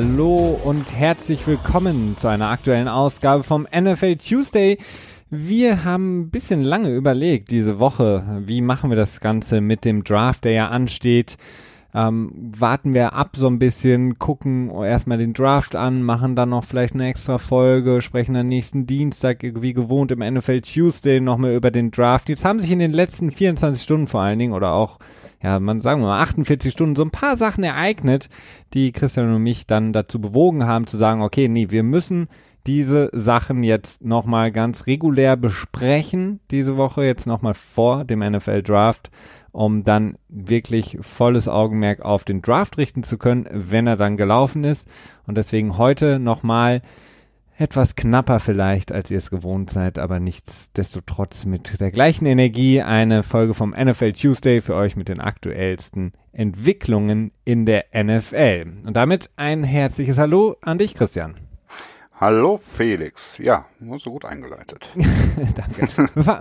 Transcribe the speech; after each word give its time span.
Hallo 0.00 0.56
und 0.62 0.94
herzlich 0.94 1.44
willkommen 1.48 2.16
zu 2.20 2.28
einer 2.28 2.50
aktuellen 2.50 2.86
Ausgabe 2.86 3.42
vom 3.42 3.66
NFL 3.76 4.14
Tuesday. 4.14 4.78
Wir 5.28 5.82
haben 5.82 6.20
ein 6.20 6.30
bisschen 6.30 6.62
lange 6.62 6.94
überlegt 6.94 7.50
diese 7.50 7.80
Woche, 7.80 8.42
wie 8.46 8.60
machen 8.60 8.90
wir 8.90 8.96
das 8.96 9.18
Ganze 9.18 9.60
mit 9.60 9.84
dem 9.84 10.04
Draft, 10.04 10.44
der 10.44 10.52
ja 10.52 10.68
ansteht. 10.68 11.36
Ähm, 11.92 12.30
warten 12.56 12.94
wir 12.94 13.12
ab 13.14 13.30
so 13.34 13.48
ein 13.48 13.58
bisschen, 13.58 14.20
gucken 14.20 14.70
erstmal 14.70 15.18
den 15.18 15.32
Draft 15.32 15.74
an, 15.74 16.04
machen 16.04 16.36
dann 16.36 16.50
noch 16.50 16.62
vielleicht 16.62 16.94
eine 16.94 17.08
extra 17.08 17.38
Folge, 17.38 18.00
sprechen 18.00 18.34
dann 18.34 18.46
nächsten 18.46 18.86
Dienstag 18.86 19.42
wie 19.42 19.72
gewohnt 19.72 20.12
im 20.12 20.20
NFL 20.20 20.60
Tuesday 20.60 21.18
nochmal 21.18 21.56
über 21.56 21.72
den 21.72 21.90
Draft. 21.90 22.28
Jetzt 22.28 22.44
haben 22.44 22.60
sich 22.60 22.70
in 22.70 22.78
den 22.78 22.92
letzten 22.92 23.32
24 23.32 23.82
Stunden 23.82 24.06
vor 24.06 24.20
allen 24.20 24.38
Dingen 24.38 24.52
oder 24.52 24.74
auch 24.74 25.00
ja, 25.42 25.60
man 25.60 25.80
sagen 25.80 26.00
wir 26.00 26.08
mal 26.08 26.22
48 26.22 26.72
Stunden 26.72 26.96
so 26.96 27.02
ein 27.02 27.10
paar 27.10 27.36
Sachen 27.36 27.64
ereignet, 27.64 28.28
die 28.74 28.92
Christian 28.92 29.32
und 29.34 29.42
mich 29.42 29.66
dann 29.66 29.92
dazu 29.92 30.20
bewogen 30.20 30.66
haben 30.66 30.86
zu 30.86 30.96
sagen, 30.96 31.22
okay, 31.22 31.48
nee, 31.48 31.70
wir 31.70 31.82
müssen 31.82 32.28
diese 32.66 33.08
Sachen 33.12 33.62
jetzt 33.62 34.04
nochmal 34.04 34.52
ganz 34.52 34.86
regulär 34.86 35.36
besprechen, 35.36 36.40
diese 36.50 36.76
Woche 36.76 37.04
jetzt 37.04 37.26
nochmal 37.26 37.54
vor 37.54 38.04
dem 38.04 38.18
NFL 38.18 38.62
Draft, 38.62 39.10
um 39.52 39.84
dann 39.84 40.18
wirklich 40.28 40.98
volles 41.00 41.48
Augenmerk 41.48 42.02
auf 42.02 42.24
den 42.24 42.42
Draft 42.42 42.76
richten 42.76 43.04
zu 43.04 43.16
können, 43.16 43.48
wenn 43.50 43.86
er 43.86 43.96
dann 43.96 44.16
gelaufen 44.16 44.64
ist. 44.64 44.86
Und 45.26 45.38
deswegen 45.38 45.78
heute 45.78 46.18
nochmal 46.18 46.82
etwas 47.58 47.96
knapper 47.96 48.38
vielleicht, 48.38 48.92
als 48.92 49.10
ihr 49.10 49.18
es 49.18 49.30
gewohnt 49.30 49.70
seid, 49.70 49.98
aber 49.98 50.20
nichtsdestotrotz 50.20 51.44
mit 51.44 51.80
der 51.80 51.90
gleichen 51.90 52.24
Energie 52.24 52.82
eine 52.82 53.24
Folge 53.24 53.52
vom 53.52 53.70
NFL 53.70 54.12
Tuesday 54.12 54.60
für 54.60 54.76
euch 54.76 54.94
mit 54.94 55.08
den 55.08 55.18
aktuellsten 55.20 56.12
Entwicklungen 56.32 57.32
in 57.44 57.66
der 57.66 57.86
NFL. 57.92 58.66
Und 58.86 58.94
damit 58.96 59.30
ein 59.34 59.64
herzliches 59.64 60.18
Hallo 60.18 60.56
an 60.60 60.78
dich, 60.78 60.94
Christian. 60.94 61.34
Hallo 62.20 62.58
Felix. 62.58 63.38
Ja, 63.38 63.66
so 63.98 64.10
gut 64.10 64.24
eingeleitet. 64.24 64.90
Danke. 65.56 65.86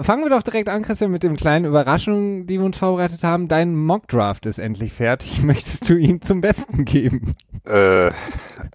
Fangen 0.04 0.24
wir 0.24 0.30
doch 0.30 0.44
direkt 0.44 0.70
an, 0.70 0.84
Christian, 0.84 1.12
mit 1.12 1.24
dem 1.24 1.36
kleinen 1.36 1.66
Überraschung, 1.66 2.46
die 2.46 2.60
wir 2.60 2.66
uns 2.66 2.78
vorbereitet 2.78 3.24
haben. 3.24 3.48
Dein 3.48 3.76
Mockdraft 3.76 4.46
ist 4.46 4.60
endlich 4.60 4.94
fertig. 4.94 5.42
Möchtest 5.44 5.90
du 5.90 5.96
ihn 5.96 6.22
zum 6.22 6.42
Besten 6.42 6.86
geben? 6.86 7.34
Äh, 7.68 8.08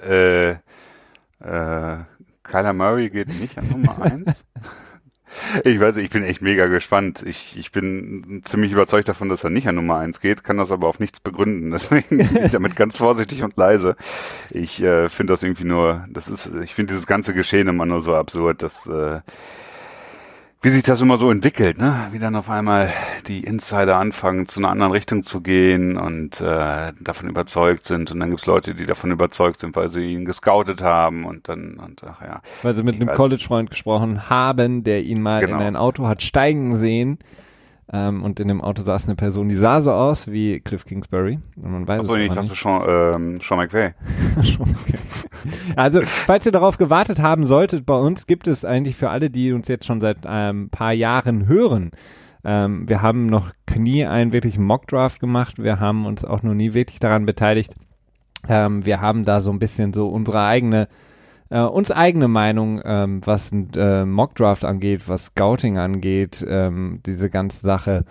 äh, 0.04 0.56
äh, 1.40 1.98
Kyler 2.52 2.74
Murray 2.74 3.08
geht 3.08 3.28
nicht 3.40 3.56
an 3.56 3.68
Nummer 3.68 4.02
eins. 4.02 4.44
Ich 5.64 5.80
weiß, 5.80 5.96
ich 5.96 6.10
bin 6.10 6.22
echt 6.24 6.42
mega 6.42 6.66
gespannt. 6.66 7.22
Ich, 7.26 7.56
ich 7.56 7.72
bin 7.72 8.42
ziemlich 8.44 8.70
überzeugt 8.70 9.08
davon, 9.08 9.30
dass 9.30 9.42
er 9.42 9.48
nicht 9.48 9.66
an 9.66 9.76
Nummer 9.76 9.96
eins 9.96 10.20
geht, 10.20 10.44
kann 10.44 10.58
das 10.58 10.70
aber 10.70 10.86
auf 10.86 11.00
nichts 11.00 11.20
begründen. 11.20 11.70
Deswegen 11.72 12.18
bin 12.18 12.44
ich 12.44 12.50
damit 12.50 12.76
ganz 12.76 12.98
vorsichtig 12.98 13.42
und 13.42 13.56
leise. 13.56 13.96
Ich 14.50 14.82
äh, 14.82 15.08
finde 15.08 15.32
das 15.32 15.42
irgendwie 15.42 15.64
nur, 15.64 16.04
das 16.10 16.28
ist, 16.28 16.50
ich 16.62 16.74
finde 16.74 16.92
dieses 16.92 17.06
ganze 17.06 17.32
Geschehen 17.32 17.66
immer 17.66 17.86
nur 17.86 18.02
so 18.02 18.14
absurd, 18.14 18.62
dass 18.62 18.86
äh, 18.86 19.20
wie 20.62 20.70
sich 20.70 20.84
das 20.84 21.00
immer 21.00 21.18
so 21.18 21.28
entwickelt, 21.30 21.78
ne? 21.78 22.08
Wie 22.12 22.20
dann 22.20 22.36
auf 22.36 22.48
einmal 22.48 22.92
die 23.26 23.42
Insider 23.42 23.96
anfangen, 23.96 24.46
zu 24.46 24.60
einer 24.60 24.70
anderen 24.70 24.92
Richtung 24.92 25.24
zu 25.24 25.40
gehen 25.40 25.96
und 25.96 26.40
äh, 26.40 26.92
davon 27.00 27.28
überzeugt 27.28 27.84
sind. 27.84 28.12
Und 28.12 28.20
dann 28.20 28.30
gibt's 28.30 28.46
Leute, 28.46 28.74
die 28.74 28.86
davon 28.86 29.10
überzeugt 29.10 29.58
sind, 29.58 29.74
weil 29.74 29.88
sie 29.88 30.12
ihn 30.12 30.24
gescoutet 30.24 30.80
haben 30.80 31.24
und 31.24 31.48
dann, 31.48 31.80
und 31.84 32.04
ach 32.04 32.22
ja. 32.22 32.40
Weil 32.62 32.74
sie 32.76 32.84
mit 32.84 32.94
einem 32.94 33.12
College-Freund 33.12 33.70
gesprochen 33.70 34.30
haben, 34.30 34.84
der 34.84 35.02
ihn 35.02 35.20
mal 35.20 35.40
genau. 35.40 35.56
in 35.56 35.62
ein 35.62 35.76
Auto 35.76 36.06
hat 36.06 36.22
steigen 36.22 36.76
sehen 36.76 37.18
ähm, 37.90 38.22
und 38.22 38.38
in 38.40 38.48
dem 38.48 38.60
Auto 38.60 38.82
saß 38.82 39.06
eine 39.06 39.16
Person, 39.16 39.48
die 39.48 39.56
sah 39.56 39.80
so 39.80 39.92
aus 39.92 40.30
wie 40.30 40.60
Cliff 40.60 40.84
Kingsbury. 40.84 41.38
Und 41.56 41.72
man 41.72 41.88
weiß 41.88 42.00
Achso, 42.00 42.16
ich 42.16 42.30
dachte 42.30 42.54
Sean, 42.54 42.82
ähm, 42.86 43.38
Sean 43.40 43.58
McVay. 43.58 43.92
also, 45.76 46.00
falls 46.02 46.46
ihr 46.46 46.52
darauf 46.52 46.78
gewartet 46.78 47.20
haben 47.20 47.44
solltet, 47.44 47.84
bei 47.86 47.96
uns 47.96 48.26
gibt 48.26 48.46
es 48.46 48.64
eigentlich 48.64 48.96
für 48.96 49.10
alle, 49.10 49.30
die 49.30 49.52
uns 49.52 49.68
jetzt 49.68 49.86
schon 49.86 50.00
seit 50.00 50.26
ein 50.26 50.50
ähm, 50.50 50.70
paar 50.70 50.92
Jahren 50.92 51.46
hören, 51.48 51.90
ähm, 52.44 52.88
wir 52.88 53.02
haben 53.02 53.26
noch 53.26 53.52
nie 53.76 54.04
einen 54.04 54.32
wirklichen 54.32 54.64
Mockdraft 54.64 55.20
gemacht. 55.20 55.62
Wir 55.62 55.80
haben 55.80 56.06
uns 56.06 56.24
auch 56.24 56.42
noch 56.42 56.54
nie 56.54 56.74
wirklich 56.74 56.98
daran 56.98 57.26
beteiligt. 57.26 57.74
Ähm, 58.48 58.84
wir 58.84 59.00
haben 59.00 59.24
da 59.24 59.40
so 59.40 59.50
ein 59.50 59.58
bisschen 59.58 59.92
so 59.92 60.08
unsere 60.08 60.44
eigene 60.44 60.88
äh, 61.52 61.60
uns 61.60 61.90
eigene 61.90 62.28
Meinung, 62.28 62.80
ähm, 62.82 63.20
was 63.24 63.52
ein 63.52 63.68
äh, 63.74 64.06
Mockdraft 64.06 64.64
angeht, 64.64 65.06
was 65.06 65.26
Scouting 65.26 65.76
angeht, 65.76 66.44
ähm, 66.48 67.00
diese 67.04 67.28
ganze 67.28 67.58
Sache 67.58 68.04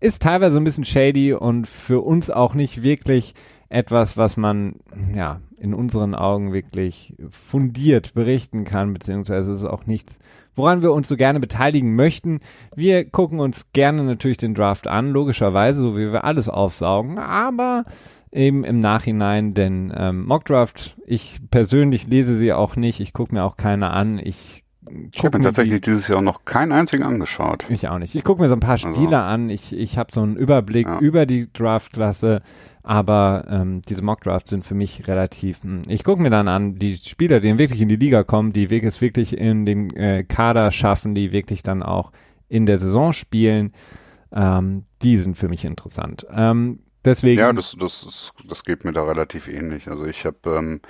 ist 0.00 0.22
teilweise 0.22 0.58
ein 0.58 0.64
bisschen 0.64 0.84
shady 0.84 1.32
und 1.32 1.68
für 1.68 2.00
uns 2.00 2.28
auch 2.28 2.54
nicht 2.54 2.82
wirklich 2.82 3.34
etwas, 3.68 4.16
was 4.16 4.36
man 4.36 4.76
ja 5.14 5.40
in 5.58 5.74
unseren 5.74 6.14
Augen 6.14 6.52
wirklich 6.52 7.14
fundiert 7.30 8.14
berichten 8.14 8.64
kann, 8.64 8.94
beziehungsweise 8.94 9.52
ist 9.52 9.64
auch 9.64 9.86
nichts, 9.86 10.18
woran 10.54 10.82
wir 10.82 10.92
uns 10.92 11.06
so 11.06 11.16
gerne 11.16 11.38
beteiligen 11.38 11.94
möchten. 11.94 12.40
Wir 12.74 13.08
gucken 13.08 13.38
uns 13.38 13.66
gerne 13.72 14.02
natürlich 14.02 14.38
den 14.38 14.54
Draft 14.54 14.88
an, 14.88 15.10
logischerweise, 15.10 15.82
so 15.82 15.96
wie 15.96 16.12
wir 16.12 16.24
alles 16.24 16.48
aufsaugen, 16.48 17.18
aber 17.18 17.84
eben 18.32 18.64
im 18.64 18.80
Nachhinein, 18.80 19.52
denn 19.52 19.92
ähm, 19.96 20.26
Mockdraft, 20.26 20.96
ich 21.06 21.40
persönlich 21.50 22.06
lese 22.06 22.36
sie 22.36 22.52
auch 22.52 22.76
nicht, 22.76 23.00
ich 23.00 23.12
gucke 23.12 23.34
mir 23.34 23.44
auch 23.44 23.56
keine 23.56 23.90
an, 23.90 24.18
ich 24.18 24.64
ich 25.12 25.22
habe 25.22 25.38
mir 25.38 25.44
tatsächlich 25.44 25.82
die, 25.82 25.90
dieses 25.90 26.08
Jahr 26.08 26.22
noch 26.22 26.44
keinen 26.44 26.72
einzigen 26.72 27.02
angeschaut. 27.02 27.66
Ich 27.68 27.88
auch 27.88 27.98
nicht. 27.98 28.14
Ich 28.14 28.24
gucke 28.24 28.40
mir 28.40 28.48
so 28.48 28.54
ein 28.54 28.60
paar 28.60 28.72
also 28.72 28.88
Spiele 28.88 29.18
also. 29.18 29.34
an. 29.34 29.50
Ich, 29.50 29.76
ich 29.76 29.98
habe 29.98 30.10
so 30.12 30.22
einen 30.22 30.36
Überblick 30.36 30.86
ja. 30.86 30.98
über 30.98 31.26
die 31.26 31.52
Draftklasse, 31.52 32.42
aber 32.82 33.44
ähm, 33.50 33.82
diese 33.86 34.02
Mockdrafts 34.02 34.50
sind 34.50 34.64
für 34.64 34.74
mich 34.74 35.06
relativ. 35.06 35.62
Mh. 35.62 35.70
Hm, 35.70 35.82
ich 35.88 36.04
gucke 36.04 36.22
mir 36.22 36.30
dann 36.30 36.48
an, 36.48 36.76
die 36.76 36.96
Spieler, 36.96 37.40
die 37.40 37.58
wirklich 37.58 37.80
in 37.80 37.88
die 37.88 37.96
Liga 37.96 38.24
kommen, 38.24 38.52
die 38.52 38.64
es 38.82 39.00
wirklich 39.00 39.36
in 39.36 39.66
den 39.66 39.94
äh, 39.94 40.24
Kader 40.24 40.70
schaffen, 40.70 41.14
die 41.14 41.32
wirklich 41.32 41.62
dann 41.62 41.82
auch 41.82 42.12
in 42.48 42.64
der 42.64 42.78
Saison 42.78 43.12
spielen, 43.12 43.72
ähm, 44.32 44.84
die 45.02 45.18
sind 45.18 45.36
für 45.36 45.48
mich 45.48 45.64
interessant. 45.64 46.26
Ähm, 46.34 46.80
Deswegen. 47.04 47.40
Ja, 47.40 47.52
das, 47.52 47.76
das, 47.78 48.32
das 48.44 48.64
geht 48.64 48.84
mir 48.84 48.92
da 48.92 49.04
relativ 49.04 49.48
ähnlich. 49.48 49.88
Also 49.88 50.06
ich 50.06 50.24
habe 50.26 50.38
ähm, 50.46 50.80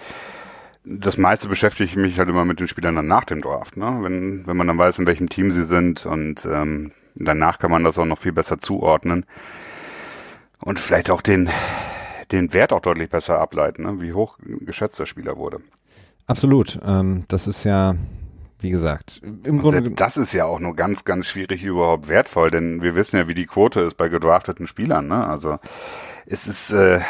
das 0.84 1.18
meiste 1.18 1.48
beschäftige 1.48 1.90
ich 1.90 1.96
mich 1.96 2.18
halt 2.18 2.28
immer 2.28 2.44
mit 2.44 2.60
den 2.60 2.68
Spielern 2.68 2.96
dann 2.96 3.06
nach 3.06 3.24
dem 3.24 3.42
Draft, 3.42 3.76
ne? 3.76 3.98
Wenn, 4.00 4.46
wenn 4.46 4.56
man 4.56 4.66
dann 4.66 4.78
weiß, 4.78 4.98
in 4.98 5.06
welchem 5.06 5.28
Team 5.28 5.50
sie 5.50 5.64
sind 5.64 6.06
und 6.06 6.46
ähm, 6.46 6.92
danach 7.14 7.58
kann 7.58 7.70
man 7.70 7.84
das 7.84 7.98
auch 7.98 8.06
noch 8.06 8.18
viel 8.18 8.32
besser 8.32 8.58
zuordnen. 8.58 9.26
Und 10.60 10.80
vielleicht 10.80 11.10
auch 11.10 11.22
den, 11.22 11.50
den 12.32 12.52
Wert 12.52 12.72
auch 12.72 12.80
deutlich 12.80 13.10
besser 13.10 13.38
ableiten, 13.38 13.82
ne? 13.82 14.00
wie 14.00 14.12
hoch 14.12 14.38
geschätzt 14.40 14.98
der 14.98 15.06
Spieler 15.06 15.36
wurde. 15.36 15.58
Absolut. 16.26 16.78
Ähm, 16.84 17.24
das 17.28 17.46
ist 17.46 17.64
ja 17.64 17.94
wie 18.60 18.70
gesagt, 18.70 19.20
im 19.22 19.58
Grunde. 19.58 19.90
Das 19.90 20.16
ist 20.16 20.32
ja 20.32 20.44
auch 20.44 20.58
nur 20.58 20.74
ganz, 20.74 21.04
ganz 21.04 21.26
schwierig 21.26 21.62
überhaupt 21.62 22.08
wertvoll, 22.08 22.50
denn 22.50 22.82
wir 22.82 22.94
wissen 22.94 23.16
ja, 23.16 23.28
wie 23.28 23.34
die 23.34 23.46
Quote 23.46 23.80
ist 23.80 23.96
bei 23.96 24.08
gedrafteten 24.08 24.66
Spielern. 24.66 25.08
Ne? 25.08 25.26
Also 25.26 25.58
es 26.26 26.46
ist, 26.46 26.72
äh, 26.72 27.00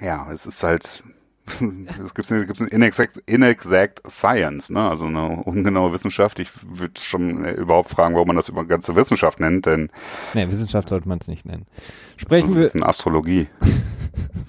ja, 0.00 0.26
es 0.32 0.46
ist 0.46 0.62
halt, 0.62 1.04
es 1.46 2.14
gibt 2.14 2.28
gibt's 2.28 2.60
eine 2.60 2.70
inexact, 2.70 3.22
inexact 3.26 4.02
Science, 4.10 4.70
ne? 4.70 4.88
also 4.88 5.04
eine 5.04 5.42
ungenaue 5.44 5.92
Wissenschaft. 5.92 6.38
Ich 6.38 6.50
würde 6.62 7.00
schon 7.00 7.44
äh, 7.44 7.52
überhaupt 7.52 7.90
fragen, 7.90 8.14
warum 8.14 8.28
man 8.28 8.36
das 8.36 8.48
über 8.48 8.64
ganze 8.64 8.96
Wissenschaft 8.96 9.40
nennt, 9.40 9.66
denn. 9.66 9.90
Nee, 10.32 10.48
Wissenschaft 10.48 10.88
sollte 10.88 11.08
man 11.08 11.18
es 11.20 11.28
nicht 11.28 11.44
nennen. 11.44 11.66
Sprechen 12.16 12.54
wir. 12.54 12.62
Das 12.62 12.74
ist 12.74 12.76
eine 12.76 12.86
Astrologie. 12.86 13.48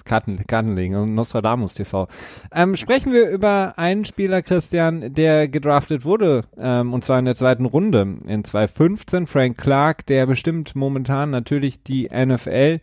Karten, 0.04 0.46
Kartenlegen, 0.46 1.14
Nostradamus 1.14 1.74
TV. 1.74 2.08
Ähm, 2.52 2.76
sprechen 2.76 3.12
wir 3.12 3.28
über 3.28 3.74
einen 3.76 4.04
Spieler, 4.04 4.42
Christian, 4.42 5.12
der 5.14 5.48
gedraftet 5.48 6.04
wurde, 6.04 6.44
ähm, 6.58 6.92
und 6.92 7.04
zwar 7.04 7.18
in 7.18 7.24
der 7.24 7.34
zweiten 7.34 7.64
Runde 7.64 8.16
in 8.26 8.44
2015, 8.44 9.26
Frank 9.26 9.58
Clark, 9.58 10.06
der 10.06 10.26
bestimmt 10.26 10.74
momentan 10.74 11.30
natürlich 11.30 11.82
die 11.82 12.08
NFL 12.08 12.80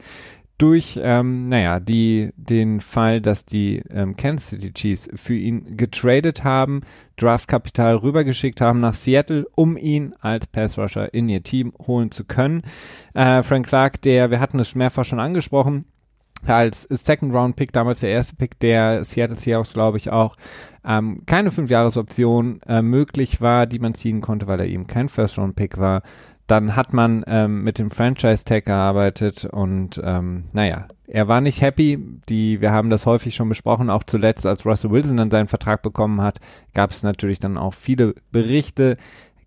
durch, 0.58 0.98
ähm, 1.02 1.50
naja, 1.50 1.80
die, 1.80 2.32
den 2.38 2.80
Fall, 2.80 3.20
dass 3.20 3.46
die 3.46 3.82
ähm, 3.90 4.16
Kansas 4.16 4.50
City 4.50 4.72
Chiefs 4.72 5.10
für 5.14 5.36
ihn 5.36 5.76
getradet 5.76 6.44
haben, 6.44 6.82
Draftkapital 7.18 7.98
rübergeschickt 7.98 8.62
haben 8.62 8.80
nach 8.80 8.94
Seattle, 8.94 9.46
um 9.56 9.76
ihn 9.76 10.14
als 10.22 10.48
Pass 10.48 10.78
Rusher 10.78 11.14
in 11.14 11.28
ihr 11.28 11.44
Team 11.44 11.74
holen 11.86 12.12
zu 12.12 12.24
können. 12.24 12.62
Äh, 13.14 13.44
Frank 13.44 13.68
Clark, 13.68 14.02
der, 14.02 14.32
wir 14.32 14.40
hatten 14.40 14.60
es 14.60 14.76
mehrfach 14.76 15.04
schon 15.04 15.20
angesprochen, 15.20 15.86
als 16.48 16.84
Second 16.84 17.34
Round 17.34 17.56
Pick, 17.56 17.72
damals 17.72 18.02
der 18.02 18.10
erste 18.10 18.36
Pick 18.36 18.60
der 18.60 19.04
Seattle 19.04 19.38
Seahawks, 19.38 19.74
glaube 19.74 19.98
ich 19.98 20.12
auch, 20.12 20.36
ähm, 20.86 21.24
keine 21.26 21.52
Fünfjahresoption 21.52 22.62
äh, 22.68 22.82
möglich 22.82 23.42
war, 23.42 23.66
die 23.66 23.80
man 23.80 23.96
ziehen 23.96 24.22
konnte, 24.22 24.48
weil 24.48 24.60
er 24.60 24.68
eben 24.68 24.88
kein 24.88 25.10
First 25.10 25.38
Round 25.38 25.56
Pick 25.56 25.78
war. 25.78 26.04
Dann 26.48 26.76
hat 26.76 26.94
man 26.94 27.24
ähm, 27.28 27.64
mit 27.64 27.80
dem 27.80 27.90
Franchise 27.90 28.46
Tag 28.46 28.66
gearbeitet 28.66 29.46
und 29.46 30.00
ähm, 30.04 30.46
naja, 30.54 30.88
er 31.08 31.28
war 31.28 31.42
nicht 31.42 31.62
happy. 31.62 31.98
Die, 32.30 32.62
wir 32.62 32.72
haben 32.72 32.92
das 32.92 33.08
häufig 33.08 33.34
schon 33.34 33.50
besprochen, 33.50 33.90
auch 33.90 34.04
zuletzt, 34.04 34.46
als 34.46 34.66
Russell 34.66 34.92
Wilson 34.92 35.18
dann 35.18 35.32
seinen 35.32 35.48
Vertrag 35.48 35.82
bekommen 35.82 36.22
hat, 36.22 36.40
gab 36.76 36.92
es 36.92 37.02
natürlich 37.02 37.40
dann 37.40 37.58
auch 37.58 37.74
viele 37.74 38.14
Berichte, 38.32 38.98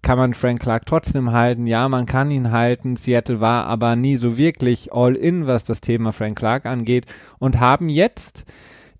kann 0.02 0.18
man 0.18 0.34
Frank 0.34 0.60
Clark 0.60 0.86
trotzdem 0.86 1.32
halten? 1.32 1.66
Ja, 1.66 1.88
man 1.88 2.06
kann 2.06 2.30
ihn 2.30 2.50
halten. 2.52 2.96
Seattle 2.96 3.40
war 3.40 3.66
aber 3.66 3.96
nie 3.96 4.16
so 4.16 4.38
wirklich 4.38 4.92
all 4.92 5.16
in, 5.16 5.46
was 5.46 5.64
das 5.64 5.80
Thema 5.80 6.12
Frank 6.12 6.38
Clark 6.38 6.66
angeht 6.66 7.06
und 7.38 7.60
haben 7.60 7.88
jetzt 7.88 8.44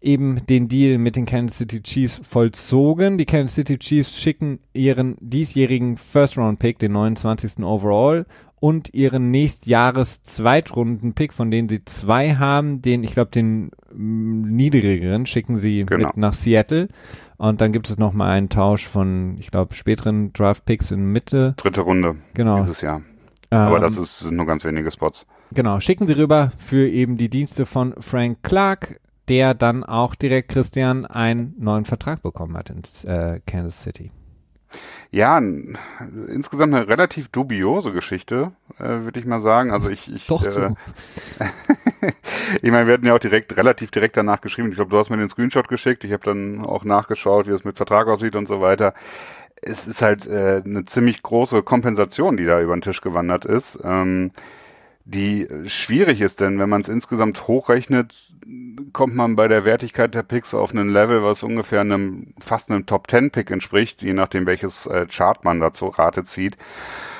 eben 0.00 0.44
den 0.46 0.68
Deal 0.68 0.98
mit 0.98 1.16
den 1.16 1.26
Kansas 1.26 1.58
City 1.58 1.82
Chiefs 1.82 2.20
vollzogen. 2.22 3.18
Die 3.18 3.26
Kansas 3.26 3.56
City 3.56 3.78
Chiefs 3.78 4.18
schicken 4.18 4.60
ihren 4.72 5.16
diesjährigen 5.20 5.96
First-Round-Pick, 5.96 6.78
den 6.78 6.92
29. 6.92 7.64
Overall, 7.64 8.26
und 8.60 8.92
ihren 8.94 9.30
nächstjahres 9.30 10.22
Zweitrunden-Pick, 10.22 11.32
von 11.32 11.50
denen 11.50 11.68
sie 11.68 11.84
zwei 11.84 12.34
haben, 12.36 12.82
den, 12.82 13.04
ich 13.04 13.12
glaube, 13.12 13.30
den 13.30 13.70
mm, 13.92 14.42
niedrigeren 14.54 15.26
schicken 15.26 15.58
sie 15.58 15.84
Genau. 15.84 16.08
mit 16.08 16.16
nach 16.16 16.32
Seattle. 16.32 16.88
Und 17.38 17.60
dann 17.60 17.72
gibt 17.72 17.88
es 17.88 17.98
noch 17.98 18.12
mal 18.12 18.28
einen 18.30 18.48
Tausch 18.48 18.86
von, 18.86 19.36
ich 19.38 19.50
glaube, 19.50 19.74
späteren 19.74 20.32
Draft-Picks 20.32 20.90
in 20.90 21.04
Mitte. 21.12 21.54
Dritte 21.56 21.80
Runde 21.82 22.16
Genau. 22.34 22.58
dieses 22.60 22.80
Jahr. 22.80 23.02
Aber 23.50 23.76
Ähm, 23.76 23.82
das 23.82 23.96
ist, 23.96 24.18
sind 24.18 24.36
nur 24.36 24.46
ganz 24.46 24.64
wenige 24.64 24.90
Spots. 24.90 25.24
Genau, 25.52 25.80
schicken 25.80 26.06
Sie 26.06 26.12
rüber 26.14 26.52
für 26.58 26.88
eben 26.88 27.16
die 27.16 27.30
Dienste 27.30 27.64
von 27.64 27.94
Frank 28.00 28.42
Clark, 28.42 29.00
der 29.28 29.54
dann 29.54 29.84
auch 29.84 30.14
direkt 30.14 30.50
Christian 30.50 31.06
einen 31.06 31.54
neuen 31.58 31.84
Vertrag 31.84 32.22
bekommen 32.22 32.56
hat 32.56 32.70
in 32.70 32.82
äh, 33.08 33.40
Kansas 33.46 33.82
City. 33.82 34.10
Ja, 35.10 35.38
insgesamt 35.38 36.74
eine 36.74 36.86
relativ 36.86 37.28
dubiose 37.28 37.92
Geschichte, 37.92 38.52
äh, 38.78 38.84
würde 38.84 39.18
ich 39.18 39.26
mal 39.26 39.40
sagen. 39.40 39.70
Also 39.70 39.88
ich, 39.88 40.12
ich, 40.12 40.26
Doch 40.26 40.44
äh, 40.44 40.74
ich 42.62 42.70
meine, 42.70 42.86
wir 42.86 42.94
hatten 42.94 43.06
ja 43.06 43.14
auch 43.14 43.18
direkt, 43.18 43.56
relativ 43.56 43.90
direkt 43.90 44.16
danach 44.16 44.40
geschrieben. 44.40 44.68
Ich 44.68 44.74
glaube, 44.74 44.90
du 44.90 44.98
hast 44.98 45.08
mir 45.08 45.16
den 45.16 45.28
Screenshot 45.28 45.68
geschickt. 45.68 46.04
Ich 46.04 46.12
habe 46.12 46.24
dann 46.24 46.64
auch 46.64 46.84
nachgeschaut, 46.84 47.46
wie 47.46 47.52
es 47.52 47.64
mit 47.64 47.76
Vertrag 47.76 48.06
aussieht 48.08 48.36
und 48.36 48.46
so 48.46 48.60
weiter. 48.60 48.92
Es 49.62 49.86
ist 49.86 50.02
halt 50.02 50.26
äh, 50.26 50.62
eine 50.64 50.84
ziemlich 50.84 51.22
große 51.22 51.62
Kompensation, 51.62 52.36
die 52.36 52.44
da 52.44 52.60
über 52.60 52.76
den 52.76 52.82
Tisch 52.82 53.00
gewandert 53.00 53.44
ist. 53.46 53.78
Ähm, 53.82 54.30
die 55.08 55.48
schwierig 55.66 56.20
ist, 56.20 56.42
denn 56.42 56.58
wenn 56.58 56.68
man 56.68 56.82
es 56.82 56.88
insgesamt 56.88 57.48
hochrechnet, 57.48 58.14
kommt 58.92 59.14
man 59.14 59.36
bei 59.36 59.48
der 59.48 59.64
Wertigkeit 59.64 60.14
der 60.14 60.22
Picks 60.22 60.52
auf 60.52 60.70
einen 60.70 60.90
Level, 60.90 61.22
was 61.22 61.42
ungefähr 61.42 61.80
einem 61.80 62.34
fast 62.40 62.70
einem 62.70 62.84
Top 62.84 63.10
10 63.10 63.30
Pick 63.30 63.50
entspricht, 63.50 64.02
je 64.02 64.12
nachdem 64.12 64.44
welches 64.44 64.84
äh, 64.84 65.06
Chart 65.06 65.44
man 65.44 65.60
dazu 65.60 65.86
Rate 65.86 66.24
zieht. 66.24 66.58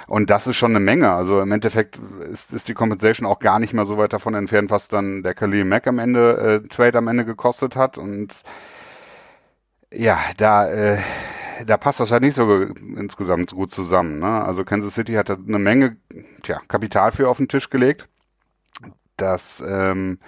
Und 0.06 0.28
das 0.28 0.46
ist 0.46 0.56
schon 0.56 0.72
eine 0.72 0.80
Menge. 0.80 1.12
Also 1.12 1.40
im 1.40 1.50
Endeffekt 1.50 1.98
ist, 2.30 2.52
ist 2.52 2.68
die 2.68 2.74
Compensation 2.74 3.26
auch 3.26 3.38
gar 3.38 3.58
nicht 3.58 3.72
mal 3.72 3.86
so 3.86 3.96
weit 3.96 4.12
davon 4.12 4.34
entfernt, 4.34 4.70
was 4.70 4.88
dann 4.88 5.22
der 5.22 5.34
Khalil 5.34 5.64
Mack 5.64 5.86
am 5.86 5.98
Ende, 5.98 6.62
äh, 6.64 6.68
Trade 6.68 6.98
am 6.98 7.08
Ende 7.08 7.24
gekostet 7.24 7.74
hat. 7.74 7.96
Und 7.96 8.42
ja, 9.90 10.18
da, 10.36 10.68
äh, 10.70 10.98
da 11.66 11.76
passt 11.76 12.00
das 12.00 12.12
halt 12.12 12.22
nicht 12.22 12.34
so 12.34 12.46
ge- 12.46 12.72
insgesamt 12.96 13.52
gut 13.52 13.70
zusammen. 13.70 14.18
Ne? 14.18 14.44
Also 14.44 14.64
Kansas 14.64 14.94
City 14.94 15.14
hat 15.14 15.28
da 15.28 15.34
eine 15.34 15.58
Menge 15.58 15.96
tja, 16.42 16.60
Kapital 16.68 17.12
für 17.12 17.28
auf 17.28 17.38
den 17.38 17.48
Tisch 17.48 17.70
gelegt, 17.70 18.08
das 19.16 19.62
ähm, 19.66 20.18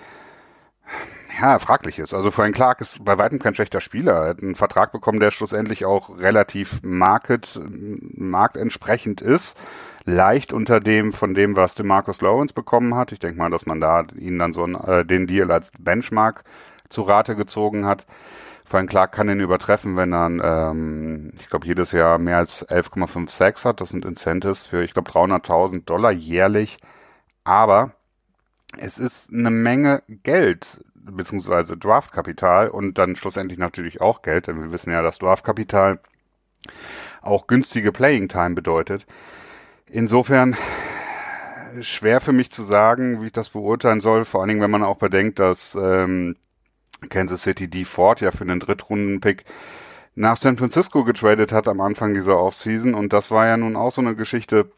ja 1.40 1.58
fraglich 1.58 1.98
ist. 1.98 2.14
Also 2.14 2.30
Frank 2.30 2.54
Clark 2.54 2.80
ist 2.80 3.04
bei 3.04 3.16
weitem 3.18 3.38
kein 3.38 3.54
schlechter 3.54 3.80
Spieler. 3.80 4.14
Er 4.24 4.28
hat 4.30 4.42
einen 4.42 4.56
Vertrag 4.56 4.92
bekommen, 4.92 5.20
der 5.20 5.30
schlussendlich 5.30 5.84
auch 5.84 6.18
relativ 6.18 6.80
market, 6.82 7.60
marktentsprechend 7.68 9.20
ist. 9.20 9.56
Leicht 10.04 10.52
unter 10.52 10.80
dem 10.80 11.12
von 11.12 11.34
dem, 11.34 11.56
was 11.56 11.74
DeMarcus 11.74 12.22
Lawrence 12.22 12.54
bekommen 12.54 12.94
hat. 12.94 13.12
Ich 13.12 13.18
denke 13.18 13.38
mal, 13.38 13.50
dass 13.50 13.66
man 13.66 13.80
da 13.80 14.04
ihn 14.16 14.38
dann 14.38 14.52
so 14.52 14.66
äh, 14.66 15.04
den 15.04 15.26
Deal 15.26 15.50
als 15.52 15.70
Benchmark 15.78 16.44
zu 16.88 17.02
Rate 17.02 17.36
gezogen 17.36 17.84
hat. 17.86 18.06
Frank 18.70 18.88
Clark 18.88 19.10
kann 19.10 19.28
ihn 19.28 19.40
übertreffen, 19.40 19.96
wenn 19.96 20.14
er, 20.14 20.70
ähm, 20.70 21.32
ich 21.40 21.48
glaube, 21.48 21.66
jedes 21.66 21.90
Jahr 21.90 22.18
mehr 22.18 22.36
als 22.36 22.64
11,5 22.68 23.28
Sacks 23.28 23.64
hat. 23.64 23.80
Das 23.80 23.88
sind 23.88 24.04
Incentives 24.04 24.64
für, 24.64 24.84
ich 24.84 24.94
glaube, 24.94 25.10
300.000 25.10 25.86
Dollar 25.86 26.12
jährlich. 26.12 26.78
Aber 27.42 27.94
es 28.78 28.96
ist 28.96 29.32
eine 29.32 29.50
Menge 29.50 30.04
Geld, 30.06 30.84
beziehungsweise 30.94 31.76
Draftkapital 31.76 32.68
und 32.68 32.96
dann 32.96 33.16
schlussendlich 33.16 33.58
natürlich 33.58 34.00
auch 34.00 34.22
Geld, 34.22 34.46
denn 34.46 34.62
wir 34.62 34.70
wissen 34.70 34.92
ja, 34.92 35.02
dass 35.02 35.18
Draftkapital 35.18 35.98
auch 37.22 37.48
günstige 37.48 37.90
Playing 37.90 38.28
Time 38.28 38.54
bedeutet. 38.54 39.04
Insofern 39.86 40.56
schwer 41.80 42.20
für 42.20 42.32
mich 42.32 42.52
zu 42.52 42.62
sagen, 42.62 43.20
wie 43.20 43.26
ich 43.26 43.32
das 43.32 43.48
beurteilen 43.48 44.00
soll, 44.00 44.24
vor 44.24 44.42
allen 44.42 44.48
Dingen, 44.50 44.60
wenn 44.60 44.70
man 44.70 44.84
auch 44.84 44.98
bedenkt, 44.98 45.40
dass 45.40 45.74
ähm, 45.74 46.36
Kansas 47.08 47.42
City 47.42 47.68
D. 47.68 47.84
Ford 47.84 48.20
ja 48.20 48.30
für 48.30 48.42
einen 48.42 48.60
Drittrunden-Pick 48.60 49.44
nach 50.14 50.36
San 50.36 50.56
Francisco 50.56 51.04
getradet 51.04 51.52
hat 51.52 51.68
am 51.68 51.80
Anfang 51.80 52.14
dieser 52.14 52.38
Offseason 52.38 52.94
und 52.94 53.12
das 53.12 53.30
war 53.30 53.46
ja 53.46 53.56
nun 53.56 53.76
auch 53.76 53.92
so 53.92 54.00
eine 54.00 54.16
Geschichte, 54.16 54.70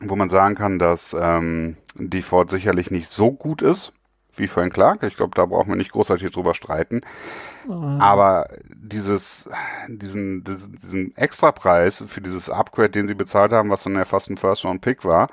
wo 0.00 0.16
man 0.16 0.30
sagen 0.30 0.54
kann, 0.54 0.78
dass 0.78 1.14
ähm, 1.18 1.76
D. 1.96 2.22
Ford 2.22 2.50
sicherlich 2.50 2.90
nicht 2.90 3.08
so 3.08 3.30
gut 3.30 3.62
ist 3.62 3.92
wie 4.36 4.48
Frank 4.48 4.74
Clark. 4.74 5.02
Ich 5.04 5.16
glaube, 5.16 5.34
da 5.34 5.46
brauchen 5.46 5.68
wir 5.68 5.76
nicht 5.76 5.92
großartig 5.92 6.32
drüber 6.32 6.54
streiten. 6.54 7.02
Aber 8.00 8.48
dieses, 8.74 9.48
diesen, 9.88 10.44
diesen, 10.44 10.76
diesen 10.76 11.16
Extrapreis 11.16 12.04
für 12.08 12.20
dieses 12.20 12.50
Upgrade, 12.50 12.90
den 12.90 13.06
sie 13.06 13.14
bezahlt 13.14 13.52
haben, 13.52 13.70
was 13.70 13.84
dann 13.84 13.94
ja 13.94 14.04
fast 14.04 14.30
ein 14.30 14.36
First-Round-Pick 14.36 15.04
war, 15.04 15.28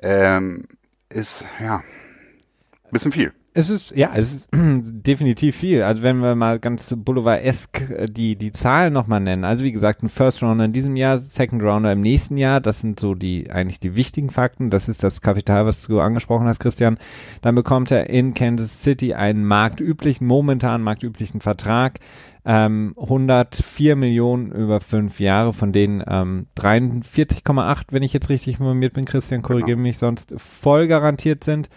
ähm, 0.00 0.66
ist 1.08 1.46
ja 1.60 1.76
ein 1.78 2.90
bisschen 2.90 3.12
viel. 3.12 3.32
Es 3.56 3.70
ist, 3.70 3.96
ja, 3.96 4.10
es 4.16 4.32
ist 4.34 4.48
definitiv 4.52 5.54
viel. 5.54 5.84
Also 5.84 6.02
wenn 6.02 6.18
wir 6.18 6.34
mal 6.34 6.58
ganz 6.58 6.92
Boulevard-esk 6.92 7.88
äh, 7.88 8.06
die, 8.06 8.34
die 8.34 8.50
Zahlen 8.50 8.92
nochmal 8.92 9.20
nennen. 9.20 9.44
Also 9.44 9.64
wie 9.64 9.70
gesagt, 9.70 10.02
ein 10.02 10.08
First 10.08 10.42
Rounder 10.42 10.64
in 10.64 10.72
diesem 10.72 10.96
Jahr, 10.96 11.20
Second 11.20 11.62
Rounder 11.62 11.92
im 11.92 12.00
nächsten 12.00 12.36
Jahr. 12.36 12.60
Das 12.60 12.80
sind 12.80 12.98
so 12.98 13.14
die, 13.14 13.52
eigentlich 13.52 13.78
die 13.78 13.94
wichtigen 13.94 14.30
Fakten. 14.30 14.70
Das 14.70 14.88
ist 14.88 15.04
das 15.04 15.20
Kapital, 15.20 15.66
was 15.66 15.82
du 15.82 16.00
angesprochen 16.00 16.48
hast, 16.48 16.58
Christian. 16.58 16.98
Dann 17.42 17.54
bekommt 17.54 17.92
er 17.92 18.10
in 18.10 18.34
Kansas 18.34 18.82
City 18.82 19.14
einen 19.14 19.44
marktüblichen, 19.44 20.26
momentan 20.26 20.82
marktüblichen 20.82 21.40
Vertrag. 21.40 22.00
Ähm, 22.44 22.96
104 22.98 23.94
Millionen 23.94 24.50
über 24.50 24.80
fünf 24.80 25.20
Jahre, 25.20 25.52
von 25.52 25.70
denen 25.70 26.02
ähm, 26.08 26.48
43,8, 26.58 27.84
wenn 27.92 28.02
ich 28.02 28.12
jetzt 28.12 28.30
richtig 28.30 28.58
informiert 28.58 28.94
bin, 28.94 29.04
Christian, 29.04 29.42
korrigiere 29.42 29.78
mich 29.78 29.98
sonst, 29.98 30.34
voll 30.38 30.88
garantiert 30.88 31.44
sind. 31.44 31.70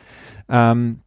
Ähm, 0.50 1.02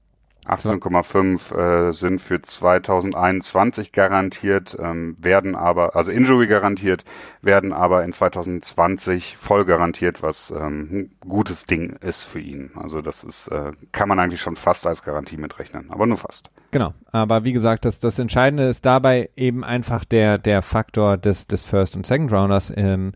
18,5 0.50 1.54
äh, 1.54 1.92
sind 1.92 2.20
für 2.20 2.42
2021 2.42 3.92
garantiert, 3.92 4.76
ähm, 4.80 5.16
werden 5.20 5.54
aber, 5.54 5.94
also 5.94 6.10
Injury 6.10 6.46
garantiert, 6.46 7.04
werden 7.40 7.72
aber 7.72 8.04
in 8.04 8.12
2020 8.12 9.36
voll 9.36 9.64
garantiert, 9.64 10.22
was 10.22 10.50
ähm, 10.50 10.88
ein 10.92 11.10
gutes 11.20 11.66
Ding 11.66 11.96
ist 12.00 12.24
für 12.24 12.40
ihn. 12.40 12.72
Also 12.74 13.00
das 13.00 13.22
ist, 13.22 13.48
äh, 13.48 13.72
kann 13.92 14.08
man 14.08 14.18
eigentlich 14.18 14.40
schon 14.40 14.56
fast 14.56 14.86
als 14.86 15.02
Garantie 15.02 15.36
mitrechnen, 15.36 15.90
aber 15.90 16.06
nur 16.06 16.18
fast. 16.18 16.50
Genau, 16.72 16.94
aber 17.12 17.44
wie 17.44 17.52
gesagt, 17.52 17.84
das, 17.84 18.00
das 18.00 18.18
Entscheidende 18.18 18.68
ist 18.68 18.84
dabei 18.84 19.30
eben 19.36 19.64
einfach 19.64 20.04
der, 20.04 20.38
der 20.38 20.62
Faktor 20.62 21.16
des, 21.16 21.46
des 21.46 21.62
First- 21.62 21.96
und 21.96 22.06
Second-Rounders, 22.06 22.72
ähm, 22.76 23.12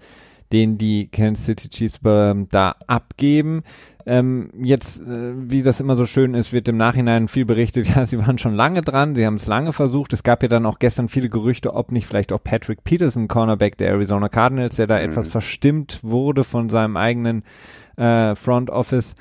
den 0.55 0.79
die 0.79 1.09
Kansas 1.09 1.47
City 1.47 1.69
Chiefs 1.69 1.99
ähm, 2.05 2.47
da 2.51 2.77
abgeben. 2.87 3.65
Ähm, 4.07 4.51
jetzt, 4.63 5.01
äh, 5.01 5.33
wie 5.51 5.63
das 5.63 5.81
immer 5.81 5.97
so 5.97 6.07
schön 6.07 6.35
ist, 6.35 6.53
wird 6.53 6.69
im 6.69 6.77
Nachhinein 6.77 7.27
viel 7.27 7.45
berichtet, 7.45 7.89
ja, 7.97 8.07
sie 8.07 8.19
waren 8.19 8.39
schon 8.39 8.55
lange 8.55 8.83
dran, 8.83 9.15
sie 9.17 9.27
haben 9.27 9.35
es 9.35 9.47
lange 9.49 9.73
versucht. 9.73 10.13
Es 10.13 10.23
gab 10.23 10.43
ja 10.43 10.49
dann 10.49 10.65
auch 10.67 10.79
gestern 10.79 11.09
viele 11.09 11.29
Gerüchte, 11.29 11.75
ob 11.75 11.91
nicht 11.91 12.07
vielleicht 12.07 12.33
auch 12.33 12.43
Patrick 12.43 12.85
Peterson, 12.85 13.27
Cornerback 13.27 13.77
der 13.79 13.89
Arizona 13.89 14.29
Cardinals, 14.29 14.77
der 14.77 14.87
da 14.87 14.99
Mhm. 14.99 15.11
etwas 15.11 15.27
verstimmt 15.29 16.01
wurde 16.03 16.45
von 16.45 16.69
seinem 16.69 16.97
eigenen 16.97 17.43
äh, 17.97 18.35
Front 18.37 18.71
Office, 18.71 19.15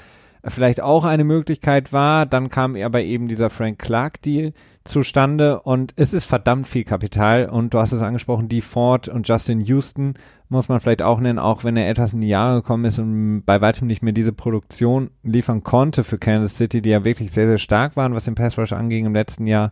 vielleicht 0.45 0.81
auch 0.81 1.05
eine 1.05 1.23
Möglichkeit 1.23 1.93
war. 1.93 2.25
Dann 2.25 2.49
kam 2.49 2.75
aber 2.75 3.01
eben 3.01 3.27
dieser 3.27 3.49
Frank 3.49 3.79
Clark 3.79 4.21
Deal 4.21 4.53
zustande 4.83 5.61
und 5.61 5.93
es 5.95 6.13
ist 6.13 6.25
verdammt 6.25 6.67
viel 6.67 6.83
Kapital 6.83 7.47
und 7.49 7.73
du 7.73 7.79
hast 7.79 7.93
es 7.93 8.01
angesprochen, 8.01 8.49
die 8.49 8.61
Ford 8.61 9.07
und 9.07 9.27
Justin 9.27 9.61
Houston 9.61 10.15
muss 10.49 10.67
man 10.67 10.79
vielleicht 10.81 11.01
auch 11.01 11.19
nennen, 11.19 11.39
auch 11.39 11.63
wenn 11.63 11.77
er 11.77 11.89
etwas 11.89 12.13
in 12.13 12.21
die 12.21 12.27
Jahre 12.27 12.57
gekommen 12.57 12.85
ist 12.85 12.99
und 12.99 13.43
bei 13.45 13.61
weitem 13.61 13.87
nicht 13.87 14.03
mehr 14.03 14.13
diese 14.13 14.33
Produktion 14.33 15.09
liefern 15.23 15.63
konnte 15.63 16.03
für 16.03 16.17
Kansas 16.17 16.57
City, 16.57 16.81
die 16.81 16.89
ja 16.89 17.05
wirklich 17.05 17.31
sehr, 17.31 17.47
sehr 17.47 17.57
stark 17.57 17.95
waren, 17.95 18.13
was 18.13 18.25
den 18.25 18.35
Pass 18.35 18.57
Rush 18.57 18.73
anging 18.73 19.05
im 19.05 19.13
letzten 19.13 19.47
Jahr. 19.47 19.71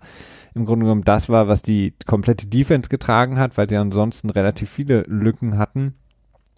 Im 0.55 0.65
Grunde 0.65 0.85
genommen 0.85 1.03
das 1.03 1.29
war, 1.29 1.47
was 1.47 1.61
die 1.61 1.93
komplette 2.05 2.47
Defense 2.47 2.89
getragen 2.89 3.37
hat, 3.37 3.57
weil 3.57 3.69
sie 3.69 3.77
ansonsten 3.77 4.29
relativ 4.29 4.69
viele 4.69 5.01
Lücken 5.01 5.57
hatten. 5.57 5.93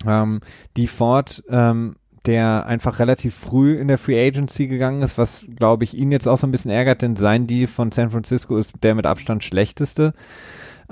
Ähm, 0.06 0.42
die 0.78 0.88
Ford 0.88 1.44
ähm, 1.50 1.96
der 2.26 2.66
einfach 2.66 3.00
relativ 3.00 3.36
früh 3.36 3.76
in 3.76 3.88
der 3.88 3.98
Free 3.98 4.28
Agency 4.28 4.68
gegangen 4.68 5.02
ist, 5.02 5.18
was 5.18 5.46
glaube 5.56 5.84
ich 5.84 5.98
ihn 5.98 6.12
jetzt 6.12 6.28
auch 6.28 6.38
so 6.38 6.48
ein 6.48 6.52
bisschen 6.52 6.72
ärgert, 6.72 7.02
denn 7.02 7.16
sein 7.16 7.48
Deal 7.48 7.68
von 7.68 7.92
San 7.92 8.10
Francisco 8.10 8.58
ist 8.58 8.74
der 8.82 8.96
mit 8.96 9.06
Abstand 9.06 9.44
schlechteste. 9.44 10.14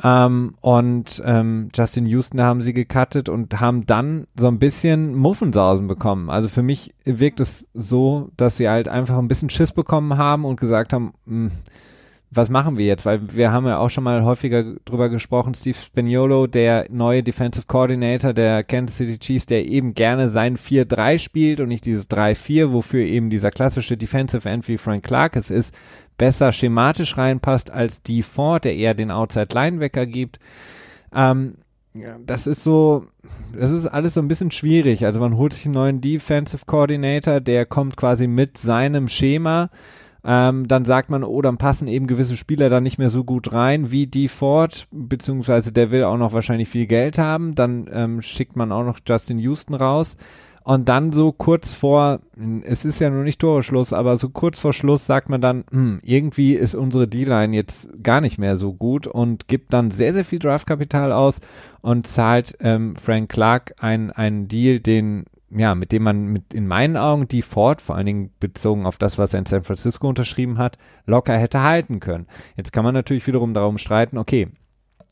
Ähm, 0.04 0.56
und 0.62 1.22
ähm, 1.26 1.70
Justin 1.74 2.06
Houston 2.06 2.42
haben 2.42 2.62
sie 2.62 2.74
gecuttet 2.74 3.30
und 3.30 3.60
haben 3.60 3.86
dann 3.86 4.28
so 4.38 4.48
ein 4.48 4.60
bisschen 4.60 5.16
Muffensausen 5.16 5.88
bekommen. 5.88 6.30
Also 6.30 6.50
für 6.50 6.64
mich 6.64 6.94
wirkt 7.04 7.40
es 7.40 7.68
so, 7.74 8.30
dass 8.38 8.58
sie 8.58 8.70
halt 8.70 8.88
einfach 8.88 9.18
ein 9.18 9.28
bisschen 9.28 9.50
Schiss 9.50 9.72
bekommen 9.72 10.18
haben 10.18 10.46
und 10.46 10.60
gesagt 10.60 10.94
haben, 10.94 11.14
mh, 11.26 11.52
was 12.34 12.48
machen 12.48 12.78
wir 12.78 12.86
jetzt? 12.86 13.06
Weil 13.06 13.36
wir 13.36 13.52
haben 13.52 13.68
ja 13.68 13.78
auch 13.78 13.90
schon 13.90 14.06
mal 14.06 14.24
häufiger 14.24 14.76
drüber 14.86 15.10
gesprochen, 15.10 15.54
Steve 15.54 15.78
Spagnuolo, 15.78 16.48
der 16.48 16.88
neue 16.90 17.24
Defensive 17.24 17.66
Coordinator 17.68 18.34
der 18.34 18.64
Kansas 18.64 18.98
City 18.98 19.20
Chiefs, 19.20 19.46
der 19.46 19.66
eben 19.66 19.94
gerne 19.94 20.30
sein 20.30 20.56
4-3 20.56 21.20
spielt 21.20 21.60
und 21.60 21.68
nicht 21.68 21.86
dieses 21.86 22.10
3-4, 22.10 22.72
wofür 22.72 23.02
eben 23.02 23.30
dieser 23.30 23.52
klassische 23.52 23.98
Defensive 23.98 24.48
End 24.48 24.66
wie 24.70 24.78
Frank 24.78 25.04
Clark 25.04 25.36
es 25.36 25.52
ist, 25.52 25.76
besser 26.18 26.54
schematisch 26.54 27.18
reinpasst 27.18 27.70
als 27.70 28.02
die 28.02 28.24
Ford, 28.24 28.64
der 28.64 28.76
eher 28.76 28.94
den 28.94 29.12
Outside 29.12 29.50
Linebacker 29.54 30.06
gibt. 30.06 30.40
Ähm, 31.14 31.56
das 32.26 32.48
ist 32.48 32.64
so, 32.64 33.08
das 33.54 33.72
ist 33.72 33.88
alles 33.88 34.14
so 34.14 34.22
ein 34.22 34.30
bisschen 34.30 34.52
schwierig. 34.52 35.06
Also 35.06 35.20
man 35.20 35.36
holt 35.36 35.52
sich 35.52 35.66
einen 35.66 35.74
neuen 35.74 36.00
Defensive 36.00 36.66
Coordinator, 36.66 37.42
der 37.42 37.66
kommt 37.66 37.98
quasi 37.98 38.28
mit 38.28 38.58
seinem 38.58 39.10
Schema. 39.10 39.70
Ähm, 40.24 40.68
dann 40.68 40.86
sagt 40.86 41.10
man, 41.10 41.24
oh, 41.24 41.42
dann 41.42 41.58
passen 41.58 41.88
eben 41.88 42.06
gewisse 42.06 42.38
Spieler 42.38 42.70
da 42.70 42.80
nicht 42.80 43.00
mehr 43.00 43.10
so 43.10 43.24
gut 43.24 43.54
rein 43.54 43.92
wie 43.92 44.06
die 44.06 44.28
Ford, 44.28 44.88
beziehungsweise 44.92 45.72
der 45.72 45.90
will 45.90 46.04
auch 46.04 46.18
noch 46.18 46.34
wahrscheinlich 46.34 46.70
viel 46.70 46.86
Geld 46.86 47.18
haben. 47.18 47.56
Dann 47.56 47.90
ähm, 47.92 48.22
schickt 48.22 48.56
man 48.56 48.72
auch 48.72 48.84
noch 48.84 49.00
Justin 49.06 49.40
Houston 49.40 49.74
raus. 49.74 50.18
Und 50.64 50.90
dann 50.90 51.12
so 51.12 51.32
kurz 51.32 51.74
vor, 51.74 52.20
es 52.64 52.86
ist 52.86 53.00
ja 53.00 53.10
noch 53.10 53.24
nicht 53.24 53.40
Toreschluss, 53.40 53.94
aber 53.94 54.18
so 54.18 54.30
kurz 54.30 54.60
vor 54.60 54.74
Schluss 54.74 55.08
sagt 55.08 55.28
man 55.28 55.42
dann, 55.42 55.64
hm, 55.72 56.00
irgendwie 56.04 56.54
ist 56.54 56.76
unsere 56.76 57.08
D-Line 57.08 57.56
jetzt 57.56 57.90
gar 58.04 58.22
nicht 58.22 58.38
mehr 58.38 58.58
so 58.58 58.72
gut 58.72 59.08
und 59.08 59.48
gibt 59.48 59.74
dann 59.74 59.90
sehr, 59.90 60.14
sehr 60.14 60.24
viel 60.24 60.38
Draftkapital 60.38 61.12
aus 61.12 61.40
und 61.82 62.06
zahlt 62.06 62.56
ähm, 62.60 62.96
Frank 62.96 63.30
Clark 63.30 63.74
einen 63.80 64.48
Deal, 64.48 64.80
den, 64.80 65.26
ja, 65.54 65.76
mit 65.76 65.92
dem 65.92 66.04
man 66.04 66.28
mit 66.28 66.54
in 66.54 66.68
meinen 66.68 66.98
Augen 66.98 67.28
die 67.28 67.42
Ford, 67.42 67.82
vor 67.82 67.96
allen 67.96 68.06
Dingen 68.06 68.32
bezogen 68.40 68.86
auf 68.86 68.98
das, 68.98 69.18
was 69.18 69.34
er 69.34 69.40
in 69.40 69.46
San 69.46 69.64
Francisco 69.64 70.08
unterschrieben 70.08 70.58
hat, 70.58 70.78
locker 71.06 71.38
hätte 71.38 71.64
halten 71.64 72.00
können. 72.00 72.28
Jetzt 72.56 72.72
kann 72.72 72.84
man 72.84 72.94
natürlich 72.94 73.28
wiederum 73.28 73.54
darum 73.54 73.78
streiten, 73.78 74.18
okay, 74.18 74.48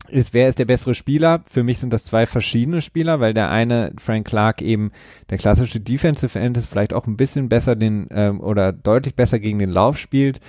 ist, 0.07 0.33
wer 0.33 0.49
ist 0.49 0.57
der 0.57 0.65
bessere 0.65 0.95
Spieler? 0.95 1.41
Für 1.45 1.63
mich 1.63 1.79
sind 1.79 1.93
das 1.93 2.03
zwei 2.03 2.25
verschiedene 2.25 2.81
Spieler, 2.81 3.19
weil 3.19 3.33
der 3.33 3.51
eine, 3.51 3.93
Frank 3.97 4.27
Clark, 4.27 4.61
eben 4.61 4.91
der 5.29 5.37
klassische 5.37 5.79
Defensive 5.79 6.39
End 6.39 6.57
ist, 6.57 6.67
vielleicht 6.67 6.93
auch 6.93 7.05
ein 7.05 7.17
bisschen 7.17 7.49
besser 7.49 7.75
den 7.75 8.07
ähm, 8.11 8.41
oder 8.41 8.73
deutlich 8.73 9.15
besser 9.15 9.39
gegen 9.39 9.59
den 9.59 9.69
Lauf 9.69 9.97
spielt 9.97 10.39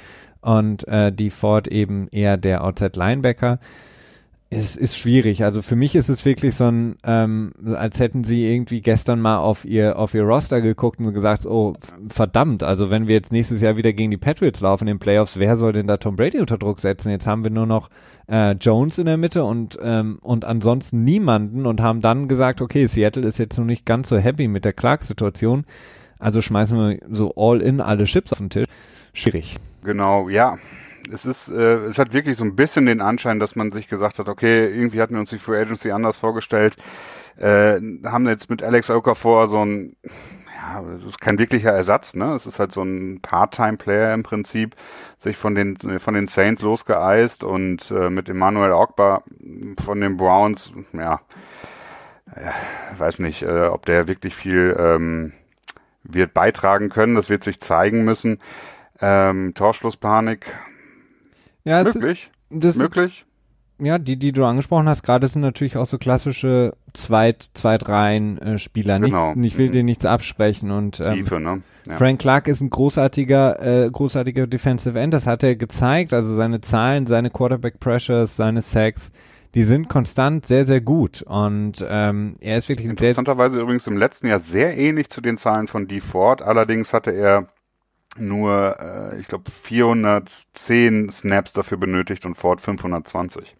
und 0.40 0.86
äh, 0.88 1.12
die 1.12 1.30
Ford 1.30 1.68
eben 1.68 2.08
eher 2.08 2.36
der 2.36 2.64
Outside 2.64 2.98
Linebacker 2.98 3.58
es 4.52 4.74
ist 4.76 4.98
schwierig. 4.98 5.44
Also 5.44 5.62
für 5.62 5.76
mich 5.76 5.94
ist 5.94 6.08
es 6.08 6.24
wirklich 6.24 6.56
so 6.56 6.64
ein, 6.64 6.96
ähm, 7.04 7.52
als 7.72 8.00
hätten 8.00 8.24
sie 8.24 8.52
irgendwie 8.52 8.80
gestern 8.80 9.20
mal 9.20 9.38
auf 9.38 9.64
ihr 9.64 9.96
auf 9.96 10.12
ihr 10.12 10.24
Roster 10.24 10.60
geguckt 10.60 10.98
und 10.98 11.14
gesagt, 11.14 11.46
oh 11.46 11.74
verdammt, 12.08 12.64
also 12.64 12.90
wenn 12.90 13.06
wir 13.06 13.14
jetzt 13.14 13.30
nächstes 13.30 13.60
Jahr 13.60 13.76
wieder 13.76 13.92
gegen 13.92 14.10
die 14.10 14.16
Patriots 14.16 14.60
laufen 14.60 14.88
in 14.88 14.96
den 14.96 14.98
Playoffs, 14.98 15.38
wer 15.38 15.56
soll 15.56 15.72
denn 15.72 15.86
da 15.86 15.98
Tom 15.98 16.16
Brady 16.16 16.40
unter 16.40 16.58
Druck 16.58 16.80
setzen? 16.80 17.10
Jetzt 17.10 17.28
haben 17.28 17.44
wir 17.44 17.52
nur 17.52 17.66
noch 17.66 17.90
äh, 18.28 18.52
Jones 18.52 18.98
in 18.98 19.06
der 19.06 19.18
Mitte 19.18 19.44
und 19.44 19.78
ähm, 19.80 20.18
und 20.20 20.44
ansonsten 20.44 21.04
niemanden 21.04 21.64
und 21.64 21.80
haben 21.80 22.00
dann 22.00 22.26
gesagt, 22.26 22.60
okay, 22.60 22.88
Seattle 22.88 23.26
ist 23.26 23.38
jetzt 23.38 23.56
noch 23.56 23.64
nicht 23.64 23.86
ganz 23.86 24.08
so 24.08 24.18
happy 24.18 24.48
mit 24.48 24.64
der 24.64 24.72
Clark-Situation, 24.72 25.64
also 26.18 26.42
schmeißen 26.42 26.76
wir 26.76 26.98
so 27.08 27.34
all 27.36 27.62
in 27.62 27.80
alle 27.80 28.02
Chips 28.04 28.32
auf 28.32 28.38
den 28.38 28.50
Tisch. 28.50 28.66
Schwierig. 29.12 29.58
Genau, 29.84 30.28
ja 30.28 30.58
es 31.12 31.24
ist, 31.24 31.48
äh, 31.48 31.84
es 31.86 31.98
hat 31.98 32.12
wirklich 32.12 32.36
so 32.36 32.44
ein 32.44 32.56
bisschen 32.56 32.86
den 32.86 33.00
Anschein, 33.00 33.40
dass 33.40 33.56
man 33.56 33.72
sich 33.72 33.88
gesagt 33.88 34.18
hat, 34.18 34.28
okay, 34.28 34.66
irgendwie 34.66 35.00
hatten 35.00 35.14
wir 35.14 35.20
uns 35.20 35.30
die 35.30 35.38
Free 35.38 35.60
Agency 35.60 35.90
anders 35.90 36.16
vorgestellt, 36.16 36.76
äh, 37.36 37.80
haben 38.04 38.26
jetzt 38.26 38.50
mit 38.50 38.62
Alex 38.62 38.90
Okafor 38.90 39.48
so 39.48 39.64
ein, 39.64 39.96
ja, 40.56 40.82
es 40.96 41.04
ist 41.04 41.20
kein 41.20 41.38
wirklicher 41.38 41.72
Ersatz, 41.72 42.14
ne? 42.14 42.34
Es 42.34 42.46
ist 42.46 42.58
halt 42.58 42.72
so 42.72 42.82
ein 42.82 43.20
Part-Time-Player 43.22 44.12
im 44.12 44.22
Prinzip, 44.22 44.76
sich 45.16 45.36
von 45.36 45.54
den 45.54 45.76
von 46.00 46.14
den 46.14 46.28
Saints 46.28 46.62
losgeeist 46.62 47.44
und 47.44 47.90
äh, 47.90 48.10
mit 48.10 48.28
Emmanuel 48.28 48.72
Ogba 48.72 49.22
von 49.82 50.00
den 50.00 50.16
Browns, 50.16 50.72
ja, 50.92 51.20
äh, 52.34 52.98
weiß 52.98 53.20
nicht, 53.20 53.42
äh, 53.42 53.66
ob 53.66 53.86
der 53.86 54.06
wirklich 54.06 54.34
viel 54.34 54.76
ähm, 54.78 55.32
wird 56.02 56.34
beitragen 56.34 56.88
können. 56.88 57.14
Das 57.14 57.28
wird 57.28 57.44
sich 57.44 57.60
zeigen 57.60 58.04
müssen. 58.04 58.38
Ähm, 59.00 59.54
Torschlusspanik, 59.54 60.46
ja, 61.70 61.84
möglich. 61.84 62.30
Das, 62.50 62.76
möglich. 62.76 63.24
Ja, 63.78 63.98
die, 63.98 64.16
die 64.16 64.32
du 64.32 64.44
angesprochen 64.44 64.88
hast, 64.88 65.02
gerade 65.02 65.26
sind 65.26 65.40
natürlich 65.40 65.76
auch 65.76 65.86
so 65.86 65.96
klassische 65.96 66.74
Zweit-, 66.92 67.50
Zweitreihen-Spieler. 67.54 69.00
Genau. 69.00 69.34
Nicht, 69.34 69.54
ich 69.54 69.58
will 69.58 69.68
mhm. 69.68 69.72
dir 69.72 69.84
nichts 69.84 70.04
absprechen 70.04 70.70
und 70.70 71.00
ähm, 71.00 71.14
Tiefe, 71.14 71.40
ne? 71.40 71.62
Ja. 71.86 71.94
Frank 71.96 72.20
Clark 72.20 72.46
ist 72.46 72.60
ein 72.60 72.68
großartiger, 72.68 73.86
äh, 73.86 73.90
großartiger 73.90 74.46
Defensive 74.46 74.98
End. 74.98 75.14
Das 75.14 75.26
hat 75.26 75.42
er 75.42 75.56
gezeigt. 75.56 76.12
Also 76.12 76.36
seine 76.36 76.60
Zahlen, 76.60 77.06
seine 77.06 77.30
Quarterback 77.30 77.80
Pressures, 77.80 78.36
seine 78.36 78.60
Sacks, 78.60 79.12
die 79.54 79.64
sind 79.64 79.88
konstant 79.88 80.46
sehr, 80.46 80.66
sehr 80.66 80.82
gut. 80.82 81.22
Und 81.22 81.84
ähm, 81.88 82.36
er 82.40 82.58
ist 82.58 82.68
wirklich 82.68 82.88
interessanterweise 82.88 83.60
übrigens 83.60 83.86
im 83.86 83.96
letzten 83.96 84.26
Jahr 84.26 84.40
sehr 84.40 84.76
ähnlich 84.76 85.08
zu 85.08 85.20
den 85.20 85.38
Zahlen 85.38 85.68
von 85.68 85.88
D. 85.88 86.00
Ford. 86.00 86.42
Allerdings 86.42 86.92
hatte 86.92 87.12
er 87.12 87.48
nur, 88.20 88.76
äh, 88.78 89.20
ich 89.20 89.28
glaube, 89.28 89.50
410 89.50 91.10
Snaps 91.10 91.52
dafür 91.52 91.78
benötigt 91.78 92.26
und 92.26 92.36
Ford 92.36 92.60
520. 92.60 93.56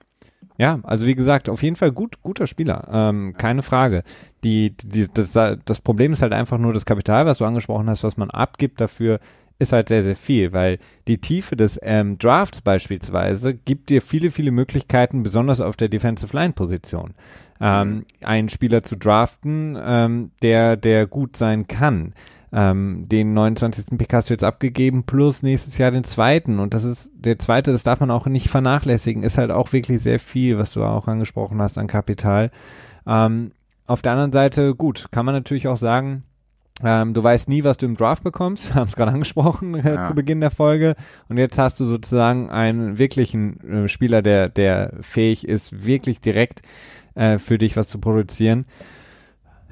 Ja, 0.58 0.78
also 0.82 1.06
wie 1.06 1.14
gesagt, 1.14 1.48
auf 1.48 1.62
jeden 1.62 1.76
Fall 1.76 1.90
gut, 1.90 2.20
guter 2.22 2.46
Spieler, 2.46 2.86
ähm, 2.92 3.34
keine 3.38 3.62
Frage. 3.62 4.02
Die, 4.44 4.76
die, 4.76 5.06
das, 5.12 5.32
das 5.32 5.80
Problem 5.80 6.12
ist 6.12 6.20
halt 6.20 6.34
einfach 6.34 6.58
nur 6.58 6.74
das 6.74 6.84
Kapital, 6.84 7.24
was 7.24 7.38
du 7.38 7.46
angesprochen 7.46 7.88
hast, 7.88 8.04
was 8.04 8.18
man 8.18 8.28
abgibt 8.28 8.78
dafür, 8.80 9.20
ist 9.58 9.72
halt 9.72 9.88
sehr, 9.88 10.02
sehr 10.02 10.16
viel, 10.16 10.52
weil 10.52 10.78
die 11.06 11.18
Tiefe 11.18 11.54
des 11.54 11.78
ähm, 11.82 12.18
Drafts 12.18 12.62
beispielsweise 12.62 13.54
gibt 13.54 13.90
dir 13.90 14.02
viele, 14.02 14.30
viele 14.30 14.50
Möglichkeiten, 14.50 15.22
besonders 15.22 15.60
auf 15.60 15.76
der 15.76 15.88
Defensive 15.88 16.34
Line 16.36 16.54
Position, 16.54 17.14
ähm, 17.60 17.88
mhm. 17.88 18.04
einen 18.22 18.48
Spieler 18.48 18.82
zu 18.82 18.96
draften, 18.96 19.78
ähm, 19.82 20.30
der, 20.42 20.76
der 20.76 21.06
gut 21.06 21.36
sein 21.36 21.68
kann 21.68 22.14
ähm, 22.52 23.06
den 23.08 23.32
29. 23.32 23.98
Pick 23.98 24.12
hast 24.12 24.30
du 24.30 24.34
jetzt 24.34 24.44
abgegeben, 24.44 25.04
plus 25.04 25.42
nächstes 25.42 25.78
Jahr 25.78 25.90
den 25.90 26.04
zweiten. 26.04 26.58
Und 26.58 26.74
das 26.74 26.84
ist 26.84 27.10
der 27.14 27.38
zweite, 27.38 27.72
das 27.72 27.82
darf 27.82 28.00
man 28.00 28.10
auch 28.10 28.26
nicht 28.26 28.48
vernachlässigen, 28.48 29.22
ist 29.22 29.38
halt 29.38 29.50
auch 29.50 29.72
wirklich 29.72 30.02
sehr 30.02 30.18
viel, 30.18 30.58
was 30.58 30.72
du 30.72 30.82
auch 30.82 31.06
angesprochen 31.06 31.60
hast 31.60 31.78
an 31.78 31.86
Kapital. 31.86 32.50
Ähm, 33.06 33.52
auf 33.86 34.02
der 34.02 34.12
anderen 34.12 34.32
Seite, 34.32 34.74
gut, 34.74 35.06
kann 35.10 35.26
man 35.26 35.34
natürlich 35.34 35.68
auch 35.68 35.76
sagen, 35.76 36.24
ähm, 36.82 37.12
du 37.12 37.22
weißt 37.22 37.48
nie, 37.48 37.62
was 37.64 37.76
du 37.76 37.86
im 37.86 37.96
Draft 37.96 38.24
bekommst. 38.24 38.68
Wir 38.74 38.76
haben 38.76 38.88
es 38.88 38.96
gerade 38.96 39.12
angesprochen 39.12 39.74
äh, 39.74 39.94
ja. 39.94 40.08
zu 40.08 40.14
Beginn 40.14 40.40
der 40.40 40.50
Folge. 40.50 40.96
Und 41.28 41.38
jetzt 41.38 41.58
hast 41.58 41.78
du 41.78 41.84
sozusagen 41.84 42.50
einen 42.50 42.98
wirklichen 42.98 43.84
äh, 43.84 43.88
Spieler, 43.88 44.22
der, 44.22 44.48
der 44.48 44.94
fähig 45.00 45.46
ist, 45.46 45.84
wirklich 45.86 46.20
direkt 46.20 46.62
äh, 47.14 47.38
für 47.38 47.58
dich 47.58 47.76
was 47.76 47.88
zu 47.88 47.98
produzieren. 47.98 48.64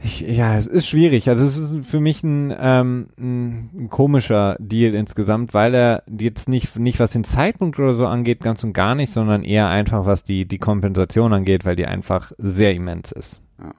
Ich, 0.00 0.20
ja, 0.20 0.56
es 0.56 0.66
ist 0.66 0.86
schwierig. 0.86 1.28
Also 1.28 1.44
es 1.44 1.56
ist 1.56 1.90
für 1.90 2.00
mich 2.00 2.22
ein, 2.22 2.54
ähm, 2.56 3.08
ein, 3.18 3.88
komischer 3.90 4.56
Deal 4.60 4.94
insgesamt, 4.94 5.54
weil 5.54 5.74
er 5.74 6.02
jetzt 6.06 6.48
nicht, 6.48 6.78
nicht 6.78 7.00
was 7.00 7.10
den 7.10 7.24
Zeitpunkt 7.24 7.78
oder 7.78 7.94
so 7.94 8.06
angeht, 8.06 8.40
ganz 8.40 8.62
und 8.62 8.72
gar 8.72 8.94
nicht, 8.94 9.12
sondern 9.12 9.42
eher 9.42 9.68
einfach 9.68 10.06
was 10.06 10.22
die, 10.22 10.46
die 10.46 10.58
Kompensation 10.58 11.32
angeht, 11.32 11.64
weil 11.64 11.74
die 11.74 11.86
einfach 11.86 12.32
sehr 12.38 12.74
immens 12.74 13.10
ist. 13.10 13.42
Ja. 13.60 13.72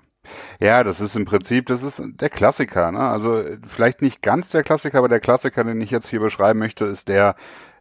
Ja, 0.60 0.84
das 0.84 1.00
ist 1.00 1.16
im 1.16 1.26
Prinzip, 1.26 1.68
das 1.68 1.84
ist 1.84 2.02
der 2.20 2.30
Klassiker. 2.30 2.92
Ne? 2.92 3.00
Also 3.00 3.44
vielleicht 3.66 4.02
nicht 4.02 4.22
ganz 4.22 4.50
der 4.50 4.64
Klassiker, 4.64 4.98
aber 4.98 5.08
der 5.08 5.22
Klassiker, 5.22 5.64
den 5.64 5.82
ich 5.82 5.90
jetzt 5.90 6.10
hier 6.10 6.20
beschreiben 6.20 6.60
möchte, 6.60 6.86
ist 6.86 7.08
der 7.08 7.36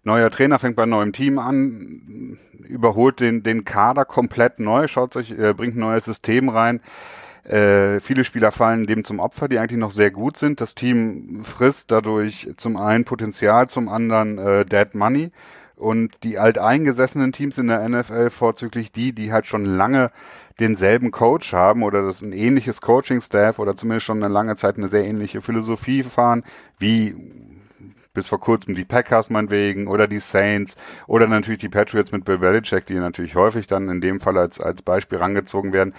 neuer 0.05 0.31
Trainer 0.31 0.59
fängt 0.59 0.77
bei 0.77 0.87
neuen 0.87 1.13
Team 1.13 1.39
an, 1.39 2.39
überholt 2.61 3.21
den, 3.21 3.43
den 3.43 3.65
Kader 3.65 4.05
komplett 4.05 4.61
neu, 4.61 4.87
schaut 4.87 5.13
sich, 5.13 5.37
äh, 5.37 5.53
bringt 5.55 5.77
ein 5.77 5.81
neues 5.81 6.05
System 6.05 6.49
rein 6.49 6.81
äh, 7.49 8.01
viele 8.01 8.25
Spieler 8.25 8.53
fallen 8.53 8.87
dem 8.87 9.05
zum 9.05 9.21
Opfer, 9.21 9.49
die 9.49 9.59
eigentlich 9.59 9.81
noch 9.81 9.91
sehr 9.91 10.11
gut 10.11 10.37
sind. 10.37 10.61
Das 10.61 10.75
Team 10.75 11.45
frisst 11.45 11.91
dadurch 11.91 12.53
zum 12.59 12.77
einen 12.77 13.05
Potenzial, 13.05 13.71
zum 13.71 13.89
anderen 13.89 14.39
äh, 14.39 14.65
Dead 14.67 14.95
Money. 14.95 15.31
Und 15.75 16.13
die 16.25 16.39
alteingesessenen 16.39 17.33
Teams 17.33 17.57
in 17.57 17.69
der 17.69 17.89
NFL, 17.89 18.31
vorzüglich 18.31 18.93
die, 18.93 19.13
die 19.13 19.33
halt 19.33 19.47
schon 19.47 19.65
lange 19.65 20.11
denselben 20.61 21.11
Coach 21.11 21.53
haben 21.53 21.85
oder 21.85 22.03
das 22.03 22.21
ein 22.21 22.33
ähnliches 22.33 22.81
Coaching-Staff 22.83 23.59
oder 23.59 23.77
zumindest 23.77 24.07
schon 24.07 24.23
eine 24.23 24.33
lange 24.33 24.57
Zeit 24.57 24.77
eine 24.77 24.89
sehr 24.89 25.05
ähnliche 25.05 25.41
Philosophie 25.41 26.03
fahren, 26.03 26.43
wie 26.79 27.15
bis 28.13 28.29
vor 28.29 28.41
kurzem 28.41 28.75
die 28.75 28.85
Packers 28.85 29.31
meinetwegen 29.31 29.87
oder 29.87 30.09
die 30.09 30.19
Saints 30.19 30.77
oder 31.07 31.29
natürlich 31.29 31.61
die 31.61 31.69
Patriots 31.69 32.11
mit 32.11 32.25
Bill 32.25 32.39
Belichick, 32.39 32.85
die 32.87 32.95
natürlich 32.95 33.37
häufig 33.37 33.69
dann 33.69 33.89
in 33.89 34.01
dem 34.01 34.21
Fall 34.21 34.37
als, 34.37 34.61
als 34.61 34.83
Beispiel 34.83 35.19
rangezogen 35.19 35.73
werden 35.73 35.95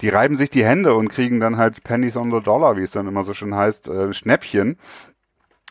die 0.00 0.08
reiben 0.08 0.36
sich 0.36 0.50
die 0.50 0.64
Hände 0.64 0.94
und 0.94 1.08
kriegen 1.08 1.40
dann 1.40 1.56
halt 1.56 1.82
Pennies 1.84 2.16
on 2.16 2.30
the 2.30 2.40
Dollar, 2.40 2.76
wie 2.76 2.82
es 2.82 2.92
dann 2.92 3.08
immer 3.08 3.24
so 3.24 3.34
schön 3.34 3.54
heißt, 3.54 3.88
äh, 3.88 4.12
Schnäppchen, 4.12 4.76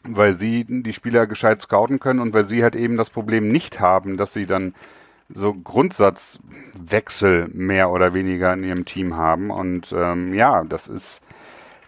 weil 0.03 0.33
sie 0.33 0.65
die 0.67 0.93
Spieler 0.93 1.27
gescheit 1.27 1.61
scouten 1.61 1.99
können 1.99 2.19
und 2.19 2.33
weil 2.33 2.47
sie 2.47 2.63
halt 2.63 2.75
eben 2.75 2.97
das 2.97 3.09
Problem 3.09 3.49
nicht 3.49 3.79
haben, 3.79 4.17
dass 4.17 4.33
sie 4.33 4.45
dann 4.45 4.73
so 5.33 5.53
Grundsatzwechsel 5.53 7.49
mehr 7.53 7.91
oder 7.91 8.13
weniger 8.13 8.53
in 8.53 8.63
ihrem 8.63 8.85
Team 8.85 9.17
haben. 9.17 9.49
Und 9.49 9.93
ähm, 9.97 10.33
ja, 10.33 10.63
das 10.63 10.87
ist, 10.87 11.21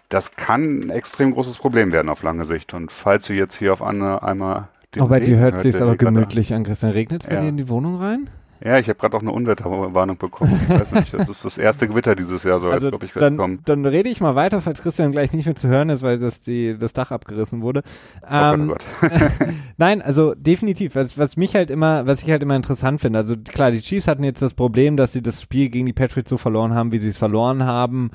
das 0.08 0.36
kann 0.36 0.80
ein 0.80 0.90
extrem 0.90 1.32
großes 1.32 1.56
Problem 1.56 1.92
werden 1.92 2.08
auf 2.08 2.22
lange 2.22 2.44
Sicht. 2.44 2.74
Und 2.74 2.92
falls 2.92 3.26
du 3.26 3.32
jetzt 3.32 3.56
hier 3.56 3.72
auf 3.72 3.82
Anne 3.82 4.22
einmal 4.22 4.68
den 4.94 5.06
bei 5.06 5.20
dir 5.20 5.38
hört 5.38 5.58
sich 5.58 5.80
aber 5.80 5.96
gemütlich 5.96 6.52
an, 6.52 6.64
Christian. 6.64 6.90
Regnet 6.90 7.22
es 7.22 7.28
bei 7.28 7.36
ja. 7.36 7.42
dir 7.42 7.48
in 7.48 7.56
die 7.56 7.68
Wohnung 7.68 7.96
rein? 7.96 8.28
Ja, 8.62 8.78
ich 8.78 8.88
habe 8.88 8.98
gerade 8.98 9.16
auch 9.16 9.22
eine 9.22 9.32
Unwetterwarnung 9.32 10.18
bekommen. 10.18 10.60
Ich 10.62 10.68
weiß 10.68 10.92
nicht, 10.92 11.14
das 11.14 11.28
ist 11.28 11.44
das 11.44 11.56
erste 11.56 11.88
Gewitter 11.88 12.14
dieses 12.14 12.44
Jahr, 12.44 12.60
soll 12.60 12.72
also 12.72 12.90
glaube 12.90 13.06
ich, 13.06 13.12
dann, 13.12 13.38
kommen. 13.38 13.60
Dann 13.64 13.86
rede 13.86 14.10
ich 14.10 14.20
mal 14.20 14.34
weiter, 14.34 14.60
falls 14.60 14.82
Christian 14.82 15.12
gleich 15.12 15.32
nicht 15.32 15.46
mehr 15.46 15.56
zu 15.56 15.68
hören 15.68 15.88
ist, 15.88 16.02
weil 16.02 16.18
das, 16.18 16.40
die, 16.40 16.76
das 16.78 16.92
Dach 16.92 17.10
abgerissen 17.10 17.62
wurde. 17.62 17.82
Ähm, 18.28 18.64
oh 18.64 18.72
Gott, 18.72 18.84
oh 19.02 19.08
Gott. 19.08 19.20
Nein, 19.78 20.02
also 20.02 20.34
definitiv. 20.34 20.94
Was, 20.94 21.16
was 21.16 21.36
mich 21.38 21.54
halt 21.54 21.70
immer, 21.70 22.06
was 22.06 22.22
ich 22.22 22.30
halt 22.30 22.42
immer 22.42 22.56
interessant 22.56 23.00
finde, 23.00 23.18
also 23.18 23.34
klar, 23.36 23.70
die 23.70 23.80
Chiefs 23.80 24.06
hatten 24.06 24.24
jetzt 24.24 24.42
das 24.42 24.52
Problem, 24.52 24.96
dass 24.96 25.12
sie 25.12 25.22
das 25.22 25.40
Spiel 25.40 25.70
gegen 25.70 25.86
die 25.86 25.92
Patriots 25.94 26.28
so 26.28 26.36
verloren 26.36 26.74
haben, 26.74 26.92
wie 26.92 26.98
sie 26.98 27.08
es 27.08 27.18
verloren 27.18 27.64
haben. 27.64 28.10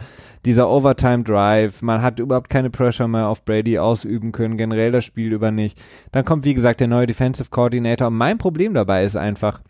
Dieser 0.45 0.69
Overtime 0.69 1.23
Drive, 1.23 1.81
man 1.81 2.03
hat 2.03 2.19
überhaupt 2.19 2.51
keine 2.51 2.69
Pressure 2.69 3.07
mehr 3.07 3.29
auf 3.29 3.43
Brady 3.43 3.79
ausüben 3.79 4.31
können, 4.31 4.57
generell 4.57 4.91
das 4.91 5.05
Spiel 5.05 5.33
über 5.33 5.49
nicht. 5.49 5.81
Dann 6.11 6.23
kommt, 6.23 6.45
wie 6.45 6.53
gesagt, 6.53 6.81
der 6.81 6.87
neue 6.87 7.07
Defensive 7.07 7.49
Coordinator. 7.49 8.09
Und 8.09 8.17
mein 8.17 8.37
Problem 8.37 8.75
dabei 8.75 9.05
ist 9.05 9.15
einfach, 9.15 9.61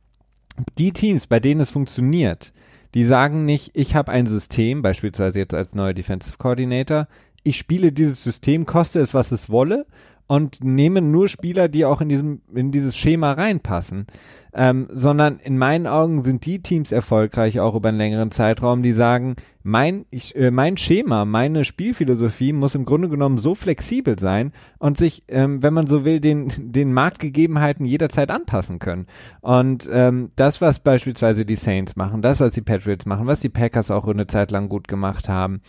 die 0.77 0.91
Teams, 0.91 1.27
bei 1.27 1.39
denen 1.39 1.61
es 1.61 1.69
funktioniert, 1.69 2.53
die 2.93 3.03
sagen 3.03 3.45
nicht, 3.45 3.71
ich 3.73 3.95
habe 3.95 4.11
ein 4.11 4.25
System, 4.25 4.81
beispielsweise 4.81 5.39
jetzt 5.39 5.53
als 5.53 5.75
neuer 5.75 5.93
Defensive 5.93 6.37
Coordinator, 6.37 7.07
ich 7.43 7.57
spiele 7.57 7.91
dieses 7.91 8.23
System, 8.23 8.65
koste 8.65 8.99
es, 8.99 9.13
was 9.13 9.31
es 9.31 9.49
wolle 9.49 9.85
und 10.27 10.63
nehme 10.63 11.01
nur 11.01 11.27
Spieler, 11.27 11.67
die 11.67 11.85
auch 11.85 12.01
in 12.01 12.09
diesem 12.09 12.41
in 12.53 12.71
dieses 12.71 12.97
Schema 12.97 13.33
reinpassen 13.33 14.07
ähm, 14.55 14.87
sondern 14.91 15.39
in 15.39 15.57
meinen 15.57 15.85
Augen 15.85 16.23
sind 16.23 16.45
die 16.45 16.61
Teams 16.63 16.93
erfolgreich 16.93 17.59
auch 17.59 17.75
über 17.75 17.89
einen 17.89 17.97
längeren 17.97 18.31
Zeitraum, 18.31 18.81
die 18.81 18.93
sagen, 18.93 19.35
mein, 19.67 20.05
ich, 20.11 20.35
äh, 20.35 20.51
mein 20.51 20.77
Schema, 20.77 21.25
meine 21.25 21.65
Spielphilosophie 21.65 22.53
muss 22.53 22.75
im 22.75 22.85
Grunde 22.85 23.09
genommen 23.09 23.39
so 23.39 23.55
flexibel 23.55 24.17
sein 24.17 24.53
und 24.77 24.97
sich, 24.97 25.23
ähm, 25.27 25.63
wenn 25.63 25.73
man 25.73 25.87
so 25.87 26.05
will, 26.05 26.19
den, 26.19 26.51
den 26.57 26.93
Marktgegebenheiten 26.93 27.83
jederzeit 27.83 28.29
anpassen 28.29 28.77
können. 28.77 29.07
Und 29.41 29.89
ähm, 29.91 30.29
das, 30.35 30.61
was 30.61 30.79
beispielsweise 30.79 31.45
die 31.45 31.55
Saints 31.55 31.95
machen, 31.95 32.21
das, 32.21 32.39
was 32.39 32.53
die 32.53 32.61
Patriots 32.61 33.07
machen, 33.07 33.25
was 33.25 33.39
die 33.39 33.49
Packers 33.49 33.89
auch 33.89 34.07
eine 34.07 34.27
Zeit 34.27 34.51
lang 34.51 34.69
gut 34.69 34.87
gemacht 34.87 35.27
haben, 35.27 35.61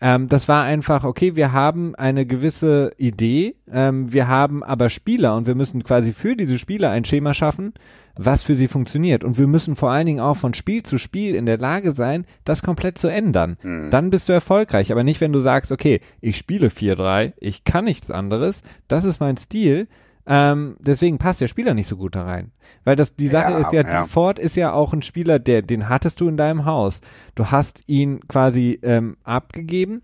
ähm, 0.00 0.28
das 0.28 0.48
war 0.48 0.64
einfach, 0.64 1.04
okay, 1.04 1.36
wir 1.36 1.52
haben 1.52 1.94
eine 1.94 2.24
gewisse 2.24 2.92
Idee, 2.96 3.54
ähm, 3.70 4.12
wir 4.12 4.28
haben 4.28 4.64
aber 4.64 4.88
Spieler 4.88 5.36
und 5.36 5.46
wir 5.46 5.54
müssen 5.54 5.84
quasi 5.84 6.12
für 6.12 6.34
diese 6.36 6.58
Spieler 6.58 6.90
ein 6.90 7.04
Schema 7.04 7.34
schaffen, 7.34 7.74
was 8.16 8.42
für 8.42 8.54
sie 8.54 8.68
funktioniert. 8.68 9.24
Und 9.24 9.38
wir 9.38 9.46
müssen 9.46 9.76
vor 9.76 9.90
allen 9.90 10.06
Dingen 10.06 10.20
auch 10.20 10.36
von 10.36 10.54
Spiel 10.54 10.82
zu 10.82 10.98
Spiel 10.98 11.34
in 11.34 11.46
der 11.46 11.58
Lage 11.58 11.92
sein, 11.92 12.26
das 12.44 12.62
komplett 12.62 12.98
zu 12.98 13.08
ändern. 13.08 13.56
Mhm. 13.62 13.90
Dann 13.90 14.10
bist 14.10 14.28
du 14.28 14.32
erfolgreich. 14.32 14.92
Aber 14.92 15.04
nicht, 15.04 15.20
wenn 15.20 15.32
du 15.32 15.40
sagst, 15.40 15.72
okay, 15.72 16.00
ich 16.20 16.36
spiele 16.36 16.68
4-3, 16.68 17.32
ich 17.38 17.64
kann 17.64 17.84
nichts 17.84 18.10
anderes, 18.10 18.62
das 18.88 19.04
ist 19.04 19.20
mein 19.20 19.36
Stil. 19.36 19.88
Ähm, 20.24 20.76
deswegen 20.78 21.18
passt 21.18 21.40
der 21.40 21.48
Spieler 21.48 21.74
nicht 21.74 21.88
so 21.88 21.96
gut 21.96 22.14
da 22.14 22.24
rein. 22.24 22.52
Weil 22.84 22.94
das, 22.94 23.16
die 23.16 23.28
Sache 23.28 23.52
ja, 23.52 23.58
ist 23.58 23.72
ja, 23.72 23.82
ja, 23.82 24.04
Ford 24.04 24.38
ist 24.38 24.54
ja 24.54 24.72
auch 24.72 24.92
ein 24.92 25.02
Spieler, 25.02 25.38
der, 25.38 25.62
den 25.62 25.88
hattest 25.88 26.20
du 26.20 26.28
in 26.28 26.36
deinem 26.36 26.64
Haus. 26.64 27.00
Du 27.34 27.50
hast 27.50 27.82
ihn 27.88 28.20
quasi 28.28 28.78
ähm, 28.82 29.16
abgegeben 29.24 30.02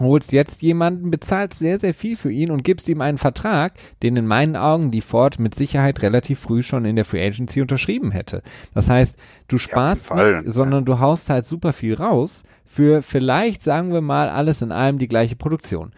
holst 0.00 0.32
jetzt 0.32 0.62
jemanden, 0.62 1.10
bezahlst 1.10 1.58
sehr, 1.58 1.80
sehr 1.80 1.94
viel 1.94 2.16
für 2.16 2.30
ihn 2.30 2.50
und 2.50 2.64
gibst 2.64 2.88
ihm 2.88 3.00
einen 3.00 3.18
Vertrag, 3.18 3.74
den 4.02 4.16
in 4.16 4.26
meinen 4.26 4.56
Augen 4.56 4.90
die 4.90 5.00
Ford 5.00 5.38
mit 5.38 5.54
Sicherheit 5.54 6.02
relativ 6.02 6.40
früh 6.40 6.62
schon 6.62 6.84
in 6.84 6.96
der 6.96 7.04
Free 7.04 7.24
Agency 7.24 7.62
unterschrieben 7.62 8.10
hätte. 8.10 8.42
Das 8.74 8.90
heißt, 8.90 9.18
du 9.48 9.58
sparst 9.58 10.10
ja, 10.10 10.42
nicht, 10.42 10.52
sondern 10.52 10.84
du 10.84 10.98
haust 10.98 11.30
halt 11.30 11.46
super 11.46 11.72
viel 11.72 11.94
raus 11.94 12.42
für 12.64 13.00
vielleicht, 13.00 13.62
sagen 13.62 13.92
wir 13.92 14.00
mal, 14.00 14.28
alles 14.28 14.60
in 14.60 14.72
allem 14.72 14.98
die 14.98 15.08
gleiche 15.08 15.36
Produktion. 15.36 15.92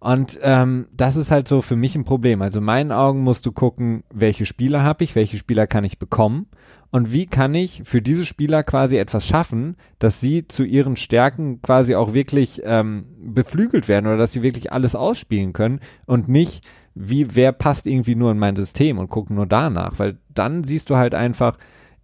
Und 0.00 0.38
ähm, 0.42 0.88
das 0.92 1.16
ist 1.16 1.30
halt 1.30 1.48
so 1.48 1.62
für 1.62 1.76
mich 1.76 1.94
ein 1.94 2.04
Problem. 2.04 2.42
Also 2.42 2.58
in 2.58 2.64
meinen 2.66 2.92
Augen 2.92 3.20
musst 3.20 3.46
du 3.46 3.52
gucken, 3.52 4.04
welche 4.12 4.44
Spieler 4.44 4.82
habe 4.82 5.04
ich, 5.04 5.14
welche 5.14 5.38
Spieler 5.38 5.66
kann 5.66 5.84
ich 5.84 5.98
bekommen 5.98 6.46
und 6.94 7.12
wie 7.12 7.26
kann 7.26 7.56
ich 7.56 7.82
für 7.84 8.00
diese 8.00 8.24
Spieler 8.24 8.62
quasi 8.62 8.98
etwas 8.98 9.26
schaffen, 9.26 9.74
dass 9.98 10.20
sie 10.20 10.46
zu 10.46 10.62
ihren 10.62 10.94
Stärken 10.94 11.60
quasi 11.60 11.96
auch 11.96 12.14
wirklich 12.14 12.62
ähm, 12.64 13.06
beflügelt 13.18 13.88
werden 13.88 14.06
oder 14.06 14.16
dass 14.16 14.32
sie 14.32 14.42
wirklich 14.42 14.70
alles 14.70 14.94
ausspielen 14.94 15.52
können 15.52 15.80
und 16.06 16.28
nicht 16.28 16.64
wie 16.94 17.34
wer 17.34 17.50
passt 17.50 17.88
irgendwie 17.88 18.14
nur 18.14 18.30
in 18.30 18.38
mein 18.38 18.54
System 18.54 18.98
und 18.98 19.10
gucken 19.10 19.34
nur 19.34 19.46
danach, 19.46 19.98
weil 19.98 20.18
dann 20.32 20.62
siehst 20.62 20.88
du 20.88 20.94
halt 20.94 21.16
einfach, 21.16 21.58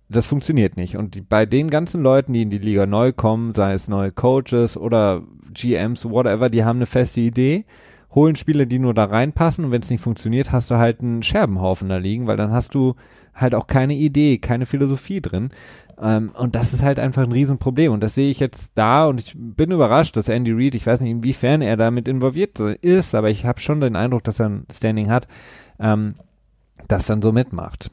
das 0.09 0.26
funktioniert 0.26 0.76
nicht. 0.76 0.96
Und 0.96 1.29
bei 1.29 1.46
den 1.46 1.70
ganzen 1.70 2.03
Leuten, 2.03 2.33
die 2.33 2.42
in 2.42 2.50
die 2.50 2.59
Liga 2.59 2.85
neu 2.85 3.12
kommen, 3.12 3.55
sei 3.55 3.74
es 3.74 3.87
neue 3.87 4.11
Coaches 4.11 4.76
oder 4.76 5.22
GMs, 5.55 6.05
whatever, 6.05 6.50
die 6.50 6.64
haben 6.64 6.79
eine 6.79 6.87
feste 6.87 7.20
Idee, 7.20 7.64
holen 8.14 8.37
Spieler, 8.37 8.66
die 8.66 8.79
nur 8.79 8.94
da 8.94 9.05
reinpassen 9.05 9.64
und 9.64 9.70
wenn 9.70 9.83
es 9.83 9.90
nicht 9.90 10.03
funktioniert, 10.03 10.53
hast 10.53 10.70
du 10.70 10.77
halt 10.77 11.01
einen 11.01 11.23
Scherbenhaufen 11.23 11.88
da 11.88 11.96
liegen, 11.96 12.27
weil 12.27 12.37
dann 12.37 12.53
hast 12.53 12.75
du 12.75 12.94
halt 13.35 13.55
auch 13.55 13.66
keine 13.66 13.94
Idee, 13.94 14.38
keine 14.38 14.66
Philosophie 14.66 15.20
drin. 15.20 15.51
Ähm, 16.01 16.33
und 16.37 16.55
das 16.55 16.73
ist 16.73 16.83
halt 16.83 16.99
einfach 16.99 17.23
ein 17.23 17.33
Riesenproblem. 17.33 17.92
Und 17.92 18.03
das 18.03 18.14
sehe 18.14 18.31
ich 18.31 18.40
jetzt 18.40 18.73
da 18.75 19.07
und 19.07 19.20
ich 19.20 19.35
bin 19.37 19.70
überrascht, 19.70 20.16
dass 20.16 20.29
Andy 20.29 20.53
Reid, 20.53 20.75
ich 20.75 20.87
weiß 20.87 21.01
nicht, 21.01 21.11
inwiefern 21.11 21.62
er 21.62 21.77
damit 21.77 22.09
involviert 22.09 22.59
ist, 22.59 23.14
aber 23.14 23.31
ich 23.31 23.44
habe 23.44 23.61
schon 23.61 23.81
den 23.81 23.96
Eindruck, 23.96 24.25
dass 24.25 24.40
er 24.40 24.49
ein 24.49 24.66
Standing 24.73 25.11
hat, 25.11 25.29
ähm, 25.79 26.14
das 26.88 27.07
dann 27.07 27.23
so 27.23 27.33
mitmacht. 27.33 27.90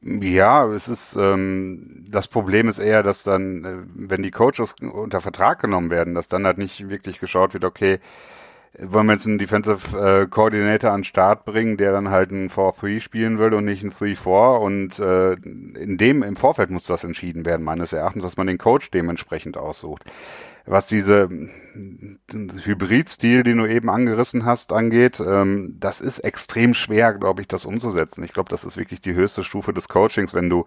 Ja, 0.00 0.64
es 0.66 0.86
ist 0.86 1.16
ähm, 1.16 2.04
das 2.08 2.28
Problem 2.28 2.68
ist 2.68 2.78
eher, 2.78 3.02
dass 3.02 3.24
dann, 3.24 3.64
äh, 3.64 3.76
wenn 3.94 4.22
die 4.22 4.30
Coaches 4.30 4.76
unter 4.80 5.20
Vertrag 5.20 5.60
genommen 5.60 5.90
werden, 5.90 6.14
dass 6.14 6.28
dann 6.28 6.46
halt 6.46 6.58
nicht 6.58 6.88
wirklich 6.88 7.18
geschaut 7.18 7.52
wird, 7.52 7.64
okay, 7.64 7.98
wollen 8.78 9.06
wir 9.06 9.14
jetzt 9.14 9.26
einen 9.26 9.38
Defensive 9.38 9.96
äh, 9.96 10.26
Coordinator 10.26 10.90
an 10.90 11.00
den 11.00 11.04
Start 11.04 11.44
bringen, 11.44 11.76
der 11.76 11.92
dann 11.92 12.10
halt 12.10 12.30
ein 12.30 12.50
4-3 12.50 13.00
spielen 13.00 13.38
will 13.38 13.54
und 13.54 13.64
nicht 13.64 13.82
ein 13.82 13.92
3-4 13.92 14.58
und 14.58 14.98
äh, 14.98 15.32
in 15.32 15.96
dem 15.96 16.22
im 16.22 16.36
Vorfeld 16.36 16.70
muss 16.70 16.84
das 16.84 17.04
entschieden 17.04 17.44
werden 17.44 17.64
meines 17.64 17.92
Erachtens, 17.92 18.22
dass 18.22 18.36
man 18.36 18.46
den 18.46 18.58
Coach 18.58 18.90
dementsprechend 18.90 19.56
aussucht 19.56 20.04
was 20.68 20.86
diese 20.86 21.28
Hybridstil, 22.64 23.42
den 23.42 23.58
du 23.58 23.66
eben 23.66 23.88
angerissen 23.88 24.44
hast, 24.44 24.72
angeht, 24.72 25.20
ähm, 25.20 25.76
das 25.78 26.00
ist 26.00 26.18
extrem 26.18 26.74
schwer, 26.74 27.14
glaube 27.14 27.40
ich, 27.40 27.48
das 27.48 27.64
umzusetzen. 27.64 28.24
Ich 28.24 28.32
glaube, 28.32 28.50
das 28.50 28.64
ist 28.64 28.76
wirklich 28.76 29.00
die 29.00 29.14
höchste 29.14 29.44
Stufe 29.44 29.72
des 29.72 29.88
Coachings, 29.88 30.34
wenn 30.34 30.50
du 30.50 30.64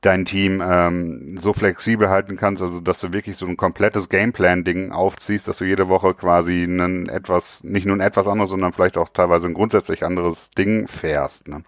dein 0.00 0.24
Team 0.24 0.62
ähm, 0.64 1.38
so 1.40 1.52
flexibel 1.52 2.08
halten 2.08 2.36
kannst, 2.36 2.62
also 2.62 2.80
dass 2.80 3.00
du 3.00 3.12
wirklich 3.12 3.36
so 3.36 3.46
ein 3.46 3.56
komplettes 3.56 4.08
Gameplan-Ding 4.08 4.92
aufziehst, 4.92 5.48
dass 5.48 5.58
du 5.58 5.64
jede 5.64 5.88
Woche 5.88 6.14
quasi 6.14 6.64
ein 6.64 7.08
etwas, 7.08 7.62
nicht 7.64 7.86
nur 7.86 7.96
ein 7.96 8.00
etwas 8.00 8.26
anderes, 8.26 8.50
sondern 8.50 8.72
vielleicht 8.72 8.98
auch 8.98 9.08
teilweise 9.08 9.46
ein 9.46 9.54
grundsätzlich 9.54 10.04
anderes 10.04 10.50
Ding 10.50 10.88
fährst. 10.88 11.48
Ne? 11.48 11.62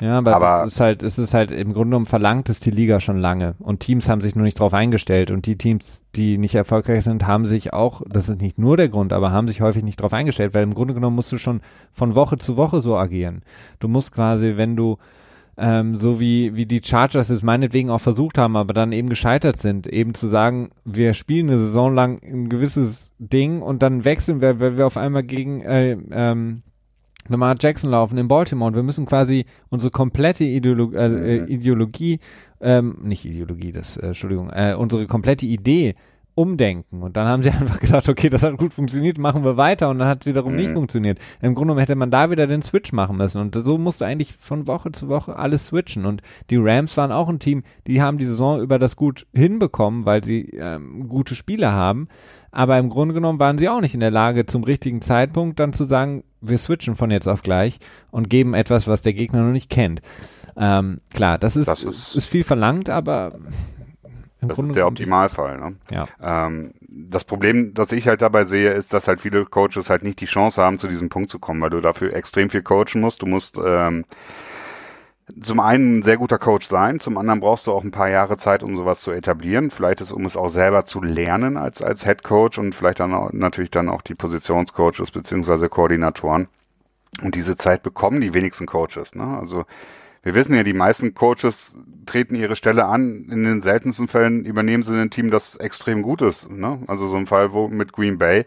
Ja, 0.00 0.16
aber, 0.16 0.34
aber 0.34 0.64
es 0.64 0.74
ist 0.74 0.80
halt, 0.80 1.02
es 1.02 1.18
ist 1.18 1.34
halt 1.34 1.50
im 1.50 1.74
Grunde 1.74 1.90
genommen 1.90 2.06
verlangt 2.06 2.48
es 2.48 2.58
die 2.58 2.70
Liga 2.70 3.00
schon 3.00 3.18
lange 3.18 3.54
und 3.58 3.80
Teams 3.80 4.08
haben 4.08 4.22
sich 4.22 4.34
nur 4.34 4.44
nicht 4.44 4.58
drauf 4.58 4.72
eingestellt 4.72 5.30
und 5.30 5.44
die 5.44 5.56
Teams, 5.56 6.04
die 6.16 6.38
nicht 6.38 6.54
erfolgreich 6.54 7.04
sind, 7.04 7.26
haben 7.26 7.44
sich 7.44 7.74
auch, 7.74 8.00
das 8.08 8.30
ist 8.30 8.40
nicht 8.40 8.58
nur 8.58 8.78
der 8.78 8.88
Grund, 8.88 9.12
aber 9.12 9.30
haben 9.30 9.46
sich 9.46 9.60
häufig 9.60 9.84
nicht 9.84 10.00
drauf 10.00 10.14
eingestellt, 10.14 10.54
weil 10.54 10.62
im 10.62 10.74
Grunde 10.74 10.94
genommen 10.94 11.16
musst 11.16 11.32
du 11.32 11.38
schon 11.38 11.60
von 11.90 12.14
Woche 12.14 12.38
zu 12.38 12.56
Woche 12.56 12.80
so 12.80 12.96
agieren. 12.96 13.42
Du 13.78 13.88
musst 13.88 14.12
quasi, 14.12 14.56
wenn 14.56 14.74
du 14.74 14.96
ähm, 15.58 15.98
so 15.98 16.18
wie, 16.18 16.56
wie 16.56 16.64
die 16.64 16.80
Chargers 16.82 17.28
es 17.28 17.42
meinetwegen 17.42 17.90
auch 17.90 18.00
versucht 18.00 18.38
haben, 18.38 18.56
aber 18.56 18.72
dann 18.72 18.92
eben 18.92 19.10
gescheitert 19.10 19.58
sind, 19.58 19.86
eben 19.86 20.14
zu 20.14 20.28
sagen, 20.28 20.70
wir 20.86 21.12
spielen 21.12 21.50
eine 21.50 21.58
Saison 21.58 21.94
lang 21.94 22.22
ein 22.22 22.48
gewisses 22.48 23.12
Ding 23.18 23.60
und 23.60 23.82
dann 23.82 24.06
wechseln 24.06 24.40
wir, 24.40 24.58
weil 24.60 24.78
wir 24.78 24.86
auf 24.86 24.96
einmal 24.96 25.24
gegen 25.24 25.60
äh, 25.60 25.98
ähm, 26.10 26.62
Lamar 27.28 27.56
Jackson 27.58 27.90
laufen 27.90 28.18
in 28.18 28.28
Baltimore 28.28 28.68
und 28.68 28.76
wir 28.76 28.82
müssen 28.82 29.06
quasi 29.06 29.46
unsere 29.68 29.90
komplette 29.90 30.44
Ideolo 30.44 30.92
äh, 30.92 31.40
mhm. 31.40 31.48
Ideologie, 31.48 32.20
ähm, 32.60 32.98
nicht 33.02 33.24
Ideologie, 33.24 33.72
das, 33.72 33.96
äh, 33.96 34.08
Entschuldigung, 34.08 34.50
äh, 34.50 34.74
unsere 34.74 35.06
komplette 35.06 35.46
Idee 35.46 35.94
umdenken. 36.34 37.02
Und 37.02 37.16
dann 37.16 37.26
haben 37.26 37.42
sie 37.42 37.50
einfach 37.60 37.80
gedacht, 37.80 38.08
okay, 38.08 38.30
das 38.30 38.42
hat 38.42 38.56
gut 38.56 38.72
funktioniert, 38.72 39.18
machen 39.18 39.44
wir 39.44 39.56
weiter 39.56 39.90
und 39.90 39.98
dann 39.98 40.08
hat 40.08 40.22
es 40.22 40.26
wiederum 40.26 40.52
mhm. 40.52 40.58
nicht 40.58 40.72
funktioniert. 40.72 41.18
Im 41.40 41.54
Grunde 41.54 41.72
genommen 41.72 41.80
hätte 41.80 41.94
man 41.96 42.10
da 42.10 42.30
wieder 42.30 42.46
den 42.46 42.62
Switch 42.62 42.92
machen 42.92 43.16
müssen. 43.16 43.40
Und 43.40 43.54
so 43.54 43.78
musst 43.78 44.00
du 44.00 44.04
eigentlich 44.04 44.32
von 44.32 44.66
Woche 44.66 44.92
zu 44.92 45.08
Woche 45.08 45.36
alles 45.36 45.66
switchen. 45.66 46.06
Und 46.06 46.22
die 46.48 46.56
Rams 46.56 46.96
waren 46.96 47.12
auch 47.12 47.28
ein 47.28 47.38
Team, 47.38 47.62
die 47.86 48.00
haben 48.02 48.18
die 48.18 48.24
Saison 48.24 48.60
über 48.60 48.78
das 48.78 48.96
gut 48.96 49.26
hinbekommen, 49.34 50.06
weil 50.06 50.24
sie 50.24 50.50
ähm, 50.54 51.08
gute 51.08 51.34
Spiele 51.34 51.72
haben. 51.72 52.08
Aber 52.52 52.78
im 52.78 52.88
Grunde 52.88 53.14
genommen 53.14 53.38
waren 53.38 53.58
sie 53.58 53.68
auch 53.68 53.80
nicht 53.80 53.94
in 53.94 54.00
der 54.00 54.10
Lage, 54.10 54.46
zum 54.46 54.64
richtigen 54.64 55.02
Zeitpunkt 55.02 55.60
dann 55.60 55.72
zu 55.72 55.84
sagen, 55.84 56.24
wir 56.40 56.58
switchen 56.58 56.94
von 56.94 57.10
jetzt 57.10 57.28
auf 57.28 57.42
gleich 57.42 57.78
und 58.10 58.30
geben 58.30 58.54
etwas, 58.54 58.86
was 58.86 59.02
der 59.02 59.12
Gegner 59.12 59.42
noch 59.42 59.52
nicht 59.52 59.70
kennt. 59.70 60.00
Ähm, 60.56 61.00
klar, 61.12 61.38
das 61.38 61.56
ist, 61.56 61.68
das 61.68 61.84
ist, 61.84 62.16
ist 62.16 62.26
viel 62.26 62.44
verlangt, 62.44 62.90
aber 62.90 63.32
im 64.40 64.48
das 64.48 64.56
Grunde 64.56 64.72
ist 64.72 64.76
der 64.76 64.86
Optimalfall. 64.86 65.58
Ne? 65.58 65.76
Ja. 65.90 66.08
Ähm, 66.20 66.72
das 66.88 67.24
Problem, 67.24 67.74
das 67.74 67.92
ich 67.92 68.08
halt 68.08 68.22
dabei 68.22 68.46
sehe, 68.46 68.70
ist, 68.70 68.92
dass 68.92 69.06
halt 69.06 69.20
viele 69.20 69.44
Coaches 69.44 69.90
halt 69.90 70.02
nicht 70.02 70.20
die 70.20 70.26
Chance 70.26 70.62
haben, 70.62 70.78
zu 70.78 70.88
diesem 70.88 71.08
Punkt 71.08 71.30
zu 71.30 71.38
kommen, 71.38 71.60
weil 71.60 71.70
du 71.70 71.80
dafür 71.80 72.14
extrem 72.14 72.50
viel 72.50 72.62
coachen 72.62 73.00
musst. 73.00 73.22
Du 73.22 73.26
musst 73.26 73.58
ähm, 73.64 74.04
zum 75.40 75.60
einen 75.60 75.98
ein 75.98 76.02
sehr 76.02 76.16
guter 76.16 76.38
Coach 76.38 76.66
sein, 76.68 77.00
zum 77.00 77.18
anderen 77.18 77.40
brauchst 77.40 77.66
du 77.66 77.72
auch 77.72 77.84
ein 77.84 77.90
paar 77.90 78.08
Jahre 78.08 78.36
Zeit, 78.36 78.62
um 78.62 78.76
sowas 78.76 79.00
zu 79.00 79.10
etablieren. 79.10 79.70
Vielleicht 79.70 80.00
ist, 80.00 80.12
um 80.12 80.24
es 80.24 80.36
auch 80.36 80.48
selber 80.48 80.84
zu 80.84 81.02
lernen 81.02 81.56
als, 81.56 81.82
als 81.82 82.04
Head 82.04 82.22
Coach 82.22 82.58
und 82.58 82.74
vielleicht 82.74 83.00
dann 83.00 83.14
auch, 83.14 83.32
natürlich 83.32 83.70
dann 83.70 83.88
auch 83.88 84.02
die 84.02 84.14
Positionscoaches 84.14 85.10
beziehungsweise 85.10 85.68
Koordinatoren. 85.68 86.48
Und 87.22 87.34
diese 87.34 87.56
Zeit 87.56 87.82
bekommen 87.82 88.20
die 88.20 88.34
wenigsten 88.34 88.66
Coaches. 88.66 89.14
Ne? 89.14 89.38
Also 89.38 89.64
wir 90.22 90.34
wissen 90.34 90.54
ja, 90.54 90.62
die 90.62 90.74
meisten 90.74 91.14
Coaches 91.14 91.76
treten 92.06 92.34
ihre 92.34 92.56
Stelle 92.56 92.86
an. 92.86 93.26
In 93.30 93.44
den 93.44 93.62
seltensten 93.62 94.06
Fällen 94.06 94.44
übernehmen 94.44 94.82
sie 94.82 94.94
ein 94.94 95.10
Team, 95.10 95.30
das 95.30 95.56
extrem 95.56 96.02
gut 96.02 96.22
ist. 96.22 96.50
Ne? 96.50 96.78
Also 96.86 97.08
so 97.08 97.16
ein 97.16 97.26
Fall 97.26 97.52
wo 97.52 97.68
mit 97.68 97.92
Green 97.92 98.18
Bay, 98.18 98.44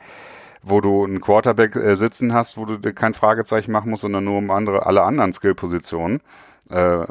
wo 0.62 0.82
du 0.82 1.04
einen 1.04 1.19
Quarterback 1.19 1.76
äh, 1.76 1.96
sitzen 1.96 2.34
hast, 2.34 2.58
wo 2.58 2.65
du 2.65 2.78
dir 2.78 2.93
kein 2.93 3.13
Fragezeichen 3.13 3.72
machen 3.72 3.89
musst, 3.89 4.02
sondern 4.02 4.24
nur 4.24 4.38
um 4.38 4.50
andere, 4.52 4.86
alle 4.86 5.04
anderen 5.04 5.34
Skillpositionen. 5.34 6.22
Äh, 6.69 7.06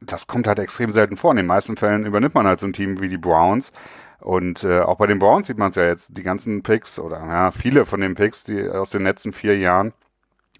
das 0.00 0.26
kommt 0.26 0.46
halt 0.46 0.58
extrem 0.58 0.92
selten 0.92 1.16
vor. 1.16 1.30
In 1.32 1.38
den 1.38 1.46
meisten 1.46 1.76
Fällen 1.76 2.06
übernimmt 2.06 2.34
man 2.34 2.46
halt 2.46 2.60
so 2.60 2.66
ein 2.66 2.72
Team 2.72 3.00
wie 3.00 3.08
die 3.08 3.18
Browns. 3.18 3.72
Und 4.20 4.64
äh, 4.64 4.80
auch 4.80 4.96
bei 4.96 5.06
den 5.06 5.18
Browns 5.18 5.46
sieht 5.46 5.58
man 5.58 5.70
es 5.70 5.76
ja 5.76 5.86
jetzt, 5.86 6.16
die 6.16 6.22
ganzen 6.22 6.62
Picks 6.62 6.98
oder 6.98 7.18
ja, 7.18 7.50
viele 7.52 7.86
von 7.86 8.00
den 8.00 8.14
Picks, 8.14 8.44
die 8.44 8.68
aus 8.68 8.90
den 8.90 9.02
letzten 9.02 9.32
vier 9.32 9.56
Jahren, 9.56 9.92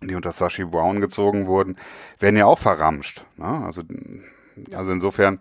die 0.00 0.14
unter 0.14 0.32
Sashi 0.32 0.64
Brown 0.64 1.00
gezogen 1.00 1.46
wurden, 1.46 1.76
werden 2.20 2.36
ja 2.36 2.46
auch 2.46 2.58
verramscht. 2.58 3.24
Ne? 3.36 3.46
Also, 3.46 3.82
also 4.72 4.92
insofern, 4.92 5.40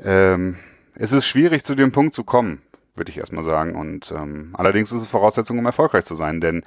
ähm, 0.00 0.56
es 0.94 1.12
ist 1.12 1.26
schwierig, 1.26 1.64
zu 1.64 1.76
dem 1.76 1.92
Punkt 1.92 2.14
zu 2.14 2.24
kommen, 2.24 2.62
würde 2.96 3.10
ich 3.12 3.18
erstmal 3.18 3.44
sagen. 3.44 3.76
Und 3.76 4.12
ähm, 4.12 4.50
allerdings 4.54 4.90
ist 4.90 5.02
es 5.02 5.08
Voraussetzung, 5.08 5.58
um 5.58 5.66
erfolgreich 5.66 6.04
zu 6.04 6.16
sein, 6.16 6.40
denn 6.40 6.64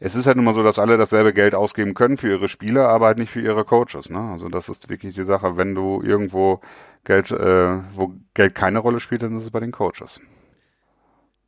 es 0.00 0.14
ist 0.14 0.26
halt 0.26 0.38
immer 0.38 0.54
so, 0.54 0.62
dass 0.62 0.78
alle 0.78 0.96
dasselbe 0.96 1.34
Geld 1.34 1.54
ausgeben 1.54 1.92
können 1.92 2.16
für 2.16 2.30
ihre 2.30 2.48
Spieler, 2.48 2.88
aber 2.88 3.06
halt 3.06 3.18
nicht 3.18 3.30
für 3.30 3.42
ihre 3.42 3.64
Coaches. 3.64 4.08
Ne? 4.08 4.18
Also 4.18 4.48
das 4.48 4.70
ist 4.70 4.88
wirklich 4.88 5.14
die 5.14 5.24
Sache, 5.24 5.58
wenn 5.58 5.74
du 5.74 6.02
irgendwo 6.02 6.60
Geld, 7.04 7.30
äh, 7.30 7.78
wo 7.94 8.14
Geld 8.32 8.54
keine 8.54 8.78
Rolle 8.78 8.98
spielt, 9.00 9.22
dann 9.22 9.36
ist 9.36 9.44
es 9.44 9.50
bei 9.50 9.60
den 9.60 9.72
Coaches. 9.72 10.18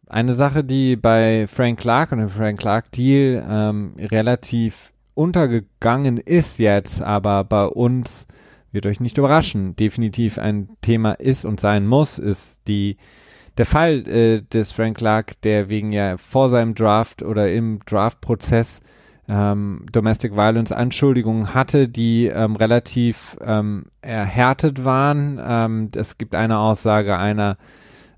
Eine 0.06 0.34
Sache, 0.34 0.62
die 0.62 0.96
bei 0.96 1.46
Frank 1.48 1.80
Clark 1.80 2.12
und 2.12 2.18
dem 2.18 2.28
Frank 2.28 2.60
Clark 2.60 2.92
Deal 2.92 3.42
ähm, 3.48 3.94
relativ 3.98 4.92
untergegangen 5.14 6.18
ist 6.18 6.58
jetzt, 6.58 7.02
aber 7.02 7.44
bei 7.44 7.64
uns 7.64 8.26
wird 8.70 8.84
euch 8.84 9.00
nicht 9.00 9.16
überraschen, 9.16 9.76
definitiv 9.76 10.38
ein 10.38 10.68
Thema 10.82 11.12
ist 11.12 11.44
und 11.46 11.60
sein 11.60 11.86
muss, 11.86 12.18
ist 12.18 12.60
die 12.68 12.98
der 13.58 13.66
Fall 13.66 14.06
äh, 14.08 14.42
des 14.42 14.72
Frank 14.72 14.98
Clark, 14.98 15.40
der 15.42 15.68
wegen 15.68 15.92
ja 15.92 16.16
vor 16.16 16.50
seinem 16.50 16.74
Draft 16.74 17.22
oder 17.22 17.52
im 17.52 17.80
Draftprozess 17.84 18.80
ähm, 19.28 19.86
Domestic 19.92 20.32
Violence 20.32 20.72
Anschuldigungen 20.72 21.54
hatte, 21.54 21.88
die 21.88 22.26
ähm, 22.26 22.56
relativ 22.56 23.36
ähm, 23.44 23.86
erhärtet 24.00 24.84
waren. 24.84 25.40
Ähm, 25.42 25.90
es 25.94 26.18
gibt 26.18 26.34
eine 26.34 26.58
Aussage 26.58 27.18
einer 27.18 27.56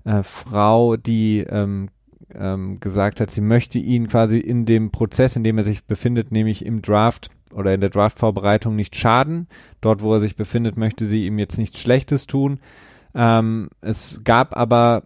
äh, 0.03 0.23
Frau, 0.23 0.95
die 0.95 1.39
ähm, 1.41 1.89
ähm, 2.33 2.79
gesagt 2.79 3.19
hat, 3.19 3.29
sie 3.29 3.41
möchte 3.41 3.77
ihn 3.77 4.07
quasi 4.07 4.39
in 4.39 4.65
dem 4.65 4.91
Prozess, 4.91 5.35
in 5.35 5.43
dem 5.43 5.57
er 5.57 5.63
sich 5.63 5.85
befindet, 5.85 6.31
nämlich 6.31 6.65
im 6.65 6.81
Draft 6.81 7.29
oder 7.53 7.73
in 7.73 7.81
der 7.81 7.91
Draftvorbereitung 7.91 8.75
nicht 8.75 8.95
schaden. 8.95 9.47
Dort, 9.81 10.01
wo 10.01 10.13
er 10.13 10.19
sich 10.19 10.35
befindet, 10.35 10.75
möchte 10.75 11.05
sie 11.05 11.25
ihm 11.25 11.39
jetzt 11.39 11.57
nichts 11.57 11.79
Schlechtes 11.79 12.27
tun. 12.27 12.59
Es 13.13 14.19
gab 14.25 14.57
aber 14.57 15.03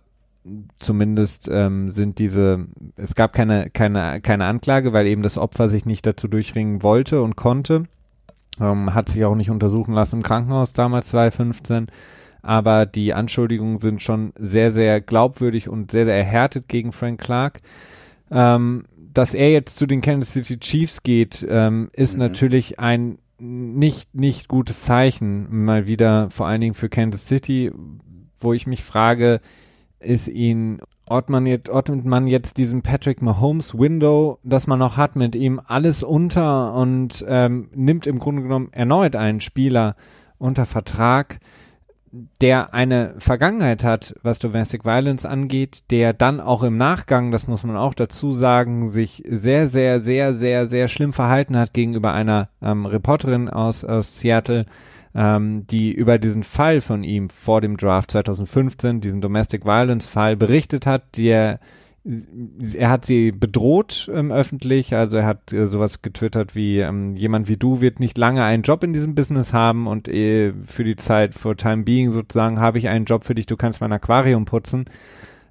zumindest 0.79 1.49
ähm, 1.51 1.91
sind 1.91 2.19
diese, 2.19 2.67
es 2.95 3.15
gab 3.15 3.33
keine, 3.33 3.69
keine, 3.69 4.21
keine 4.21 4.45
Anklage, 4.45 4.93
weil 4.93 5.07
eben 5.07 5.21
das 5.21 5.37
Opfer 5.37 5.69
sich 5.69 5.85
nicht 5.85 6.05
dazu 6.05 6.27
durchringen 6.27 6.83
wollte 6.83 7.21
und 7.21 7.35
konnte. 7.35 7.83
Ähm, 8.59 8.93
hat 8.93 9.09
sich 9.09 9.23
auch 9.25 9.35
nicht 9.35 9.49
untersuchen 9.49 9.93
lassen 9.93 10.17
im 10.17 10.23
Krankenhaus 10.23 10.73
damals 10.73 11.07
2015. 11.09 11.87
Aber 12.41 12.85
die 12.85 13.13
Anschuldigungen 13.13 13.79
sind 13.79 14.01
schon 14.01 14.33
sehr, 14.37 14.71
sehr 14.71 15.01
glaubwürdig 15.01 15.69
und 15.69 15.91
sehr, 15.91 16.05
sehr 16.05 16.15
erhärtet 16.15 16.67
gegen 16.67 16.91
Frank 16.91 17.19
Clark. 17.19 17.61
Ähm, 18.31 18.85
dass 19.13 19.33
er 19.33 19.51
jetzt 19.51 19.77
zu 19.77 19.85
den 19.85 20.01
Kansas 20.01 20.33
City 20.33 20.59
Chiefs 20.59 21.03
geht, 21.03 21.45
ähm, 21.49 21.89
ist 21.93 22.13
mhm. 22.13 22.19
natürlich 22.19 22.79
ein 22.79 23.17
nicht, 23.39 24.13
nicht 24.15 24.47
gutes 24.47 24.83
Zeichen. 24.83 25.63
Mal 25.65 25.87
wieder 25.87 26.29
vor 26.29 26.47
allen 26.47 26.61
Dingen 26.61 26.73
für 26.73 26.89
Kansas 26.89 27.27
City, 27.27 27.71
wo 28.39 28.53
ich 28.53 28.67
mich 28.67 28.83
frage, 28.83 29.41
ist 29.99 30.27
ihn, 30.27 30.79
ordnet 31.07 31.29
man 31.29 31.45
jetzt, 31.45 31.69
ordnet 31.69 32.05
man 32.05 32.27
jetzt 32.27 32.57
diesen 32.57 32.81
Patrick 32.81 33.21
Mahomes 33.21 33.77
Window, 33.77 34.39
das 34.43 34.67
man 34.67 34.79
noch 34.79 34.97
hat, 34.97 35.15
mit 35.15 35.35
ihm 35.35 35.59
alles 35.65 36.03
unter 36.03 36.73
und 36.73 37.25
ähm, 37.27 37.69
nimmt 37.73 38.07
im 38.07 38.19
Grunde 38.19 38.43
genommen 38.43 38.69
erneut 38.71 39.15
einen 39.15 39.41
Spieler 39.41 39.95
unter 40.37 40.65
Vertrag, 40.65 41.39
der 42.41 42.73
eine 42.73 43.13
Vergangenheit 43.19 43.83
hat, 43.83 44.15
was 44.23 44.39
Domestic 44.39 44.83
Violence 44.83 45.25
angeht, 45.25 45.83
der 45.91 46.13
dann 46.13 46.39
auch 46.39 46.63
im 46.63 46.77
Nachgang, 46.77 47.31
das 47.31 47.47
muss 47.47 47.63
man 47.63 47.77
auch 47.77 47.93
dazu 47.93 48.31
sagen, 48.31 48.89
sich 48.89 49.23
sehr, 49.27 49.67
sehr, 49.67 50.01
sehr, 50.01 50.35
sehr, 50.35 50.69
sehr 50.69 50.87
schlimm 50.87 51.13
verhalten 51.13 51.57
hat 51.57 51.73
gegenüber 51.73 52.13
einer 52.13 52.49
ähm, 52.61 52.85
Reporterin 52.85 53.49
aus, 53.49 53.83
aus 53.83 54.19
Seattle, 54.19 54.65
ähm, 55.15 55.65
die 55.67 55.91
über 55.91 56.17
diesen 56.17 56.43
Fall 56.43 56.81
von 56.81 57.03
ihm 57.03 57.29
vor 57.29 57.61
dem 57.61 57.77
Draft 57.77 58.11
2015, 58.11 59.01
diesen 59.01 59.21
Domestic 59.21 59.65
Violence 59.65 60.07
Fall 60.07 60.35
berichtet 60.35 60.85
hat, 60.85 61.17
der 61.17 61.59
er 62.73 62.89
hat 62.89 63.05
sie 63.05 63.31
bedroht 63.31 64.09
ähm, 64.13 64.31
öffentlich, 64.31 64.95
also 64.95 65.17
er 65.17 65.25
hat 65.25 65.51
äh, 65.51 65.67
sowas 65.67 66.01
getwittert 66.01 66.55
wie 66.55 66.79
ähm, 66.79 67.15
jemand 67.15 67.49
wie 67.49 67.57
du 67.57 67.81
wird 67.81 67.99
nicht 67.99 68.17
lange 68.17 68.43
einen 68.43 68.63
Job 68.63 68.83
in 68.83 68.93
diesem 68.93 69.15
Business 69.15 69.53
haben 69.53 69.85
und 69.85 70.07
äh, 70.07 70.53
für 70.65 70.83
die 70.83 70.95
Zeit 70.95 71.35
for 71.35 71.57
time 71.57 71.83
being 71.83 72.11
sozusagen 72.11 72.59
habe 72.59 72.77
ich 72.77 72.87
einen 72.87 73.05
Job 73.05 73.25
für 73.25 73.35
dich, 73.35 73.47
du 73.47 73.57
kannst 73.57 73.81
mein 73.81 73.91
Aquarium 73.91 74.45
putzen. 74.45 74.85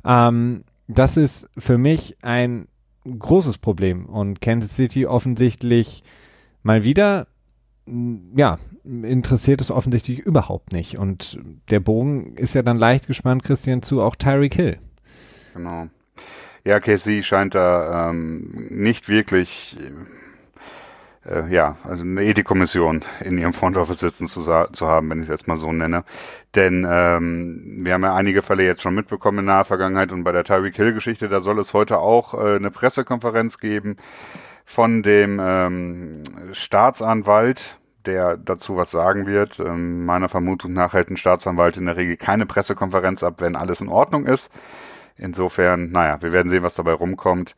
Ähm, 0.05 0.65
das 0.89 1.19
ist 1.19 1.49
für 1.59 1.77
mich 1.77 2.17
ein 2.23 2.67
großes 3.05 3.59
Problem 3.59 4.07
und 4.07 4.41
Kansas 4.41 4.75
City 4.75 5.07
offensichtlich 5.07 6.03
mal 6.63 6.83
wieder 6.83 7.27
ja, 8.35 8.59
interessiert 8.85 9.61
es 9.61 9.71
offensichtlich 9.71 10.19
überhaupt 10.21 10.73
nicht. 10.73 10.99
Und 10.99 11.39
der 11.71 11.81
Bogen 11.81 12.35
ist 12.37 12.55
ja 12.55 12.63
dann 12.63 12.79
leicht 12.79 13.07
gespannt, 13.07 13.45
Christian, 13.45 13.83
zu 13.83 14.03
auch 14.03 14.17
Tyreek 14.17 14.55
Hill. 14.55 14.79
Genau. 15.55 15.89
Ja, 16.65 16.81
KC 16.81 17.23
scheint 17.25 17.55
da 17.55 18.11
ähm, 18.11 18.67
nicht 18.71 19.09
wirklich, 19.09 19.77
äh, 21.25 21.51
ja, 21.53 21.77
also 21.83 22.03
eine 22.05 22.23
Ethikkommission 22.23 23.05
in 23.25 23.39
ihrem 23.39 23.55
Front 23.55 23.77
sitzen 23.97 24.27
zu, 24.27 24.41
zu 24.43 24.87
haben, 24.87 25.11
wenn 25.11 25.19
ich 25.19 25.25
es 25.25 25.31
jetzt 25.31 25.49
mal 25.49 25.57
so 25.57 25.73
nenne. 25.73 26.05
Denn 26.55 26.87
ähm, 26.89 27.81
wir 27.85 27.95
haben 27.95 28.03
ja 28.03 28.15
einige 28.15 28.43
Fälle 28.43 28.65
jetzt 28.65 28.83
schon 28.83 28.95
mitbekommen 28.95 29.39
in 29.39 29.45
naher 29.47 29.65
Vergangenheit 29.65 30.13
und 30.13 30.25
bei 30.25 30.33
der 30.33 30.45
Tyreek 30.45 30.77
Hill-Geschichte, 30.77 31.29
da 31.29 31.41
soll 31.41 31.59
es 31.59 31.75
heute 31.75 31.99
auch 31.99 32.35
äh, 32.35 32.57
eine 32.57 32.71
Pressekonferenz 32.71 33.59
geben 33.59 33.97
von 34.69 35.03
dem 35.03 35.41
ähm, 35.43 36.23
Staatsanwalt, 36.53 37.78
der 38.09 38.37
dazu 38.37 38.77
was 38.77 38.91
sagen 38.91 39.27
wird. 39.27 39.61
Ähm, 39.61 40.05
meiner 40.05 40.29
Vermutung 40.29 40.73
nach 40.73 40.95
hält 40.95 41.11
ein 41.11 41.17
Staatsanwalt 41.17 41.77
in 41.77 41.87
der 41.87 41.97
Regel 41.97 42.17
keine 42.17 42.47
Pressekonferenz 42.47 43.23
ab, 43.23 43.35
wenn 43.39 43.55
alles 43.55 43.81
in 43.81 43.89
Ordnung 43.89 44.27
ist. 44.27 44.51
Insofern, 45.17 45.91
naja, 45.91 46.21
wir 46.23 46.33
werden 46.33 46.51
sehen, 46.51 46.63
was 46.63 46.75
dabei 46.75 46.93
rumkommt. 46.93 47.55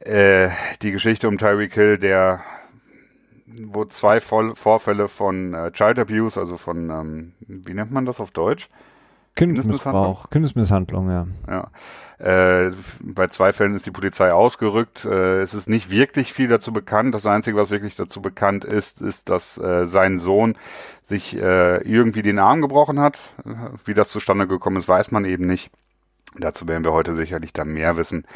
Äh, 0.00 0.50
die 0.82 0.92
Geschichte 0.92 1.28
um 1.28 1.38
Tyreek 1.38 1.74
Hill, 1.74 1.98
der 1.98 2.40
wo 3.64 3.84
zwei 3.84 4.20
Voll 4.20 4.54
Vorfälle 4.54 5.08
von 5.08 5.54
äh, 5.54 5.72
Child 5.72 5.98
Abuse, 5.98 6.38
also 6.38 6.56
von, 6.56 6.90
ähm, 6.90 7.32
wie 7.46 7.74
nennt 7.74 7.90
man 7.90 8.04
das 8.04 8.20
auf 8.20 8.30
Deutsch? 8.30 8.68
Kindesmissbrauch, 9.36 10.30
Kindesmisshandlung, 10.30 11.10
ja. 11.10 11.26
Ja. 11.48 11.68
Äh, 12.18 12.72
bei 13.00 13.28
zwei 13.28 13.52
Fällen 13.52 13.76
ist 13.76 13.86
die 13.86 13.92
Polizei 13.92 14.32
ausgerückt. 14.32 15.04
Äh, 15.04 15.40
es 15.40 15.54
ist 15.54 15.68
nicht 15.68 15.88
wirklich 15.90 16.32
viel 16.32 16.48
dazu 16.48 16.72
bekannt. 16.72 17.14
Das 17.14 17.26
Einzige, 17.26 17.56
was 17.56 17.70
wirklich 17.70 17.94
dazu 17.94 18.20
bekannt 18.20 18.64
ist, 18.64 19.00
ist, 19.00 19.28
dass 19.28 19.56
äh, 19.58 19.86
sein 19.86 20.18
Sohn 20.18 20.56
sich 21.02 21.36
äh, 21.36 21.76
irgendwie 21.82 22.22
den 22.22 22.40
Arm 22.40 22.60
gebrochen 22.60 22.98
hat. 22.98 23.32
Wie 23.84 23.94
das 23.94 24.08
zustande 24.08 24.48
gekommen 24.48 24.78
ist, 24.78 24.88
weiß 24.88 25.12
man 25.12 25.24
eben 25.24 25.46
nicht. 25.46 25.70
Dazu 26.36 26.66
werden 26.66 26.84
wir 26.84 26.92
heute 26.92 27.14
sicherlich 27.14 27.52
da 27.52 27.64
mehr 27.64 27.96
wissen. 27.96 28.26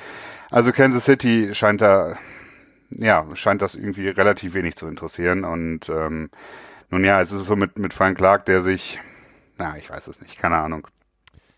Also 0.50 0.72
Kansas 0.72 1.04
City 1.04 1.54
scheint 1.54 1.80
da, 1.80 2.16
ja, 2.90 3.26
scheint 3.34 3.62
das 3.62 3.74
irgendwie 3.74 4.08
relativ 4.08 4.54
wenig 4.54 4.76
zu 4.76 4.86
interessieren. 4.86 5.44
Und 5.44 5.88
ähm, 5.88 6.30
nun 6.90 7.04
ja, 7.04 7.20
es 7.20 7.32
ist 7.32 7.46
so 7.46 7.56
mit, 7.56 7.78
mit 7.78 7.94
Frank 7.94 8.16
Clark, 8.16 8.46
der 8.46 8.62
sich, 8.62 9.00
na, 9.58 9.76
ich 9.76 9.90
weiß 9.90 10.06
es 10.06 10.20
nicht, 10.20 10.38
keine 10.38 10.58
Ahnung. 10.58 10.86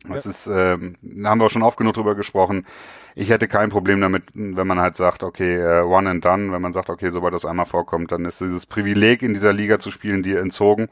Das 0.08 0.24
ja. 0.24 0.30
ist, 0.30 0.46
ähm, 0.46 0.96
da 1.02 1.30
haben 1.30 1.40
wir 1.40 1.46
auch 1.46 1.50
schon 1.50 1.62
oft 1.62 1.78
genug 1.78 1.94
drüber 1.94 2.14
gesprochen. 2.14 2.66
Ich 3.14 3.30
hätte 3.30 3.48
kein 3.48 3.70
Problem 3.70 4.00
damit, 4.00 4.24
wenn 4.34 4.66
man 4.66 4.80
halt 4.80 4.96
sagt, 4.96 5.22
okay, 5.22 5.58
uh, 5.58 5.86
one 5.86 6.10
and 6.10 6.24
done, 6.24 6.52
wenn 6.52 6.60
man 6.60 6.72
sagt, 6.72 6.90
okay, 6.90 7.10
sobald 7.10 7.32
das 7.32 7.44
einmal 7.44 7.66
vorkommt, 7.66 8.12
dann 8.12 8.24
ist 8.24 8.40
dieses 8.40 8.66
Privileg 8.66 9.22
in 9.22 9.34
dieser 9.34 9.52
Liga 9.52 9.78
zu 9.78 9.90
spielen 9.90 10.22
dir 10.22 10.40
entzogen. 10.40 10.88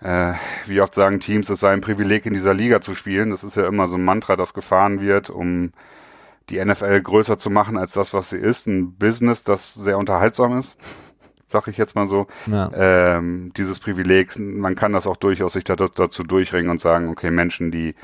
Äh, 0.00 0.34
wie 0.66 0.80
oft 0.80 0.94
sagen 0.94 1.20
Teams, 1.20 1.48
es 1.50 1.60
sei 1.60 1.72
ein 1.72 1.80
Privileg 1.80 2.24
in 2.26 2.34
dieser 2.34 2.54
Liga 2.54 2.80
zu 2.80 2.94
spielen. 2.94 3.30
Das 3.30 3.44
ist 3.44 3.56
ja 3.56 3.66
immer 3.66 3.88
so 3.88 3.96
ein 3.96 4.04
Mantra, 4.04 4.36
das 4.36 4.54
gefahren 4.54 5.00
wird, 5.00 5.30
um 5.30 5.72
die 6.50 6.64
NFL 6.64 7.02
größer 7.02 7.38
zu 7.38 7.50
machen 7.50 7.76
als 7.76 7.92
das, 7.92 8.14
was 8.14 8.30
sie 8.30 8.38
ist. 8.38 8.66
Ein 8.66 8.94
Business, 8.94 9.44
das 9.44 9.74
sehr 9.74 9.98
unterhaltsam 9.98 10.58
ist 10.58 10.76
sag 11.48 11.66
ich 11.66 11.78
jetzt 11.78 11.94
mal 11.94 12.06
so, 12.06 12.26
ja. 12.46 12.70
ähm, 12.74 13.52
dieses 13.56 13.80
Privileg, 13.80 14.38
man 14.38 14.76
kann 14.76 14.92
das 14.92 15.06
auch 15.06 15.16
durchaus 15.16 15.54
sich 15.54 15.64
da, 15.64 15.74
dazu 15.74 16.22
durchringen 16.22 16.70
und 16.70 16.80
sagen, 16.80 17.08
okay, 17.08 17.30
Menschen, 17.30 17.70
die 17.70 17.94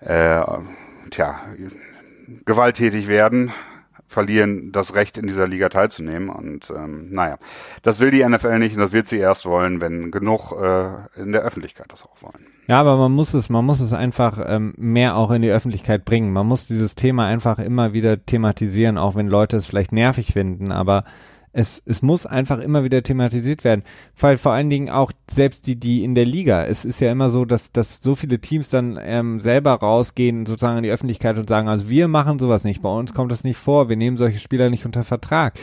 äh, 0.00 0.42
tja, 1.10 1.40
gewalttätig 2.44 3.08
werden, 3.08 3.52
verlieren 4.10 4.72
das 4.72 4.96
Recht, 4.96 5.18
in 5.18 5.28
dieser 5.28 5.46
Liga 5.46 5.68
teilzunehmen. 5.68 6.30
Und 6.30 6.70
ähm, 6.76 7.10
naja, 7.10 7.38
das 7.82 8.00
will 8.00 8.10
die 8.10 8.24
NFL 8.24 8.58
nicht 8.58 8.74
und 8.74 8.80
das 8.80 8.92
wird 8.92 9.06
sie 9.06 9.18
erst 9.18 9.46
wollen, 9.46 9.80
wenn 9.80 10.10
genug 10.10 10.52
äh, 10.52 11.20
in 11.20 11.30
der 11.30 11.42
Öffentlichkeit 11.42 11.86
das 11.90 12.04
auch 12.04 12.20
wollen. 12.20 12.46
Ja, 12.66 12.80
aber 12.80 12.96
man 12.96 13.12
muss 13.12 13.34
es, 13.34 13.50
man 13.50 13.64
muss 13.64 13.80
es 13.80 13.92
einfach 13.92 14.38
ähm, 14.44 14.74
mehr 14.76 15.16
auch 15.16 15.30
in 15.30 15.42
die 15.42 15.50
Öffentlichkeit 15.50 16.04
bringen. 16.04 16.32
Man 16.32 16.46
muss 16.46 16.66
dieses 16.66 16.96
Thema 16.96 17.26
einfach 17.26 17.60
immer 17.60 17.92
wieder 17.92 18.24
thematisieren, 18.24 18.98
auch 18.98 19.14
wenn 19.14 19.28
Leute 19.28 19.56
es 19.56 19.66
vielleicht 19.66 19.92
nervig 19.92 20.32
finden, 20.32 20.72
aber 20.72 21.04
es, 21.52 21.82
es 21.84 22.02
muss 22.02 22.26
einfach 22.26 22.58
immer 22.58 22.84
wieder 22.84 23.02
thematisiert 23.02 23.64
werden. 23.64 23.82
Weil 24.18 24.36
vor 24.36 24.52
allen 24.52 24.70
Dingen 24.70 24.90
auch 24.90 25.12
selbst 25.30 25.66
die, 25.66 25.76
die 25.76 26.04
in 26.04 26.14
der 26.14 26.26
Liga. 26.26 26.64
Es 26.64 26.84
ist 26.84 27.00
ja 27.00 27.10
immer 27.10 27.30
so, 27.30 27.44
dass, 27.44 27.72
dass 27.72 28.00
so 28.00 28.14
viele 28.14 28.40
Teams 28.40 28.68
dann 28.68 28.98
ähm, 29.02 29.40
selber 29.40 29.72
rausgehen, 29.72 30.46
sozusagen 30.46 30.78
in 30.78 30.84
die 30.84 30.90
Öffentlichkeit 30.90 31.38
und 31.38 31.48
sagen, 31.48 31.68
also 31.68 31.90
wir 31.90 32.08
machen 32.08 32.38
sowas 32.38 32.64
nicht, 32.64 32.82
bei 32.82 32.88
uns 32.88 33.14
kommt 33.14 33.32
das 33.32 33.44
nicht 33.44 33.56
vor, 33.56 33.88
wir 33.88 33.96
nehmen 33.96 34.16
solche 34.16 34.38
Spieler 34.38 34.70
nicht 34.70 34.86
unter 34.86 35.04
Vertrag. 35.04 35.58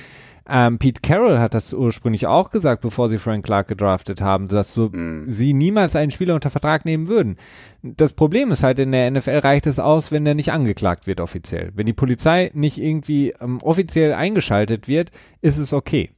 Ähm, 0.50 0.80
Pete 0.80 1.02
Carroll 1.02 1.40
hat 1.40 1.54
das 1.54 1.74
ursprünglich 1.74 2.26
auch 2.26 2.50
gesagt, 2.50 2.82
bevor 2.82 3.10
sie 3.10 3.18
Frank 3.18 3.46
Clark 3.46 3.68
gedraftet 3.68 4.22
haben, 4.22 4.48
dass 4.48 4.74
so 4.74 4.90
mm. 4.90 5.26
sie 5.28 5.54
niemals 5.54 5.96
einen 5.96 6.12
Spieler 6.12 6.36
unter 6.36 6.50
Vertrag 6.50 6.86
nehmen 6.86 7.10
würden. 7.10 7.38
Das 7.84 8.14
Problem 8.14 8.52
ist 8.52 8.64
halt, 8.64 8.80
in 8.80 8.92
der 8.94 9.12
NFL 9.12 9.40
reicht 9.40 9.68
es 9.68 9.80
aus, 9.80 10.12
wenn 10.12 10.24
der 10.24 10.36
nicht 10.36 10.54
angeklagt 10.54 11.06
wird 11.06 11.20
offiziell. 11.20 11.72
Wenn 11.76 11.86
die 11.86 11.94
Polizei 11.94 12.52
nicht 12.54 12.78
irgendwie 12.78 13.34
ähm, 13.42 13.60
offiziell 13.62 14.14
eingeschaltet 14.14 14.88
wird, 14.88 15.12
ist 15.42 15.58
es 15.58 15.74
okay. 15.74 16.12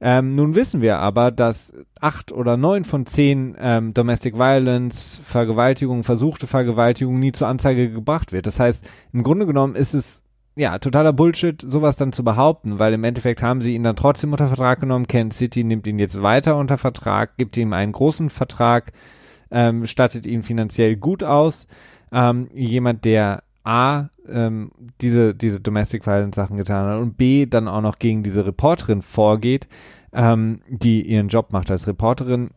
Ähm, 0.00 0.32
nun 0.32 0.54
wissen 0.54 0.80
wir 0.80 0.98
aber, 0.98 1.30
dass 1.30 1.74
acht 2.00 2.32
oder 2.32 2.56
neun 2.56 2.84
von 2.84 3.04
zehn 3.04 3.54
ähm, 3.60 3.92
Domestic 3.92 4.34
Violence, 4.34 5.20
Vergewaltigung, 5.22 6.04
versuchte 6.04 6.46
Vergewaltigung 6.46 7.18
nie 7.18 7.32
zur 7.32 7.48
Anzeige 7.48 7.90
gebracht 7.90 8.32
wird. 8.32 8.46
Das 8.46 8.58
heißt, 8.58 8.88
im 9.12 9.22
Grunde 9.22 9.46
genommen 9.46 9.76
ist 9.76 9.92
es 9.92 10.22
ja, 10.60 10.78
totaler 10.78 11.14
Bullshit, 11.14 11.64
sowas 11.66 11.96
dann 11.96 12.12
zu 12.12 12.22
behaupten, 12.22 12.78
weil 12.78 12.92
im 12.92 13.02
Endeffekt 13.02 13.40
haben 13.40 13.62
sie 13.62 13.74
ihn 13.74 13.82
dann 13.82 13.96
trotzdem 13.96 14.32
unter 14.32 14.46
Vertrag 14.46 14.80
genommen. 14.80 15.06
Kansas 15.06 15.38
City 15.38 15.64
nimmt 15.64 15.86
ihn 15.86 15.98
jetzt 15.98 16.20
weiter 16.20 16.58
unter 16.58 16.76
Vertrag, 16.76 17.38
gibt 17.38 17.56
ihm 17.56 17.72
einen 17.72 17.92
großen 17.92 18.28
Vertrag, 18.28 18.92
ähm, 19.50 19.86
stattet 19.86 20.26
ihn 20.26 20.42
finanziell 20.42 20.96
gut 20.96 21.24
aus. 21.24 21.66
Ähm, 22.12 22.50
jemand, 22.52 23.06
der 23.06 23.42
A, 23.64 24.10
ähm, 24.28 24.70
diese, 25.00 25.34
diese 25.34 25.60
Domestic 25.60 26.06
Violence 26.06 26.36
Sachen 26.36 26.58
getan 26.58 26.90
hat 26.90 27.00
und 27.00 27.16
B, 27.16 27.46
dann 27.46 27.66
auch 27.66 27.80
noch 27.80 27.98
gegen 27.98 28.22
diese 28.22 28.44
Reporterin 28.44 29.00
vorgeht, 29.00 29.66
ähm, 30.12 30.60
die 30.68 31.00
ihren 31.00 31.28
Job 31.28 31.54
macht 31.54 31.70
als 31.70 31.86
Reporterin, 31.86 32.50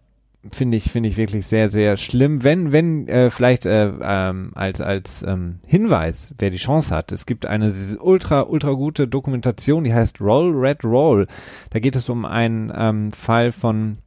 finde 0.52 0.78
ich 0.78 0.92
finde 0.92 1.10
ich 1.10 1.18
wirklich 1.18 1.48
sehr 1.48 1.70
sehr 1.70 1.98
schlimm. 1.98 2.44
Wenn 2.44 2.72
wenn 2.72 3.08
äh, 3.08 3.30
vielleicht 3.30 3.66
äh, 3.66 3.92
ähm, 4.02 4.52
als 4.56 4.82
als 4.82 5.24
ähm, 5.24 5.60
Hinweis 5.66 6.34
wer 6.38 6.50
die 6.50 6.58
Chance 6.58 6.94
hat. 6.94 7.12
Es 7.12 7.26
gibt 7.26 7.46
eine 7.46 7.74
ultra 8.00 8.42
ultra 8.42 8.72
gute 8.72 9.08
Dokumentation 9.08 9.84
die 9.84 9.94
heißt 9.94 10.20
Roll 10.20 10.52
Red 10.54 10.84
Roll. 10.84 11.28
Da 11.70 11.80
geht 11.80 11.96
es 11.96 12.10
um 12.10 12.26
einen 12.26 12.72
ähm, 12.76 13.12
Fall 13.14 13.52
von 13.52 14.00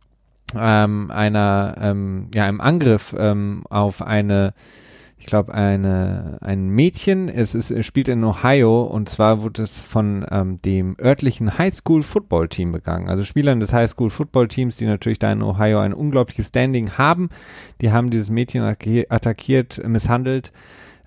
ähm, 0.55 1.11
einer 1.11 1.77
ähm, 1.81 2.29
ja 2.35 2.45
einem 2.45 2.61
Angriff 2.61 3.15
ähm, 3.19 3.65
auf 3.71 4.03
eine 4.03 4.53
ich 5.19 5.27
glaube, 5.27 5.55
eine, 5.55 6.39
ein 6.43 6.69
Mädchen, 6.69 7.29
es, 7.29 7.55
ist, 7.55 7.71
es 7.71 7.87
spielt 7.87 8.09
in 8.09 8.23
Ohio 8.23 8.83
und 8.83 9.09
zwar 9.09 9.41
wurde 9.43 9.63
es 9.63 9.81
von 9.81 10.27
ähm, 10.31 10.61
dem 10.61 10.95
örtlichen 11.01 11.57
Highschool 11.57 12.03
Football 12.03 12.49
Team 12.49 12.71
begangen. 12.71 13.09
Also 13.09 13.25
Spielern 13.25 13.59
des 13.59 13.73
Highschool 13.73 14.11
Football 14.11 14.49
Teams, 14.49 14.77
die 14.77 14.85
natürlich 14.85 15.19
da 15.19 15.33
in 15.33 15.43
Ohio 15.43 15.79
ein 15.79 15.95
unglaubliches 15.95 16.49
Standing 16.49 16.99
haben. 16.99 17.31
Die 17.81 17.93
haben 17.93 18.11
dieses 18.11 18.29
Mädchen 18.29 18.63
attackiert, 18.63 19.83
misshandelt. 19.89 20.53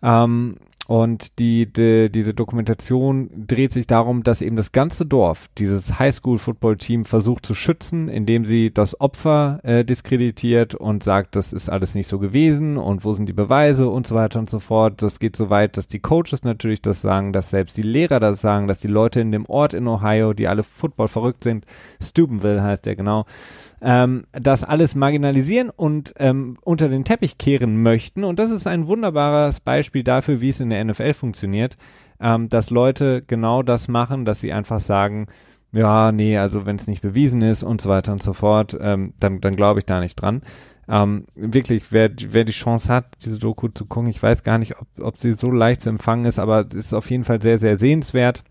Ähm, 0.02 0.56
und 0.90 1.38
die, 1.38 1.72
die, 1.72 2.10
diese 2.12 2.34
Dokumentation 2.34 3.30
dreht 3.46 3.72
sich 3.72 3.86
darum, 3.86 4.24
dass 4.24 4.42
eben 4.42 4.56
das 4.56 4.72
ganze 4.72 5.06
Dorf 5.06 5.48
dieses 5.60 6.00
Highschool-Football-Team 6.00 7.06
versucht 7.06 7.46
zu 7.46 7.54
schützen, 7.54 8.08
indem 8.08 8.44
sie 8.44 8.74
das 8.74 9.00
Opfer 9.00 9.60
äh, 9.62 9.86
diskreditiert 9.86 10.74
und 10.74 11.04
sagt, 11.04 11.36
das 11.36 11.54
ist 11.54 11.70
alles 11.70 11.94
nicht 11.94 12.08
so 12.08 12.18
gewesen 12.18 12.78
und 12.78 13.06
wo 13.06 13.14
sind 13.14 13.30
die 13.30 13.34
Beweise 13.34 13.88
und 13.88 14.08
so 14.08 14.16
weiter 14.16 14.40
und 14.40 14.50
so 14.50 14.58
fort. 14.58 15.04
Das 15.04 15.20
geht 15.20 15.36
so 15.36 15.52
weit, 15.52 15.78
dass 15.78 15.86
die 15.86 16.00
Coaches 16.00 16.42
natürlich 16.42 16.82
das 16.82 17.02
sagen, 17.02 17.34
dass 17.34 17.52
selbst 17.52 17.78
die 17.78 17.84
Lehrer 17.84 18.20
das 18.20 18.42
sagen, 18.42 18.68
dass 18.68 18.80
die 18.80 18.88
Leute 18.88 19.22
in 19.22 19.32
dem 19.32 19.46
Ort 19.46 19.76
in 19.76 19.88
Ohio, 19.88 20.34
die 20.34 20.48
alle 20.48 20.64
Football 20.64 21.08
verrückt 21.08 21.44
sind, 21.44 21.66
Steubenville 22.02 22.64
heißt 22.64 22.88
der 22.88 22.96
genau, 22.96 23.28
ähm, 23.82 24.26
das 24.32 24.64
alles 24.64 24.96
marginalisieren 24.96 25.70
und 25.70 26.14
ähm, 26.18 26.58
unter 26.62 26.90
den 26.90 27.06
Teppich 27.06 27.38
kehren 27.38 27.82
möchten. 27.82 28.24
Und 28.24 28.40
das 28.40 28.52
ist 28.52 28.68
ein 28.68 28.88
wunderbares 28.88 29.60
Beispiel 29.60 30.04
dafür, 30.04 30.42
wie 30.42 30.50
es 30.50 30.60
in 30.60 30.70
der 30.70 30.84
NFL 30.84 31.14
funktioniert, 31.14 31.78
ähm, 32.20 32.50
dass 32.50 32.70
Leute 32.70 33.24
genau 33.26 33.64
das 33.64 33.88
machen, 33.88 34.26
dass 34.26 34.42
sie 34.42 34.52
einfach 34.54 34.80
sagen, 34.80 35.28
ja, 35.72 36.12
nee, 36.12 36.38
also 36.38 36.66
wenn 36.66 36.78
es 36.78 36.88
nicht 36.88 37.02
bewiesen 37.02 37.42
ist 37.42 37.64
und 37.64 37.80
so 37.82 37.90
weiter 37.90 38.12
und 38.12 38.24
so 38.24 38.34
fort, 38.34 38.78
ähm, 38.80 39.14
dann, 39.20 39.40
dann 39.40 39.56
glaube 39.56 39.80
ich 39.80 39.86
da 39.86 40.00
nicht 40.00 40.16
dran. 40.16 40.42
Ähm, 40.88 41.26
wirklich, 41.36 41.92
wer, 41.92 42.10
wer 42.30 42.44
die 42.44 42.52
Chance 42.52 42.92
hat, 42.92 43.06
diese 43.24 43.38
Doku 43.38 43.68
zu 43.68 43.86
gucken, 43.86 44.10
ich 44.10 44.22
weiß 44.22 44.44
gar 44.44 44.58
nicht, 44.58 44.76
ob, 44.80 44.88
ob 45.00 45.20
sie 45.20 45.34
so 45.34 45.52
leicht 45.52 45.82
zu 45.82 45.90
empfangen 45.90 46.26
ist, 46.26 46.40
aber 46.40 46.66
es 46.68 46.76
ist 46.76 46.94
auf 46.94 47.12
jeden 47.12 47.24
Fall 47.24 47.42
sehr, 47.42 47.60
sehr 47.60 47.78
sehenswert. 47.78 48.44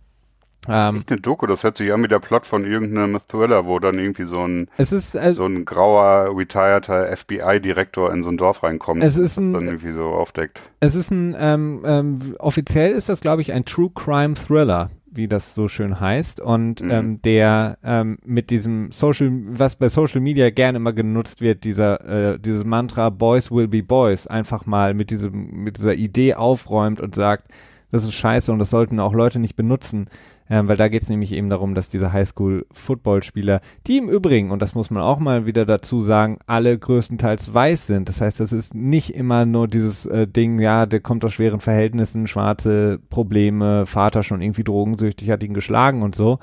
Ähm, 0.67 0.97
Nicht 0.97 1.11
eine 1.11 1.21
Doku, 1.21 1.47
das 1.47 1.63
hört 1.63 1.77
sich 1.77 1.93
an 1.93 2.03
wie 2.03 2.09
der 2.09 2.19
Plot 2.19 2.45
von 2.45 2.65
irgendeinem 2.65 3.19
Thriller, 3.29 3.67
wo 3.67 3.79
dann 3.79 3.99
irgendwie 3.99 4.25
so 4.25 4.47
ein, 4.47 4.69
ist, 4.77 5.15
äh, 5.15 5.35
so 5.35 5.47
ein 5.47 5.65
grauer, 5.65 6.37
retireder 6.37 7.17
FBI-Direktor 7.17 8.13
in 8.13 8.23
so 8.23 8.31
ein 8.31 8.37
Dorf 8.37 8.63
reinkommt 8.63 9.03
es 9.03 9.19
ist 9.19 9.39
ein, 9.39 9.53
dann 9.53 9.67
irgendwie 9.67 9.93
so 9.93 10.07
aufdeckt. 10.07 10.63
Es 10.81 10.95
ist 10.95 11.11
ein, 11.11 11.35
ähm, 11.39 11.83
ähm, 11.85 12.37
offiziell 12.39 12.93
ist 12.93 13.09
das, 13.09 13.21
glaube 13.21 13.43
ich, 13.43 13.53
ein 13.53 13.65
True 13.65 13.91
Crime 13.95 14.35
Thriller, 14.35 14.91
wie 15.11 15.29
das 15.29 15.55
so 15.55 15.69
schön 15.69 16.01
heißt. 16.01 16.41
Und 16.41 16.83
mhm. 16.83 16.91
ähm, 16.91 17.23
der 17.23 17.79
ähm, 17.83 18.19
mit 18.25 18.51
diesem 18.51 18.93
Social, 18.93 19.31
was 19.33 19.77
bei 19.77 19.89
Social 19.89 20.21
Media 20.21 20.51
gerne 20.51 20.77
immer 20.77 20.93
genutzt 20.93 21.41
wird, 21.41 21.65
dieser, 21.65 22.35
äh, 22.35 22.39
dieses 22.39 22.65
Mantra 22.65 23.11
Boys 23.11 23.51
will 23.51 23.69
be 23.69 23.83
Boys, 23.83 24.27
einfach 24.27 24.67
mal 24.67 24.93
mit 24.93 25.11
diesem, 25.11 25.63
mit 25.63 25.79
dieser 25.79 25.95
Idee 25.95 26.35
aufräumt 26.35 27.01
und 27.01 27.15
sagt, 27.15 27.49
das 27.91 28.05
ist 28.05 28.13
scheiße 28.13 28.53
und 28.53 28.59
das 28.59 28.69
sollten 28.69 29.01
auch 29.01 29.15
Leute 29.15 29.39
nicht 29.39 29.57
benutzen 29.57 30.11
ähm, 30.51 30.69
weil 30.69 30.77
da 30.77 30.89
geht 30.89 31.03
es 31.03 31.09
nämlich 31.09 31.33
eben 31.33 31.51
darum, 31.51 31.75
dass 31.75 31.91
diese 31.91 32.13
Highschool-Football-Spieler, 32.13 33.61
die 33.87 33.99
im 33.99 34.09
Übrigen, 34.09 34.51
und 34.51 34.63
das 34.63 34.75
muss 34.75 34.91
man 34.91 35.03
auch 35.03 35.19
mal 35.19 35.47
wieder 35.47 35.67
dazu 35.67 36.01
sagen, 36.01 36.39
alle 36.47 36.79
größtenteils 36.79 37.53
weiß 37.53 37.87
sind. 37.87 38.09
Das 38.09 38.21
heißt, 38.21 38.41
das 38.41 38.53
ist 38.53 38.75
nicht 38.75 39.15
immer 39.15 39.45
nur 39.45 39.69
dieses 39.69 40.07
äh, 40.07 40.27
Ding, 40.27 40.59
ja, 40.59 40.87
der 40.87 41.01
kommt 41.01 41.25
aus 41.25 41.35
schweren 41.35 41.61
Verhältnissen, 41.61 42.27
schwarze 42.27 42.99
Probleme, 43.11 43.85
Vater 43.87 44.23
schon 44.23 44.41
irgendwie 44.41 44.65
drogensüchtig, 44.65 45.31
hat 45.31 45.43
ihn 45.43 45.55
geschlagen 45.55 46.03
und 46.03 46.15
so. 46.15 46.39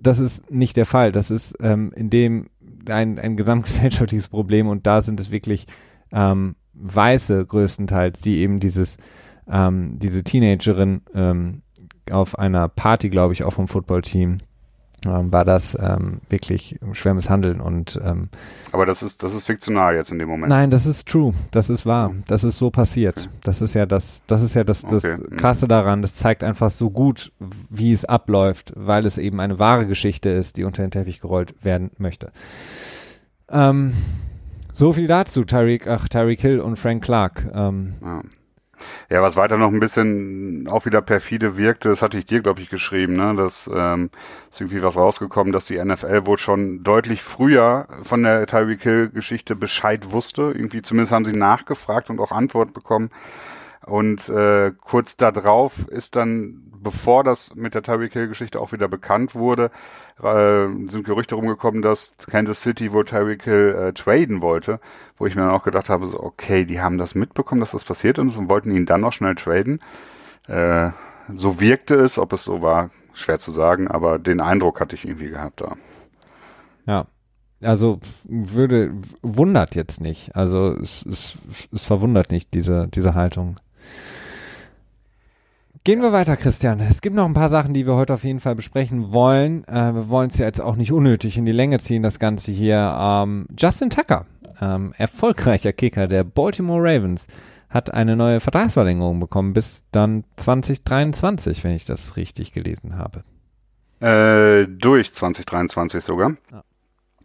Das 0.00 0.20
ist 0.20 0.50
nicht 0.50 0.76
der 0.76 0.86
Fall. 0.86 1.12
Das 1.12 1.30
ist 1.30 1.56
ähm, 1.60 1.92
in 1.94 2.08
dem 2.08 2.46
ein, 2.88 3.18
ein 3.18 3.36
gesamtgesellschaftliches 3.36 4.28
Problem 4.28 4.68
und 4.68 4.86
da 4.86 5.02
sind 5.02 5.20
es 5.20 5.30
wirklich 5.30 5.66
ähm, 6.12 6.56
Weiße 6.72 7.44
größtenteils, 7.44 8.20
die 8.20 8.38
eben 8.38 8.60
dieses 8.60 8.96
ähm, 9.50 9.98
diese 9.98 10.22
Teenagerin 10.22 11.02
ähm, 11.14 11.62
auf 12.12 12.38
einer 12.38 12.68
Party, 12.68 13.08
glaube 13.08 13.32
ich, 13.32 13.44
auch 13.44 13.52
vom 13.52 13.68
Footballteam, 13.68 14.38
ähm, 15.06 15.32
war 15.32 15.44
das 15.44 15.78
ähm, 15.80 16.20
wirklich 16.28 16.78
schwer 16.92 17.14
misshandeln 17.14 17.60
und 17.60 18.00
ähm, 18.04 18.30
aber 18.72 18.84
das 18.84 19.04
ist 19.04 19.22
das 19.22 19.32
ist 19.32 19.44
fiktional 19.44 19.94
jetzt 19.94 20.10
in 20.10 20.18
dem 20.18 20.28
Moment. 20.28 20.48
Nein, 20.48 20.70
das 20.70 20.86
ist 20.86 21.06
true, 21.06 21.32
das 21.52 21.70
ist 21.70 21.86
wahr, 21.86 22.12
das 22.26 22.42
ist 22.42 22.58
so 22.58 22.70
passiert. 22.70 23.28
Das 23.44 23.60
ist 23.60 23.74
ja 23.74 23.86
das 23.86 24.22
das 24.26 24.42
ist 24.42 24.54
ja 24.54 24.64
das 24.64 24.82
das 24.82 25.04
okay. 25.04 25.16
Mhm. 25.18 25.36
krasse 25.36 25.68
daran, 25.68 26.02
das 26.02 26.16
zeigt 26.16 26.42
einfach 26.42 26.70
so 26.70 26.90
gut, 26.90 27.32
wie 27.70 27.92
es 27.92 28.04
abläuft, 28.04 28.72
weil 28.74 29.06
es 29.06 29.18
eben 29.18 29.38
eine 29.38 29.60
wahre 29.60 29.86
Geschichte 29.86 30.30
ist, 30.30 30.56
die 30.56 30.64
unter 30.64 30.82
den 30.82 30.90
Teppich 30.90 31.20
gerollt 31.20 31.54
werden 31.64 31.92
möchte. 31.98 32.32
Ähm, 33.50 33.92
so 34.74 34.92
viel 34.92 35.06
dazu, 35.06 35.44
Tyreek, 35.44 35.86
ach, 35.86 36.08
Tyreek 36.08 36.40
Hill 36.40 36.60
und 36.60 36.76
Frank 36.76 37.04
Clark. 37.04 37.48
Ähm, 37.54 37.94
ja. 38.02 38.22
Ja, 39.10 39.22
was 39.22 39.36
weiter 39.36 39.56
noch 39.56 39.68
ein 39.68 39.80
bisschen 39.80 40.68
auch 40.68 40.86
wieder 40.86 41.02
perfide 41.02 41.56
wirkte, 41.56 41.88
das 41.88 42.02
hatte 42.02 42.18
ich 42.18 42.26
dir, 42.26 42.40
glaube 42.40 42.60
ich, 42.60 42.68
geschrieben, 42.68 43.16
ne? 43.16 43.34
dass 43.36 43.70
ähm, 43.72 44.10
ist 44.50 44.60
irgendwie 44.60 44.82
was 44.82 44.96
rausgekommen, 44.96 45.52
dass 45.52 45.66
die 45.66 45.82
NFL 45.82 46.26
wohl 46.26 46.38
schon 46.38 46.82
deutlich 46.82 47.22
früher 47.22 47.86
von 48.02 48.22
der 48.22 48.46
Tyreek 48.46 48.82
Hill-Geschichte 48.82 49.56
Bescheid 49.56 50.12
wusste. 50.12 50.52
Irgendwie 50.54 50.82
zumindest 50.82 51.12
haben 51.12 51.24
sie 51.24 51.36
nachgefragt 51.36 52.10
und 52.10 52.20
auch 52.20 52.32
Antwort 52.32 52.72
bekommen. 52.72 53.10
Und 53.86 54.28
äh, 54.28 54.72
kurz 54.80 55.16
darauf 55.16 55.88
ist 55.88 56.16
dann, 56.16 56.70
bevor 56.82 57.24
das 57.24 57.54
mit 57.54 57.74
der 57.74 57.82
Tyreek 57.82 58.12
Hill-Geschichte 58.12 58.60
auch 58.60 58.72
wieder 58.72 58.88
bekannt 58.88 59.34
wurde, 59.34 59.70
äh, 60.22 60.66
sind 60.88 61.04
Gerüchte 61.04 61.34
rumgekommen, 61.34 61.82
dass 61.82 62.14
Kansas 62.30 62.62
City 62.62 62.92
wohl 62.92 63.04
Tyreek 63.04 63.44
Hill 63.44 63.76
äh, 63.78 63.92
traden 63.92 64.42
wollte, 64.42 64.80
wo 65.16 65.26
ich 65.26 65.34
mir 65.34 65.42
dann 65.42 65.50
auch 65.50 65.64
gedacht 65.64 65.88
habe, 65.88 66.06
so, 66.06 66.20
okay, 66.22 66.64
die 66.64 66.80
haben 66.80 66.98
das 66.98 67.14
mitbekommen, 67.14 67.60
dass 67.60 67.72
das 67.72 67.84
passiert 67.84 68.18
ist 68.18 68.36
und 68.36 68.50
wollten 68.50 68.70
ihn 68.70 68.86
dann 68.86 69.00
noch 69.00 69.12
schnell 69.12 69.34
traden. 69.34 69.80
Äh, 70.46 70.90
so 71.34 71.60
wirkte 71.60 71.94
es, 71.94 72.18
ob 72.18 72.32
es 72.32 72.44
so 72.44 72.62
war, 72.62 72.90
schwer 73.12 73.38
zu 73.38 73.50
sagen, 73.50 73.88
aber 73.88 74.18
den 74.18 74.40
Eindruck 74.40 74.80
hatte 74.80 74.94
ich 74.94 75.04
irgendwie 75.04 75.30
gehabt 75.30 75.60
da. 75.60 75.76
Ja, 76.86 77.06
also 77.60 78.00
würde 78.24 78.94
wundert 79.22 79.74
jetzt 79.74 80.00
nicht. 80.00 80.34
Also 80.36 80.72
es, 80.72 81.04
es, 81.04 81.36
es 81.72 81.84
verwundert 81.84 82.30
nicht 82.30 82.54
diese 82.54 82.88
diese 82.88 83.14
Haltung. 83.14 83.56
Gehen 85.84 86.02
wir 86.02 86.12
weiter, 86.12 86.36
Christian. 86.36 86.80
Es 86.80 87.00
gibt 87.00 87.14
noch 87.14 87.26
ein 87.26 87.34
paar 87.34 87.50
Sachen, 87.50 87.74
die 87.74 87.86
wir 87.86 87.94
heute 87.94 88.14
auf 88.14 88.24
jeden 88.24 88.40
Fall 88.40 88.54
besprechen 88.54 89.12
wollen. 89.12 89.64
Äh, 89.68 89.94
wir 89.94 90.08
wollen 90.08 90.30
es 90.30 90.38
ja 90.38 90.46
jetzt 90.46 90.60
auch 90.60 90.76
nicht 90.76 90.92
unnötig 90.92 91.36
in 91.36 91.44
die 91.44 91.52
Länge 91.52 91.78
ziehen, 91.78 92.02
das 92.02 92.18
Ganze 92.18 92.52
hier. 92.52 92.96
Ähm, 92.98 93.46
Justin 93.56 93.90
Tucker, 93.90 94.26
ähm, 94.60 94.92
erfolgreicher 94.96 95.72
Kicker 95.72 96.08
der 96.08 96.24
Baltimore 96.24 96.82
Ravens, 96.82 97.26
hat 97.70 97.92
eine 97.92 98.16
neue 98.16 98.40
Vertragsverlängerung 98.40 99.20
bekommen 99.20 99.52
bis 99.52 99.84
dann 99.92 100.24
2023, 100.36 101.64
wenn 101.64 101.72
ich 101.72 101.84
das 101.84 102.16
richtig 102.16 102.52
gelesen 102.52 102.96
habe. 102.96 103.24
Äh, 104.00 104.66
durch 104.68 105.12
2023 105.12 106.02
sogar. 106.02 106.34
Ja. 106.50 106.64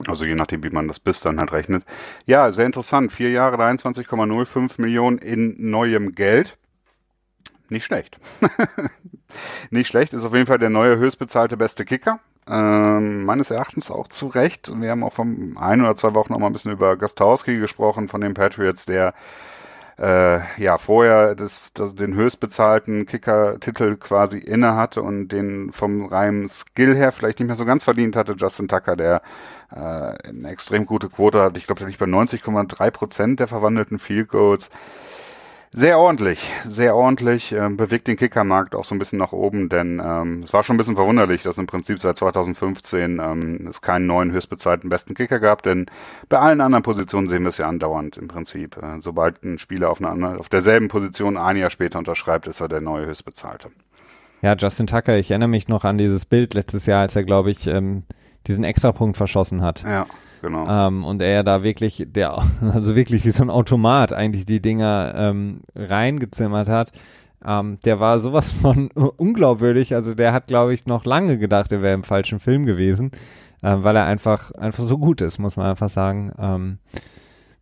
Also 0.08 0.26
je 0.26 0.36
nachdem, 0.36 0.64
wie 0.64 0.70
man 0.70 0.88
das 0.88 1.00
bis 1.00 1.22
dann 1.22 1.40
halt 1.40 1.54
rechnet. 1.54 1.84
Ja, 2.26 2.52
sehr 2.52 2.66
interessant. 2.66 3.14
Vier 3.14 3.30
Jahre 3.30 3.58
23,05 3.58 4.82
Millionen 4.82 5.18
in 5.18 5.56
neuem 5.58 6.14
Geld. 6.14 6.58
Nicht 7.74 7.86
schlecht. 7.86 8.20
nicht 9.72 9.88
schlecht. 9.88 10.14
Ist 10.14 10.24
auf 10.24 10.34
jeden 10.34 10.46
Fall 10.46 10.60
der 10.60 10.70
neue 10.70 10.98
höchstbezahlte 10.98 11.58
beste 11.58 11.86
Kicker. 11.86 12.20
Ähm, 12.48 13.26
meines 13.26 13.50
Erachtens 13.50 13.90
auch 13.90 14.08
zu 14.08 14.28
Recht. 14.28 14.72
Wir 14.80 14.92
haben 14.92 15.04
auch 15.04 15.14
vor 15.14 15.26
ein 15.26 15.82
oder 15.82 15.96
zwei 15.96 16.14
Wochen 16.14 16.34
noch 16.34 16.40
mal 16.40 16.48
ein 16.48 16.54
bisschen 16.54 16.72
über 16.72 16.96
Gastowski 16.98 17.58
gesprochen 17.58 18.10
von 18.10 18.22
den 18.22 18.36
Patriots, 18.36 18.86
der 18.86 19.16
äh, 19.98 20.62
ja 20.62 20.78
vorher 20.78 21.34
das, 21.34 21.74
das, 21.74 21.96
den 21.96 22.14
höchstbezahlten 22.14 23.08
Kicker-Titel 23.08 23.96
quasi 23.96 24.38
inne 24.38 24.76
hatte 24.76 25.02
und 25.02 25.30
den 25.30 25.72
vom 25.72 26.06
reinen 26.06 26.48
Skill 26.48 26.96
her 26.96 27.12
vielleicht 27.12 27.40
nicht 27.40 27.48
mehr 27.48 27.56
so 27.56 27.66
ganz 27.66 27.86
verdient 27.86 28.16
hatte. 28.16 28.36
Justin 28.38 28.68
Tucker, 28.68 28.96
der 28.96 29.24
äh, 29.72 29.80
eine 29.80 30.50
extrem 30.50 30.86
gute 30.86 31.10
Quote 31.10 31.42
hat. 31.42 31.58
Ich 31.58 31.66
glaube, 31.66 31.80
der 31.80 31.88
liegt 31.88 32.00
bei 32.00 32.06
90,3 32.06 32.92
Prozent 32.92 33.40
der 33.40 33.48
verwandelten 33.48 33.98
Field 33.98 34.30
Goals. 34.30 34.70
Sehr 35.76 35.98
ordentlich, 35.98 36.52
sehr 36.68 36.96
ordentlich, 36.96 37.52
äh, 37.52 37.68
bewegt 37.68 38.08
den 38.08 38.16
Kickermarkt 38.16 38.76
auch 38.76 38.84
so 38.84 38.94
ein 38.94 39.00
bisschen 39.00 39.18
nach 39.18 39.32
oben, 39.32 39.70
denn 39.70 40.00
ähm, 40.06 40.44
es 40.44 40.54
war 40.54 40.64
schon 40.64 40.76
ein 40.76 40.78
bisschen 40.78 40.96
verwunderlich, 40.96 41.42
dass 41.42 41.58
im 41.58 41.66
Prinzip 41.66 42.00
seit 42.00 42.16
2015 42.16 43.20
ähm, 43.20 43.68
es 43.68 43.82
keinen 43.82 44.06
neuen 44.06 44.32
höchstbezahlten 44.32 44.88
besten 44.88 45.16
Kicker 45.16 45.40
gab, 45.40 45.64
denn 45.64 45.88
bei 46.30 46.38
allen 46.38 46.62
anderen 46.62 46.84
Positionen 46.84 47.28
sehen 47.28 47.42
wir 47.42 47.50
es 47.50 47.58
ja 47.58 47.68
andauernd 47.68 48.18
im 48.18 48.28
Prinzip. 48.28 48.78
Äh, 48.78 49.00
sobald 49.00 49.44
ein 49.44 49.58
Spieler 49.58 49.90
auf, 49.90 50.00
einer, 50.00 50.40
auf 50.40 50.48
derselben 50.48 50.90
Position 50.90 51.38
ein 51.38 51.58
Jahr 51.58 51.72
später 51.72 51.98
unterschreibt, 51.98 52.46
ist 52.46 52.62
er 52.62 52.68
der 52.68 52.82
neue 52.82 53.08
höchstbezahlte. 53.08 53.70
Ja, 54.44 54.56
Justin 54.56 54.86
Tucker, 54.86 55.18
ich 55.18 55.32
erinnere 55.32 55.50
mich 55.50 55.70
noch 55.70 55.86
an 55.86 55.98
dieses 55.98 56.26
Bild 56.26 56.54
letztes 56.54 56.86
Jahr, 56.86 57.02
als 57.02 57.16
er, 57.16 57.24
glaube 57.24 57.50
ich, 57.50 57.66
ähm, 57.66 58.04
diesen 58.46 58.64
Extrapunkt 58.64 59.18
verschossen 59.18 59.64
hat. 59.64 59.82
Ja 59.82 60.06
genau. 60.44 60.68
Ähm, 60.70 61.04
und 61.04 61.22
er 61.24 61.44
da 61.44 61.64
wirklich, 61.64 62.06
der, 62.08 62.38
also 62.62 62.96
wirklich 62.96 63.26
wie 63.26 63.32
so 63.32 63.42
ein 63.42 63.50
Automat 63.50 64.14
eigentlich 64.14 64.46
die 64.46 64.62
Dinger 64.62 65.16
ähm, 65.18 65.62
reingezimmert 65.76 66.70
hat. 66.70 66.92
Ähm, 67.44 67.80
der 67.84 68.00
war 68.00 68.20
sowas 68.20 68.52
von 68.62 68.90
unglaubwürdig. 68.92 69.96
Also 69.96 70.14
der 70.14 70.34
hat, 70.34 70.46
glaube 70.46 70.76
ich, 70.76 70.86
noch 70.86 71.06
lange 71.06 71.40
gedacht, 71.40 71.72
er 71.72 71.82
wäre 71.82 71.96
im 71.96 72.04
falschen 72.04 72.40
Film 72.40 72.68
gewesen, 72.68 73.12
äh, 73.64 73.76
weil 73.78 73.96
er 73.96 74.06
einfach, 74.06 74.52
einfach 74.52 74.86
so 74.86 75.00
gut 75.00 75.22
ist, 75.22 75.40
muss 75.40 75.58
man 75.58 75.66
einfach 75.66 75.90
sagen. 75.90 76.32
Ähm, 76.38 76.78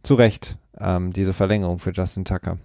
zu 0.04 0.16
Recht, 0.16 0.58
ähm, 0.80 1.14
diese 1.14 1.32
Verlängerung 1.32 1.80
für 1.80 1.92
Justin 1.92 2.26
Tucker. 2.26 2.58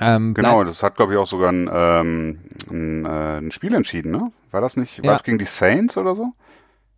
Ähm, 0.00 0.34
genau, 0.34 0.64
das 0.64 0.82
hat, 0.82 0.96
glaube 0.96 1.12
ich, 1.12 1.18
auch 1.18 1.26
sogar 1.26 1.52
ein, 1.52 1.68
ähm, 1.72 2.38
ein, 2.70 3.04
äh, 3.04 3.38
ein 3.38 3.52
Spiel 3.52 3.74
entschieden, 3.74 4.12
ne? 4.12 4.32
War 4.50 4.60
das 4.60 4.76
nicht? 4.76 4.98
War 4.98 5.04
ja. 5.04 5.12
das 5.12 5.24
gegen 5.24 5.38
die 5.38 5.44
Saints 5.44 5.96
oder 5.96 6.14
so? 6.14 6.32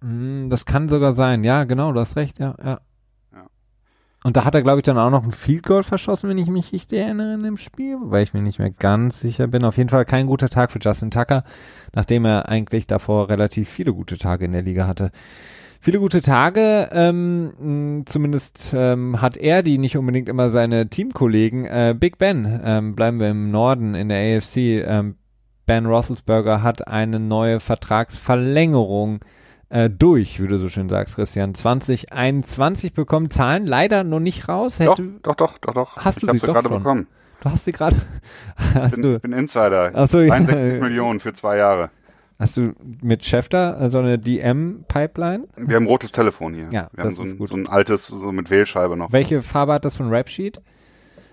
Hm, 0.03 0.51
das 0.51 0.67
kann 0.67 0.89
sogar 0.89 1.15
sein. 1.15 1.45
Ja, 1.45 1.65
genau, 1.65 1.93
du 1.93 2.01
hast 2.01 2.17
recht, 2.17 2.39
ja, 2.39 2.55
ja. 2.63 2.81
ja. 3.33 3.47
Und 4.25 4.37
da 4.37 4.45
hat 4.45 4.55
er, 4.55 4.63
glaube 4.63 4.81
ich, 4.81 4.85
dann 4.85 4.99
auch 4.99 5.11
noch 5.11 5.25
ein 5.25 5.33
Field 5.33 5.65
Goal 5.65 5.83
verschossen, 5.83 6.29
wenn 6.29 6.39
ich 6.39 6.49
mich 6.49 6.73
richtig 6.73 6.99
erinnere 6.99 7.35
in 7.35 7.43
dem 7.43 7.57
Spiel, 7.57 7.97
weil 8.01 8.25
ich 8.25 8.35
mir 8.35 8.43
nicht 8.43 8.59
mehr 8.59 8.71
ganz 8.71 9.21
sicher 9.21 9.47
bin. 9.47 9.65
Auf 9.65 9.77
jeden 9.77 9.91
Fall 9.91 10.05
kein 10.05 10.27
guter 10.27 10.49
Tag 10.49 10.73
für 10.73 10.81
Justin 10.81 11.11
Tucker, 11.11 11.45
nachdem 11.95 12.25
er 12.25 12.49
eigentlich 12.49 12.87
davor 12.87 13.29
relativ 13.29 13.69
viele 13.69 13.95
gute 13.95 14.19
Tage 14.19 14.45
in 14.45 14.53
der 14.53 14.63
Liga 14.63 14.87
hatte. 14.87 15.13
Viele 15.81 15.99
gute 15.99 16.21
Tage, 16.21 16.91
ähm, 16.93 18.05
zumindest 18.07 18.73
ähm, 18.73 19.21
hat 19.21 19.37
er 19.37 19.65
die 19.65 19.79
nicht 19.79 19.97
unbedingt 19.97 20.29
immer 20.29 20.51
seine 20.51 20.89
Teamkollegen. 20.89 21.65
Äh, 21.65 21.97
Big 21.99 22.19
Ben, 22.19 22.61
ähm, 22.65 22.95
bleiben 22.95 23.19
wir 23.19 23.31
im 23.31 23.51
Norden 23.51 23.97
in 23.97 24.09
der 24.09 24.39
AFC. 24.39 24.85
Ähm, 24.87 25.17
ben 25.67 25.87
Roethlisberger 25.87 26.63
hat 26.63 26.87
eine 26.87 27.19
neue 27.19 27.59
Vertragsverlängerung 27.59 29.17
äh, 29.17 29.27
durch, 29.89 30.43
wie 30.43 30.49
du 30.49 30.59
so 30.59 30.69
schön 30.69 30.89
sagst, 30.89 31.15
Christian. 31.15 31.55
2021 31.55 32.93
bekommen 32.93 33.31
Zahlen 33.31 33.67
leider 33.67 34.05
noch 34.05 34.21
nicht 34.21 34.49
raus. 34.49 34.79
Hätte, 34.79 35.03
doch, 35.23 35.35
doch, 35.35 35.35
doch, 35.35 35.59
doch, 35.59 35.75
doch. 35.75 35.97
Hast 35.97 36.23
ich 36.23 36.29
du 36.29 36.39
sie 36.39 36.47
gerade 36.47 36.69
bekommen. 36.69 37.07
Du 37.41 37.51
hast 37.51 37.65
sie 37.65 37.73
gerade. 37.73 37.97
Ich 38.87 38.95
bin, 38.95 39.21
bin 39.21 39.33
Insider. 39.33 39.91
Ach 39.95 40.09
so, 40.09 40.19
61 40.19 40.75
ja. 40.75 40.81
Millionen 40.81 41.21
für 41.21 41.33
zwei 41.33 41.57
Jahre. 41.57 41.91
Hast 42.39 42.57
du 42.57 42.73
mit 43.03 43.25
Schäfter 43.25 43.77
so 43.77 43.83
also 43.83 43.99
eine 44.01 44.19
DM-Pipeline? 44.19 45.47
Wir 45.57 45.77
haben 45.77 45.85
ein 45.85 45.89
rotes 45.89 46.13
Telefon 46.13 46.55
hier. 46.55 46.69
Ja, 46.73 46.89
wir 46.93 47.05
haben 47.05 47.11
so 47.13 47.23
ein, 47.23 47.39
so 47.47 47.55
ein, 47.55 47.69
altes, 47.69 48.09
so 48.09 48.33
mit 48.33 48.51
Wählscheibe 48.51 48.97
noch. 48.97 49.13
Welche 49.13 49.43
Farbe 49.43 49.75
hat 49.75 49.85
das 49.85 49.97
von 49.97 50.13
Rapsheet? 50.13 50.61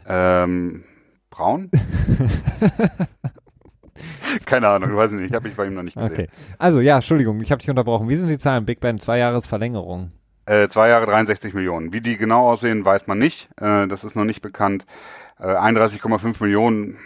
Ähm, 0.08 0.84
braun? 1.30 1.72
Keine 4.46 4.68
Ahnung, 4.68 4.96
weiß 4.96 5.14
ich 5.14 5.20
nicht. 5.20 5.30
Ich 5.30 5.36
habe 5.36 5.48
mich 5.48 5.58
bei 5.58 5.66
ihm 5.66 5.74
noch 5.74 5.84
nicht 5.84 5.96
gesehen. 5.96 6.12
Okay. 6.12 6.28
Also 6.58 6.80
ja, 6.80 6.96
Entschuldigung, 6.96 7.40
ich 7.42 7.52
habe 7.52 7.60
dich 7.60 7.70
unterbrochen. 7.70 8.10
Wie 8.10 8.16
sind 8.16 8.28
die 8.28 8.38
Zahlen? 8.38 8.66
Big 8.66 8.80
Ben, 8.80 9.00
zwei 9.00 9.18
Jahres 9.18 9.46
Verlängerung. 9.46 10.12
Äh, 10.46 10.68
zwei 10.70 10.90
Jahre 10.90 11.06
63 11.06 11.54
Millionen. 11.54 11.94
Wie 11.94 12.02
die 12.02 12.18
genau 12.18 12.50
aussehen, 12.50 12.84
weiß 12.84 13.08
man 13.08 13.20
nicht. 13.20 13.50
Äh, 13.62 13.88
das 13.88 14.04
ist 14.04 14.16
noch 14.16 14.26
nicht 14.26 14.42
bekannt. 14.42 14.86
Äh, 15.40 15.44
31,5 15.44 16.42
Millionen, 16.42 16.98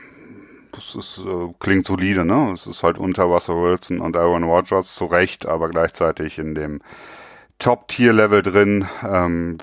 das 0.71 0.95
ist, 0.95 1.19
äh, 1.25 1.53
klingt 1.59 1.85
solide, 1.85 2.25
ne? 2.25 2.51
Es 2.53 2.67
ist 2.67 2.83
halt 2.83 2.97
unter 2.97 3.23
Russell 3.23 3.55
Wilson 3.55 3.99
und 3.99 4.15
Aaron 4.15 4.43
Rodgers 4.43 4.95
zu 4.95 5.05
Recht, 5.05 5.45
aber 5.45 5.69
gleichzeitig 5.69 6.39
in 6.39 6.55
dem 6.55 6.81
Top-Tier-Level 7.59 8.43
drin. 8.43 8.85
Ähm, 9.07 9.57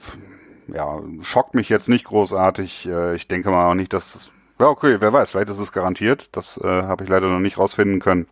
ja, 0.68 1.00
schockt 1.22 1.54
mich 1.54 1.68
jetzt 1.68 1.88
nicht 1.88 2.04
großartig. 2.04 2.86
Äh, 2.86 3.14
ich 3.14 3.28
denke 3.28 3.50
mal 3.50 3.70
auch 3.70 3.74
nicht, 3.74 3.92
dass 3.92 4.30
ja, 4.60 4.66
okay, 4.68 4.96
wer 5.00 5.12
weiß, 5.12 5.30
vielleicht 5.30 5.48
ist 5.48 5.58
es 5.58 5.72
garantiert. 5.72 6.28
Das 6.32 6.58
äh, 6.58 6.66
habe 6.66 7.04
ich 7.04 7.10
leider 7.10 7.28
noch 7.28 7.40
nicht 7.40 7.58
rausfinden 7.58 8.00
können. 8.00 8.26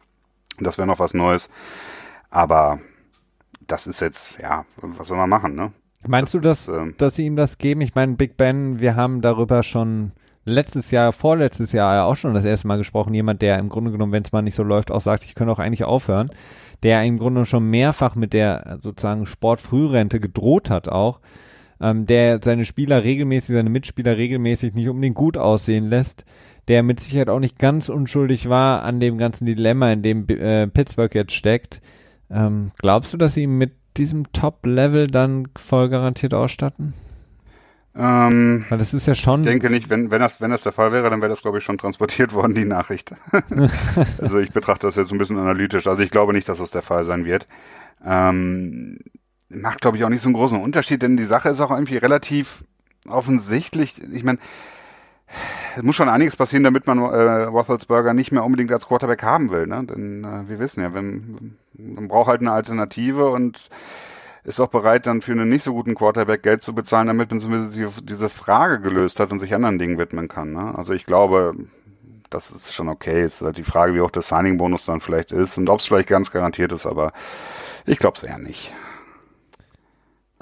Das 0.60 0.78
wäre 0.78 0.86
noch 0.86 0.98
was 0.98 1.14
Neues. 1.14 1.48
Aber 2.30 2.80
das 3.66 3.86
ist 3.86 4.00
jetzt, 4.00 4.38
ja, 4.38 4.64
was 4.76 5.08
soll 5.08 5.16
man 5.16 5.30
machen, 5.30 5.54
ne? 5.54 5.72
Meinst 6.06 6.34
du, 6.34 6.40
dass, 6.40 6.68
ähm, 6.68 6.94
dass 6.98 7.16
sie 7.16 7.26
ihm 7.26 7.36
das 7.36 7.58
geben? 7.58 7.80
Ich 7.80 7.94
meine, 7.94 8.14
Big 8.14 8.36
Ben, 8.36 8.80
wir 8.80 8.94
haben 8.94 9.20
darüber 9.20 9.62
schon 9.62 10.12
letztes 10.44 10.90
Jahr, 10.90 11.12
vorletztes 11.12 11.72
Jahr 11.72 11.94
ja 11.94 12.04
auch 12.04 12.16
schon 12.16 12.34
das 12.34 12.44
erste 12.44 12.68
Mal 12.68 12.78
gesprochen. 12.78 13.14
Jemand, 13.14 13.42
der 13.42 13.58
im 13.58 13.68
Grunde 13.68 13.90
genommen, 13.90 14.12
wenn 14.12 14.22
es 14.22 14.32
mal 14.32 14.42
nicht 14.42 14.54
so 14.54 14.62
läuft, 14.62 14.90
auch 14.90 15.00
sagt, 15.00 15.24
ich 15.24 15.34
könnte 15.34 15.52
auch 15.52 15.58
eigentlich 15.58 15.84
aufhören. 15.84 16.30
Der 16.82 17.02
im 17.02 17.18
Grunde 17.18 17.44
schon 17.44 17.68
mehrfach 17.68 18.14
mit 18.14 18.32
der 18.32 18.78
sozusagen 18.80 19.26
Sportfrührente 19.26 20.20
gedroht 20.20 20.70
hat 20.70 20.88
auch 20.88 21.20
ähm, 21.80 22.06
der 22.06 22.40
seine 22.42 22.64
Spieler 22.64 23.04
regelmäßig, 23.04 23.54
seine 23.54 23.70
Mitspieler 23.70 24.16
regelmäßig 24.16 24.74
nicht 24.74 24.88
unbedingt 24.88 25.16
gut 25.16 25.36
aussehen 25.36 25.88
lässt, 25.88 26.24
der 26.68 26.82
mit 26.82 27.00
Sicherheit 27.00 27.30
auch 27.30 27.40
nicht 27.40 27.58
ganz 27.58 27.88
unschuldig 27.88 28.48
war 28.48 28.82
an 28.82 29.00
dem 29.00 29.18
ganzen 29.18 29.46
Dilemma, 29.46 29.92
in 29.92 30.02
dem 30.02 30.26
äh, 30.28 30.66
Pittsburgh 30.66 31.14
jetzt 31.14 31.32
steckt. 31.32 31.80
Ähm, 32.30 32.72
glaubst 32.78 33.12
du, 33.12 33.16
dass 33.16 33.34
sie 33.34 33.44
ihn 33.44 33.56
mit 33.56 33.72
diesem 33.96 34.32
Top-Level 34.32 35.06
dann 35.06 35.48
voll 35.56 35.88
garantiert 35.88 36.34
ausstatten? 36.34 36.94
Ähm, 37.96 38.64
Weil 38.68 38.78
das 38.78 38.94
ist 38.94 39.06
ja 39.06 39.14
schon. 39.14 39.40
Ich 39.40 39.48
denke 39.48 39.70
nicht, 39.70 39.90
wenn, 39.90 40.10
wenn, 40.10 40.20
das, 40.20 40.40
wenn 40.40 40.52
das 40.52 40.62
der 40.62 40.72
Fall 40.72 40.92
wäre, 40.92 41.10
dann 41.10 41.20
wäre 41.20 41.30
das, 41.30 41.42
glaube 41.42 41.58
ich, 41.58 41.64
schon 41.64 41.78
transportiert 41.78 42.32
worden, 42.34 42.54
die 42.54 42.64
Nachricht. 42.64 43.12
also 44.18 44.38
ich 44.38 44.52
betrachte 44.52 44.86
das 44.86 44.96
jetzt 44.96 45.10
ein 45.10 45.18
bisschen 45.18 45.38
analytisch. 45.38 45.86
Also 45.86 46.02
ich 46.02 46.10
glaube 46.10 46.32
nicht, 46.32 46.48
dass 46.48 46.58
das 46.58 46.70
der 46.70 46.82
Fall 46.82 47.04
sein 47.04 47.24
wird. 47.24 47.48
Ähm, 48.04 48.98
macht, 49.48 49.80
glaube 49.80 49.96
ich, 49.96 50.04
auch 50.04 50.08
nicht 50.08 50.22
so 50.22 50.28
einen 50.28 50.34
großen 50.34 50.60
Unterschied, 50.60 51.02
denn 51.02 51.16
die 51.16 51.24
Sache 51.24 51.48
ist 51.48 51.60
auch 51.60 51.70
irgendwie 51.70 51.96
relativ 51.96 52.64
offensichtlich. 53.08 54.02
Ich 54.12 54.24
meine, 54.24 54.38
es 55.76 55.82
muss 55.82 55.96
schon 55.96 56.08
einiges 56.08 56.36
passieren, 56.36 56.64
damit 56.64 56.86
man 56.86 56.98
äh, 56.98 57.44
Roethlisberger 57.44 58.14
nicht 58.14 58.32
mehr 58.32 58.44
unbedingt 58.44 58.72
als 58.72 58.86
Quarterback 58.86 59.22
haben 59.22 59.50
will. 59.50 59.66
Ne? 59.66 59.84
Denn 59.84 60.24
äh, 60.24 60.48
wir 60.48 60.58
wissen 60.58 60.82
ja, 60.82 60.94
wenn, 60.94 61.56
man 61.74 62.08
braucht 62.08 62.28
halt 62.28 62.40
eine 62.40 62.52
Alternative 62.52 63.28
und 63.30 63.68
ist 64.44 64.60
auch 64.60 64.68
bereit, 64.68 65.06
dann 65.06 65.20
für 65.20 65.32
einen 65.32 65.48
nicht 65.48 65.64
so 65.64 65.74
guten 65.74 65.94
Quarterback 65.94 66.42
Geld 66.42 66.62
zu 66.62 66.74
bezahlen, 66.74 67.08
damit 67.08 67.30
man 67.30 67.40
zumindest 67.40 67.78
diese 68.02 68.28
Frage 68.28 68.80
gelöst 68.80 69.20
hat 69.20 69.30
und 69.30 69.40
sich 69.40 69.54
anderen 69.54 69.78
Dingen 69.78 69.98
widmen 69.98 70.28
kann. 70.28 70.52
Ne? 70.52 70.74
Also 70.76 70.94
ich 70.94 71.04
glaube, 71.04 71.54
das 72.30 72.50
ist 72.50 72.74
schon 72.74 72.88
okay. 72.88 73.22
Es 73.22 73.36
ist 73.36 73.42
halt 73.42 73.58
die 73.58 73.64
Frage, 73.64 73.94
wie 73.94 74.00
hoch 74.00 74.10
der 74.10 74.22
Signing-Bonus 74.22 74.86
dann 74.86 75.00
vielleicht 75.00 75.32
ist 75.32 75.58
und 75.58 75.68
ob 75.68 75.80
es 75.80 75.86
vielleicht 75.86 76.08
ganz 76.08 76.30
garantiert 76.30 76.72
ist, 76.72 76.86
aber 76.86 77.12
ich 77.84 77.98
glaube 77.98 78.16
es 78.16 78.22
eher 78.22 78.38
nicht. 78.38 78.72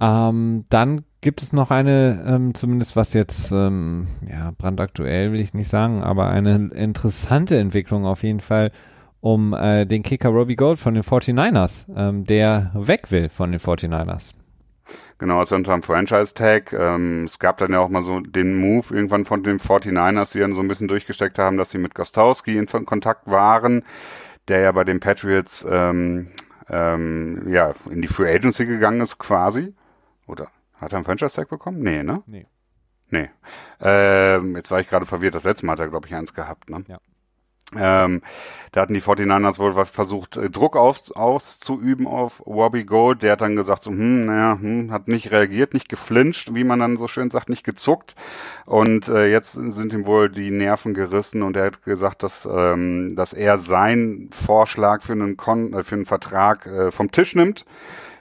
Ähm, 0.01 0.64
dann 0.68 1.05
gibt 1.20 1.42
es 1.42 1.53
noch 1.53 1.70
eine, 1.70 2.24
ähm, 2.26 2.55
zumindest 2.55 2.97
was 2.97 3.14
jetzt, 3.14 3.51
ähm, 3.51 4.07
ja, 4.28 4.53
brandaktuell 4.57 5.32
will 5.32 5.40
ich 5.40 5.55
nicht 5.55 5.68
sagen, 5.68 6.03
aber 6.03 6.28
eine 6.28 6.70
interessante 6.74 7.59
Entwicklung 7.59 8.05
auf 8.05 8.22
jeden 8.22 8.40
Fall 8.40 8.70
um 9.20 9.55
äh, 9.55 9.86
den 9.86 10.03
Kicker 10.03 10.28
Robbie 10.28 10.55
Gold 10.55 10.78
von 10.78 10.94
den 10.94 11.03
49ers, 11.03 11.86
ähm, 11.97 12.24
der 12.24 12.70
weg 12.74 13.11
will 13.11 13.28
von 13.28 13.51
den 13.51 13.61
49ers. 13.61 14.34
Genau, 15.18 15.38
also 15.38 15.57
unter 15.57 15.72
dem 15.72 15.82
Franchise-Tag. 15.82 16.72
Ähm, 16.72 17.24
es 17.24 17.38
gab 17.38 17.59
dann 17.59 17.72
ja 17.72 17.80
auch 17.80 17.88
mal 17.88 18.03
so 18.03 18.20
den 18.20 18.57
Move 18.57 18.94
irgendwann 18.94 19.24
von 19.24 19.42
den 19.42 19.59
49ers, 19.59 20.32
die 20.32 20.40
dann 20.40 20.55
so 20.55 20.61
ein 20.61 20.68
bisschen 20.68 20.88
durchgesteckt 20.88 21.38
haben, 21.38 21.57
dass 21.57 21.70
sie 21.70 21.78
mit 21.78 21.94
Gostowski 21.94 22.57
in 22.57 22.66
Kontakt 22.66 23.26
waren, 23.26 23.82
der 24.49 24.61
ja 24.61 24.72
bei 24.72 24.84
den 24.84 25.01
Patriots 25.01 25.66
ähm, 25.68 26.28
ähm, 26.68 27.49
ja 27.49 27.74
in 27.90 28.03
die 28.03 28.09
Free 28.09 28.32
Agency 28.32 28.66
gegangen 28.66 29.01
ist 29.01 29.18
quasi. 29.18 29.74
Oder 30.27 30.49
hat 30.74 30.93
er 30.93 30.99
einen 30.99 31.05
Franchise-Tag 31.05 31.49
bekommen? 31.49 31.81
Nee, 31.81 32.03
ne? 32.03 32.22
Nee. 32.27 32.47
Nee. 33.11 33.31
Ähm, 33.81 34.57
jetzt 34.57 34.70
war 34.70 34.81
ich 34.81 34.89
gerade 34.89 35.07
verwirrt. 35.07 35.35
Das 35.35 35.45
letzte 35.45 35.66
Mal 35.66 35.72
hat 35.72 35.81
er, 35.81 35.89
glaube 35.89 36.09
ich, 36.09 36.14
eins 36.14 36.35
gehabt, 36.35 36.70
ne? 36.70 36.85
Ja. 36.89 36.99
Ähm, 37.74 38.22
da 38.70 38.83
hatten 38.83 38.95
die 38.95 39.03
49ers 39.03 39.59
wohl 39.59 39.74
versucht, 39.87 40.37
äh, 40.37 40.49
Druck 40.51 40.77
aus, 40.77 41.11
auszuüben 41.11 42.07
auf 42.07 42.47
Robbie 42.47 42.85
Gold. 42.85 43.22
Der 43.22 43.33
hat 43.33 43.41
dann 43.41 43.57
gesagt, 43.57 43.83
so, 43.83 43.91
hm, 43.91 44.27
naja, 44.27 44.59
hm, 44.61 44.93
hat 44.93 45.09
nicht 45.09 45.33
reagiert, 45.33 45.74
nicht 45.74 45.89
geflincht, 45.89 46.55
wie 46.55 46.62
man 46.62 46.79
dann 46.79 46.97
so 46.97 47.09
schön 47.09 47.29
sagt, 47.29 47.49
nicht 47.49 47.64
gezuckt. 47.64 48.14
Und 48.66 49.09
äh, 49.09 49.27
jetzt 49.27 49.55
sind 49.55 49.93
ihm 49.93 50.07
wohl 50.07 50.31
die 50.31 50.53
Nerven 50.53 50.95
gerissen 50.95 51.43
und 51.43 51.57
er 51.57 51.66
hat 51.66 51.83
gesagt, 51.83 52.22
dass, 52.22 52.49
ähm, 52.49 53.16
dass 53.16 53.33
er 53.33 53.59
seinen 53.59 54.31
Vorschlag 54.31 55.03
für 55.03 55.12
einen, 55.12 55.37
Kon 55.37 55.72
äh, 55.72 55.83
für 55.83 55.97
einen 55.97 56.07
Vertrag 56.07 56.66
äh, 56.66 56.93
vom 56.93 57.11
Tisch 57.11 57.35
nimmt. 57.35 57.64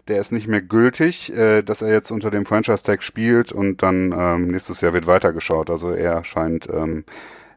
Der 0.08 0.22
ist 0.22 0.32
nicht 0.32 0.48
mehr 0.48 0.62
gültig, 0.62 1.34
äh, 1.34 1.64
dass 1.64 1.82
er 1.82 1.92
jetzt 1.92 2.12
unter 2.12 2.30
dem 2.30 2.46
Franchise-Tag 2.46 3.02
spielt 3.02 3.52
und 3.52 3.82
dann 3.82 4.14
ähm, 4.16 4.48
nächstes 4.48 4.82
Jahr 4.82 4.94
wird 4.94 5.08
weitergeschaut. 5.08 5.70
Also 5.70 5.92
er 5.92 6.24
scheint 6.24 6.68
ähm, 6.72 7.06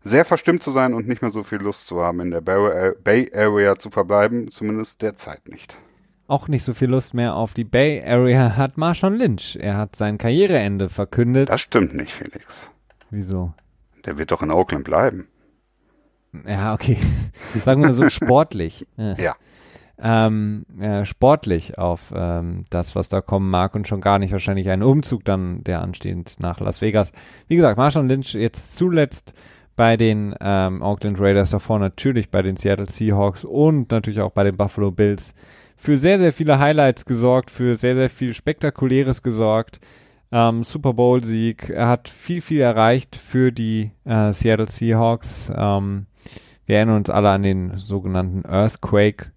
sehr 0.02 0.24
verstimmt 0.24 0.62
zu 0.62 0.70
sein 0.70 0.94
und 0.94 1.06
nicht 1.06 1.20
mehr 1.20 1.30
so 1.30 1.42
viel 1.42 1.58
Lust 1.58 1.86
zu 1.86 2.00
haben, 2.00 2.20
in 2.20 2.30
der 2.30 2.40
Bay 2.40 3.30
Area 3.34 3.76
zu 3.76 3.90
verbleiben, 3.90 4.50
zumindest 4.50 5.02
derzeit 5.02 5.48
nicht. 5.48 5.76
Auch 6.26 6.48
nicht 6.48 6.62
so 6.62 6.74
viel 6.74 6.88
Lust 6.90 7.14
mehr 7.14 7.34
auf 7.34 7.54
die 7.54 7.64
Bay 7.64 8.02
Area 8.04 8.56
hat 8.56 8.76
Marshawn 8.76 9.16
Lynch. 9.16 9.56
Er 9.60 9.76
hat 9.76 9.96
sein 9.96 10.18
Karriereende 10.18 10.88
verkündet. 10.88 11.48
Das 11.48 11.60
stimmt 11.60 11.94
nicht, 11.94 12.12
Felix. 12.12 12.70
Wieso? 13.10 13.54
Der 14.04 14.18
wird 14.18 14.30
doch 14.30 14.42
in 14.42 14.50
Oakland 14.50 14.84
bleiben. 14.84 15.28
Ja, 16.46 16.74
okay. 16.74 16.98
Sagen 17.64 17.82
wir 17.82 17.94
so 17.94 18.08
sportlich. 18.08 18.86
ja. 18.96 19.36
Ähm, 20.00 20.64
äh, 20.80 21.04
sportlich 21.04 21.76
auf 21.76 22.12
ähm, 22.14 22.66
das, 22.70 22.94
was 22.94 23.08
da 23.08 23.20
kommen 23.20 23.50
mag 23.50 23.74
und 23.74 23.88
schon 23.88 24.00
gar 24.00 24.20
nicht 24.20 24.30
wahrscheinlich 24.30 24.70
ein 24.70 24.84
Umzug 24.84 25.24
dann, 25.24 25.64
der 25.64 25.82
anstehend 25.82 26.36
nach 26.38 26.60
Las 26.60 26.80
Vegas. 26.80 27.12
Wie 27.48 27.56
gesagt, 27.56 27.78
Marshawn 27.78 28.08
Lynch 28.08 28.34
jetzt 28.34 28.76
zuletzt 28.76 29.34
bei 29.74 29.96
den 29.96 30.36
ähm, 30.40 30.82
Oakland 30.82 31.20
Raiders, 31.20 31.50
davor 31.50 31.80
natürlich 31.80 32.30
bei 32.30 32.42
den 32.42 32.56
Seattle 32.56 32.86
Seahawks 32.86 33.44
und 33.44 33.90
natürlich 33.90 34.20
auch 34.20 34.30
bei 34.30 34.44
den 34.44 34.56
Buffalo 34.56 34.92
Bills 34.92 35.34
für 35.76 35.98
sehr, 35.98 36.18
sehr 36.18 36.32
viele 36.32 36.58
Highlights 36.58 37.04
gesorgt, 37.04 37.50
für 37.50 37.76
sehr, 37.76 37.94
sehr 37.94 38.10
viel 38.10 38.34
Spektakuläres 38.34 39.22
gesorgt. 39.22 39.80
Ähm, 40.30 40.62
Super 40.62 40.92
Bowl-Sieg, 40.92 41.70
er 41.70 41.88
hat 41.88 42.08
viel, 42.08 42.40
viel 42.40 42.60
erreicht 42.60 43.16
für 43.16 43.50
die 43.50 43.92
äh, 44.04 44.32
Seattle 44.32 44.66
Seahawks. 44.66 45.50
Ähm, 45.54 46.06
wir 46.66 46.76
erinnern 46.76 46.96
uns 46.98 47.10
alle 47.10 47.30
an 47.30 47.42
den 47.42 47.78
sogenannten 47.78 48.44
Earthquake 48.44 49.32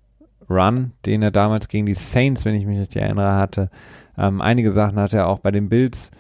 Run, 0.52 0.92
den 1.06 1.22
er 1.22 1.32
damals 1.32 1.68
gegen 1.68 1.86
die 1.86 1.94
Saints, 1.94 2.46
wenn 2.46 2.56
ich 2.56 2.66
mich 2.66 2.80
richtig 2.80 3.02
erinnere, 3.02 3.36
hatte. 3.36 3.70
Ähm, 4.18 4.42
einige 4.42 4.72
Sachen 4.72 5.00
hat 5.00 5.14
er 5.14 5.28
auch 5.28 5.40
bei 5.40 5.52
den 5.52 5.70
Bills 5.70 6.12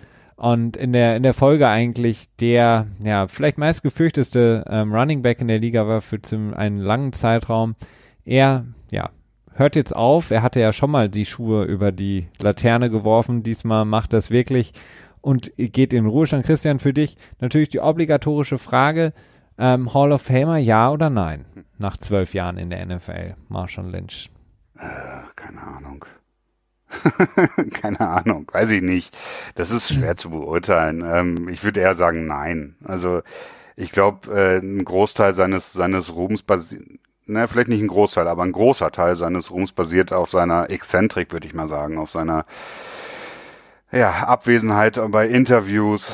und 0.41 0.75
in 0.75 0.91
der, 0.91 1.17
in 1.17 1.21
der 1.21 1.35
Folge 1.35 1.67
eigentlich 1.67 2.27
der, 2.39 2.87
ja, 3.03 3.27
vielleicht 3.27 3.59
meist 3.59 3.83
gefürchteste 3.83 4.65
ähm, 4.67 4.91
Running 4.91 5.21
Back 5.21 5.39
in 5.39 5.47
der 5.47 5.59
Liga 5.59 5.87
war 5.87 6.01
für 6.01 6.19
einen 6.55 6.79
langen 6.79 7.13
Zeitraum. 7.13 7.75
Er, 8.25 8.65
ja, 8.89 9.11
hört 9.53 9.75
jetzt 9.75 9.95
auf. 9.95 10.31
Er 10.31 10.41
hatte 10.41 10.59
ja 10.59 10.73
schon 10.73 10.89
mal 10.89 11.09
die 11.09 11.25
Schuhe 11.25 11.65
über 11.65 11.91
die 11.91 12.25
Laterne 12.39 12.89
geworfen. 12.89 13.43
Diesmal 13.43 13.85
macht 13.85 14.13
das 14.13 14.31
wirklich 14.31 14.73
und 15.21 15.53
geht 15.57 15.93
in 15.93 16.07
Ruhestand. 16.07 16.43
Christian, 16.43 16.79
für 16.79 16.91
dich 16.91 17.17
natürlich 17.39 17.69
die 17.69 17.79
obligatorische 17.79 18.57
Frage. 18.57 19.13
Ähm, 19.63 19.93
Hall 19.93 20.11
of 20.11 20.23
Famer, 20.23 20.57
ja 20.57 20.89
oder 20.89 21.11
nein? 21.11 21.45
Nach 21.77 21.95
zwölf 21.95 22.33
Jahren 22.33 22.57
in 22.57 22.71
der 22.71 22.83
NFL, 22.83 23.35
Marshall 23.47 23.91
Lynch. 23.91 24.31
Äh, 24.75 24.87
keine 25.35 25.61
Ahnung. 25.61 26.03
Keine 27.71 28.01
Ahnung, 28.01 28.45
weiß 28.51 28.71
ich 28.71 28.81
nicht. 28.81 29.17
Das 29.55 29.71
ist 29.71 29.93
schwer 29.93 30.17
zu 30.17 30.29
beurteilen. 30.29 31.01
Ähm, 31.05 31.47
ich 31.47 31.63
würde 31.63 31.79
eher 31.79 31.95
sagen, 31.95 32.27
nein. 32.27 32.75
Also 32.83 33.21
ich 33.77 33.93
glaube, 33.93 34.29
äh, 34.33 34.57
ein 34.57 34.83
Großteil 34.83 35.33
seines 35.33 35.71
seines 35.71 36.13
Ruhms 36.13 36.41
basiert, 36.41 36.83
ne, 37.27 37.47
vielleicht 37.47 37.69
nicht 37.69 37.81
ein 37.81 37.87
Großteil, 37.87 38.27
aber 38.27 38.43
ein 38.43 38.51
großer 38.51 38.91
Teil 38.91 39.15
seines 39.15 39.51
Ruhms 39.51 39.71
basiert 39.71 40.11
auf 40.11 40.29
seiner 40.29 40.69
Exzentrik, 40.69 41.31
würde 41.31 41.47
ich 41.47 41.53
mal 41.53 41.67
sagen, 41.67 41.97
auf 41.97 42.09
seiner 42.09 42.45
ja, 43.91 44.11
Abwesenheit 44.23 44.99
bei 45.09 45.27
Interviews, 45.27 46.13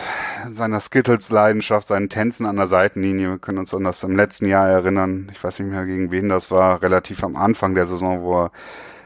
seiner 0.50 0.80
Skittles-Leidenschaft, 0.80 1.88
seinen 1.88 2.10
Tänzen 2.10 2.46
an 2.46 2.56
der 2.56 2.68
Seitenlinie. 2.68 3.32
Wir 3.32 3.38
können 3.38 3.60
uns 3.60 3.74
an 3.74 3.84
das 3.84 4.04
im 4.04 4.16
letzten 4.16 4.48
Jahr 4.48 4.68
erinnern. 4.68 5.30
Ich 5.32 5.44
weiß 5.44 5.60
nicht 5.60 5.72
mehr, 5.72 5.86
gegen 5.86 6.12
wen 6.12 6.30
das 6.30 6.50
war, 6.52 6.82
relativ 6.82 7.24
am 7.24 7.36
Anfang 7.36 7.76
der 7.76 7.88
Saison, 7.88 8.22
wo 8.24 8.46
er 8.46 8.52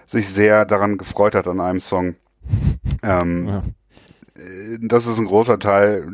sich 0.08 0.30
sehr 0.30 0.66
daran 0.66 0.98
gefreut 0.98 1.36
hat 1.36 1.48
an 1.48 1.60
einem 1.60 1.80
Song. 1.80 2.16
Ähm, 3.04 3.48
ja. 3.48 3.64
Das 4.82 5.06
ist 5.06 5.20
ein 5.20 5.26
großer 5.26 5.60
Teil 5.60 6.08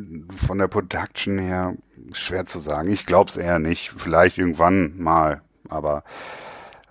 von 0.47 0.58
der 0.58 0.68
Production 0.68 1.38
her 1.38 1.76
schwer 2.12 2.45
zu 2.45 2.60
sagen. 2.60 2.91
Ich 2.91 3.05
glaube 3.05 3.30
es 3.30 3.38
eher 3.38 3.60
nicht. 3.60 3.91
Vielleicht 3.95 4.38
irgendwann 4.38 4.97
mal, 4.97 5.41
aber 5.70 6.03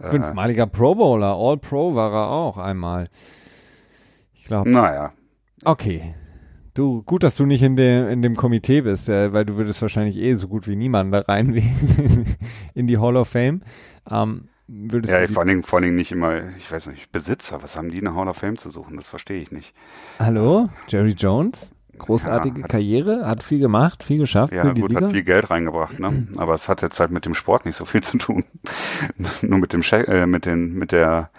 äh, 0.01 0.11
fünfmaliger 0.11 0.67
Pro 0.67 0.95
Bowler, 0.95 1.35
All 1.37 1.59
Pro 1.59 1.95
war 1.95 2.12
er 2.12 2.29
auch 2.29 2.59
einmal. 2.59 3.09
Ich 4.35 4.45
glaube. 4.45 4.71
Naja. 4.71 5.12
Okay. 5.67 6.14
Du, 6.75 7.03
gut, 7.03 7.25
dass 7.25 7.35
du 7.35 7.45
nicht 7.45 7.62
in 7.62 7.75
dem, 7.75 8.09
in 8.09 8.23
dem 8.23 8.37
Komitee 8.37 8.83
bist, 8.83 9.09
äh, 9.09 9.33
weil 9.33 9.45
du 9.45 9.57
würdest 9.57 9.83
wahrscheinlich 9.83 10.17
eh 10.17 10.37
so 10.37 10.47
gut 10.47 10.69
wie 10.69 10.77
niemand 10.77 11.12
da 11.12 11.21
reinwählen 11.21 12.37
in 12.75 12.87
die 12.87 12.99
Hall 12.99 13.17
of 13.17 13.29
Fame. 13.29 13.62
Ähm, 14.09 14.49
Würdest 14.69 15.12
ja, 15.12 15.27
vor 15.29 15.39
allen, 15.39 15.49
Dingen, 15.49 15.62
vor 15.62 15.79
allen 15.79 15.85
Dingen 15.85 15.97
nicht 15.97 16.11
immer, 16.11 16.39
ich 16.59 16.71
weiß 16.71 16.89
nicht, 16.89 17.12
Besitzer, 17.12 17.62
was 17.62 17.77
haben 17.77 17.91
die 17.91 17.99
in 17.99 18.05
der 18.05 18.14
Hall 18.14 18.29
of 18.29 18.37
Fame 18.37 18.57
zu 18.57 18.69
suchen? 18.69 18.97
Das 18.97 19.09
verstehe 19.09 19.41
ich 19.41 19.53
nicht. 19.53 19.75
Hallo, 20.19 20.69
Jerry 20.89 21.12
Jones? 21.12 21.73
Großartige 21.99 22.59
ja, 22.59 22.64
hat, 22.64 22.71
Karriere, 22.71 23.27
hat 23.27 23.43
viel 23.43 23.61
gemacht, 23.61 24.03
viel 24.03 24.19
geschafft. 24.19 24.53
Ja, 24.53 24.64
gut, 24.73 24.91
Liga. 24.91 25.07
hat 25.07 25.12
viel 25.12 25.23
Geld 25.23 25.51
reingebracht, 25.51 25.99
ne? 25.99 26.29
Aber 26.37 26.55
es 26.55 26.69
hat 26.69 26.83
jetzt 26.83 27.01
halt 27.01 27.11
mit 27.11 27.25
dem 27.25 27.35
Sport 27.35 27.64
nicht 27.64 27.77
so 27.77 27.85
viel 27.85 28.03
zu 28.03 28.19
tun. 28.19 28.45
Nur 29.43 29.59
mit 29.59 29.73
dem 29.73 29.83
äh, 29.83 30.27
mit 30.27 30.47
den, 30.47 30.75
mit 30.75 30.93
der, 30.93 31.31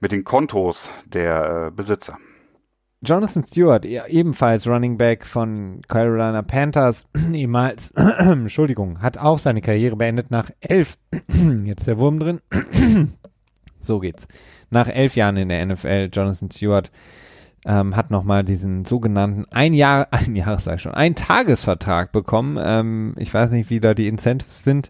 mit 0.00 0.12
den 0.12 0.24
Kontos 0.24 0.92
der 1.06 1.68
äh, 1.68 1.70
Besitzer. 1.70 2.18
Jonathan 3.04 3.44
Stewart, 3.44 3.84
ebenfalls 3.84 4.66
Running 4.66 4.96
Back 4.96 5.26
von 5.26 5.82
Carolina 5.88 6.42
Panthers, 6.42 7.06
ehemals, 7.32 7.90
Entschuldigung, 8.18 9.00
hat 9.00 9.18
auch 9.18 9.38
seine 9.38 9.60
Karriere 9.60 9.96
beendet 9.96 10.30
nach 10.30 10.50
elf, 10.60 10.96
jetzt 11.64 11.86
der 11.86 11.98
Wurm 11.98 12.18
drin, 12.18 12.40
so 13.80 14.00
geht's. 14.00 14.26
Nach 14.70 14.88
elf 14.88 15.14
Jahren 15.16 15.36
in 15.36 15.50
der 15.50 15.64
NFL, 15.64 16.08
Jonathan 16.12 16.50
Stewart 16.50 16.90
ähm, 17.66 17.96
hat 17.96 18.10
nochmal 18.10 18.44
diesen 18.44 18.84
sogenannten 18.84 19.46
ein 19.50 19.74
Jahr, 19.74 20.08
ein 20.10 20.36
Jahres 20.36 20.64
sag 20.64 20.76
ich 20.76 20.82
schon, 20.82 20.94
ein 20.94 21.14
Tagesvertrag 21.14 22.12
bekommen. 22.12 22.58
Ähm, 22.60 23.14
ich 23.18 23.32
weiß 23.32 23.50
nicht, 23.50 23.70
wie 23.70 23.80
da 23.80 23.94
die 23.94 24.08
Incentives 24.08 24.64
sind 24.64 24.88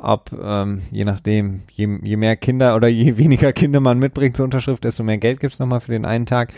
ob 0.00 0.32
ähm, 0.32 0.82
je 0.90 1.04
nachdem, 1.04 1.62
je, 1.70 1.98
je 2.02 2.16
mehr 2.16 2.36
Kinder 2.36 2.74
oder 2.76 2.88
je 2.88 3.16
weniger 3.18 3.52
Kinder 3.52 3.80
man 3.80 3.98
mitbringt 3.98 4.36
zur 4.36 4.44
Unterschrift, 4.44 4.84
desto 4.84 5.02
mehr 5.02 5.18
Geld 5.18 5.40
gibt's 5.40 5.58
nochmal 5.58 5.80
für 5.80 5.92
den 5.92 6.04
einen 6.04 6.26
Tag. 6.26 6.52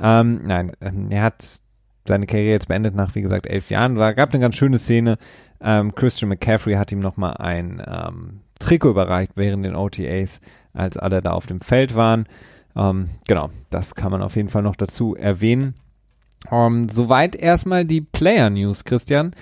Ähm, 0.00 0.40
nein, 0.44 0.72
ähm, 0.80 1.10
er 1.10 1.22
hat 1.22 1.60
seine 2.06 2.26
Karriere 2.26 2.52
jetzt 2.52 2.68
beendet 2.68 2.94
nach, 2.94 3.14
wie 3.14 3.22
gesagt, 3.22 3.46
elf 3.46 3.70
Jahren. 3.70 3.96
War, 3.96 4.14
gab 4.14 4.32
eine 4.32 4.40
ganz 4.40 4.56
schöne 4.56 4.78
Szene. 4.78 5.18
Ähm, 5.60 5.94
Christian 5.94 6.28
McCaffrey 6.28 6.74
hat 6.74 6.92
ihm 6.92 7.00
nochmal 7.00 7.36
ein 7.38 7.82
ähm, 7.86 8.40
Trikot 8.58 8.90
überreicht 8.90 9.32
während 9.34 9.64
den 9.64 9.74
OTAs, 9.74 10.40
als 10.72 10.96
alle 10.96 11.20
da 11.20 11.32
auf 11.32 11.46
dem 11.46 11.60
Feld 11.60 11.94
waren. 11.94 12.26
Ähm, 12.76 13.10
genau, 13.26 13.50
das 13.70 13.94
kann 13.94 14.12
man 14.12 14.22
auf 14.22 14.36
jeden 14.36 14.48
Fall 14.48 14.62
noch 14.62 14.76
dazu 14.76 15.14
erwähnen. 15.14 15.74
Um, 16.50 16.88
soweit 16.88 17.34
erstmal 17.34 17.84
die 17.84 18.02
Player 18.02 18.50
News, 18.50 18.84
Christian. 18.84 19.34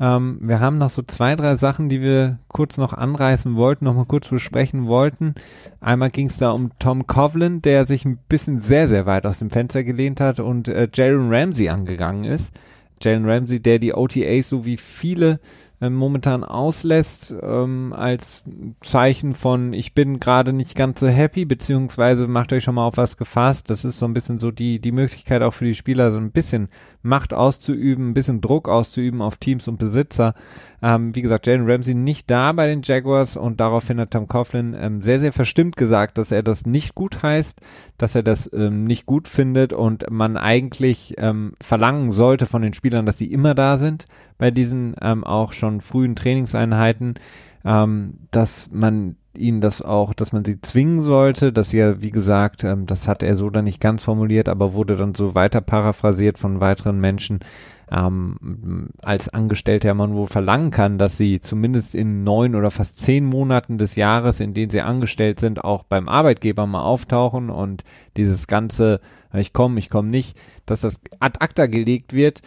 Ähm, 0.00 0.38
wir 0.40 0.60
haben 0.60 0.78
noch 0.78 0.88
so 0.88 1.02
zwei, 1.02 1.36
drei 1.36 1.56
Sachen, 1.56 1.90
die 1.90 2.00
wir 2.00 2.38
kurz 2.48 2.78
noch 2.78 2.94
anreißen 2.94 3.54
wollten, 3.54 3.84
noch 3.84 3.94
mal 3.94 4.06
kurz 4.06 4.28
besprechen 4.28 4.86
wollten. 4.86 5.34
Einmal 5.80 6.10
ging 6.10 6.28
es 6.28 6.38
da 6.38 6.50
um 6.52 6.70
Tom 6.78 7.06
Coughlin, 7.06 7.60
der 7.60 7.86
sich 7.86 8.06
ein 8.06 8.18
bisschen 8.28 8.58
sehr, 8.58 8.88
sehr 8.88 9.04
weit 9.04 9.26
aus 9.26 9.40
dem 9.40 9.50
Fenster 9.50 9.84
gelehnt 9.84 10.20
hat 10.20 10.40
und 10.40 10.68
äh, 10.68 10.88
Jalen 10.92 11.32
Ramsey 11.32 11.68
angegangen 11.68 12.24
ist. 12.24 12.52
Jalen 13.02 13.28
Ramsey, 13.28 13.60
der 13.60 13.78
die 13.78 13.92
OTAs 13.92 14.48
so 14.48 14.64
wie 14.64 14.78
viele 14.78 15.38
ähm, 15.82 15.94
momentan 15.94 16.44
auslässt, 16.44 17.34
ähm, 17.42 17.94
als 17.96 18.44
Zeichen 18.82 19.32
von, 19.32 19.72
ich 19.72 19.94
bin 19.94 20.20
gerade 20.20 20.52
nicht 20.52 20.76
ganz 20.76 21.00
so 21.00 21.08
happy, 21.08 21.46
beziehungsweise 21.46 22.26
macht 22.26 22.52
euch 22.52 22.64
schon 22.64 22.74
mal 22.74 22.86
auf 22.86 22.98
was 22.98 23.16
gefasst. 23.16 23.70
Das 23.70 23.84
ist 23.84 23.98
so 23.98 24.04
ein 24.04 24.12
bisschen 24.12 24.38
so 24.38 24.50
die, 24.50 24.78
die 24.78 24.92
Möglichkeit 24.92 25.42
auch 25.42 25.54
für 25.54 25.64
die 25.64 25.74
Spieler, 25.74 26.12
so 26.12 26.18
ein 26.18 26.32
bisschen 26.32 26.68
Macht 27.02 27.32
auszuüben, 27.32 28.10
ein 28.10 28.14
bisschen 28.14 28.42
Druck 28.42 28.68
auszuüben 28.68 29.22
auf 29.22 29.38
Teams 29.38 29.68
und 29.68 29.78
Besitzer. 29.78 30.34
Ähm, 30.82 31.14
wie 31.14 31.22
gesagt, 31.22 31.46
Jalen 31.46 31.70
Ramsey 31.70 31.94
nicht 31.94 32.30
da 32.30 32.52
bei 32.52 32.66
den 32.66 32.82
Jaguars 32.82 33.38
und 33.38 33.58
daraufhin 33.58 33.98
hat 34.00 34.10
Tom 34.10 34.28
Coughlin 34.28 34.76
ähm, 34.78 35.00
sehr, 35.00 35.18
sehr 35.18 35.32
verstimmt 35.32 35.76
gesagt, 35.76 36.18
dass 36.18 36.30
er 36.30 36.42
das 36.42 36.66
nicht 36.66 36.94
gut 36.94 37.22
heißt, 37.22 37.58
dass 37.96 38.14
er 38.14 38.22
das 38.22 38.50
ähm, 38.52 38.84
nicht 38.84 39.06
gut 39.06 39.28
findet 39.28 39.72
und 39.72 40.10
man 40.10 40.36
eigentlich 40.36 41.14
ähm, 41.16 41.54
verlangen 41.62 42.12
sollte 42.12 42.44
von 42.44 42.60
den 42.60 42.74
Spielern, 42.74 43.06
dass 43.06 43.16
die 43.16 43.32
immer 43.32 43.54
da 43.54 43.78
sind 43.78 44.04
bei 44.40 44.50
diesen 44.50 44.96
ähm, 45.02 45.22
auch 45.22 45.52
schon 45.52 45.82
frühen 45.82 46.16
Trainingseinheiten, 46.16 47.14
ähm, 47.62 48.14
dass 48.30 48.70
man 48.72 49.16
ihnen 49.36 49.60
das 49.60 49.82
auch, 49.82 50.14
dass 50.14 50.32
man 50.32 50.46
sie 50.46 50.62
zwingen 50.62 51.04
sollte, 51.04 51.52
dass 51.52 51.72
ja, 51.72 52.00
wie 52.00 52.10
gesagt, 52.10 52.64
ähm, 52.64 52.86
das 52.86 53.06
hat 53.06 53.22
er 53.22 53.36
so 53.36 53.50
dann 53.50 53.66
nicht 53.66 53.82
ganz 53.82 54.02
formuliert, 54.02 54.48
aber 54.48 54.72
wurde 54.72 54.96
dann 54.96 55.14
so 55.14 55.34
weiter 55.34 55.60
paraphrasiert 55.60 56.38
von 56.38 56.58
weiteren 56.58 57.00
Menschen, 57.00 57.40
ähm, 57.92 58.88
als 59.02 59.28
Angestellter 59.28 59.92
man 59.92 60.14
wohl 60.14 60.26
verlangen 60.26 60.70
kann, 60.70 60.96
dass 60.96 61.18
sie 61.18 61.40
zumindest 61.40 61.94
in 61.94 62.24
neun 62.24 62.54
oder 62.54 62.70
fast 62.70 62.98
zehn 62.98 63.26
Monaten 63.26 63.76
des 63.76 63.94
Jahres, 63.94 64.40
in 64.40 64.54
denen 64.54 64.70
sie 64.70 64.80
angestellt 64.80 65.38
sind, 65.38 65.62
auch 65.62 65.82
beim 65.82 66.08
Arbeitgeber 66.08 66.66
mal 66.66 66.82
auftauchen 66.82 67.50
und 67.50 67.84
dieses 68.16 68.46
ganze, 68.46 69.00
ich 69.34 69.52
komme, 69.52 69.78
ich 69.78 69.90
komme 69.90 70.08
nicht, 70.08 70.34
dass 70.64 70.80
das 70.80 70.98
ad 71.18 71.40
acta 71.40 71.66
gelegt 71.66 72.14
wird. 72.14 72.40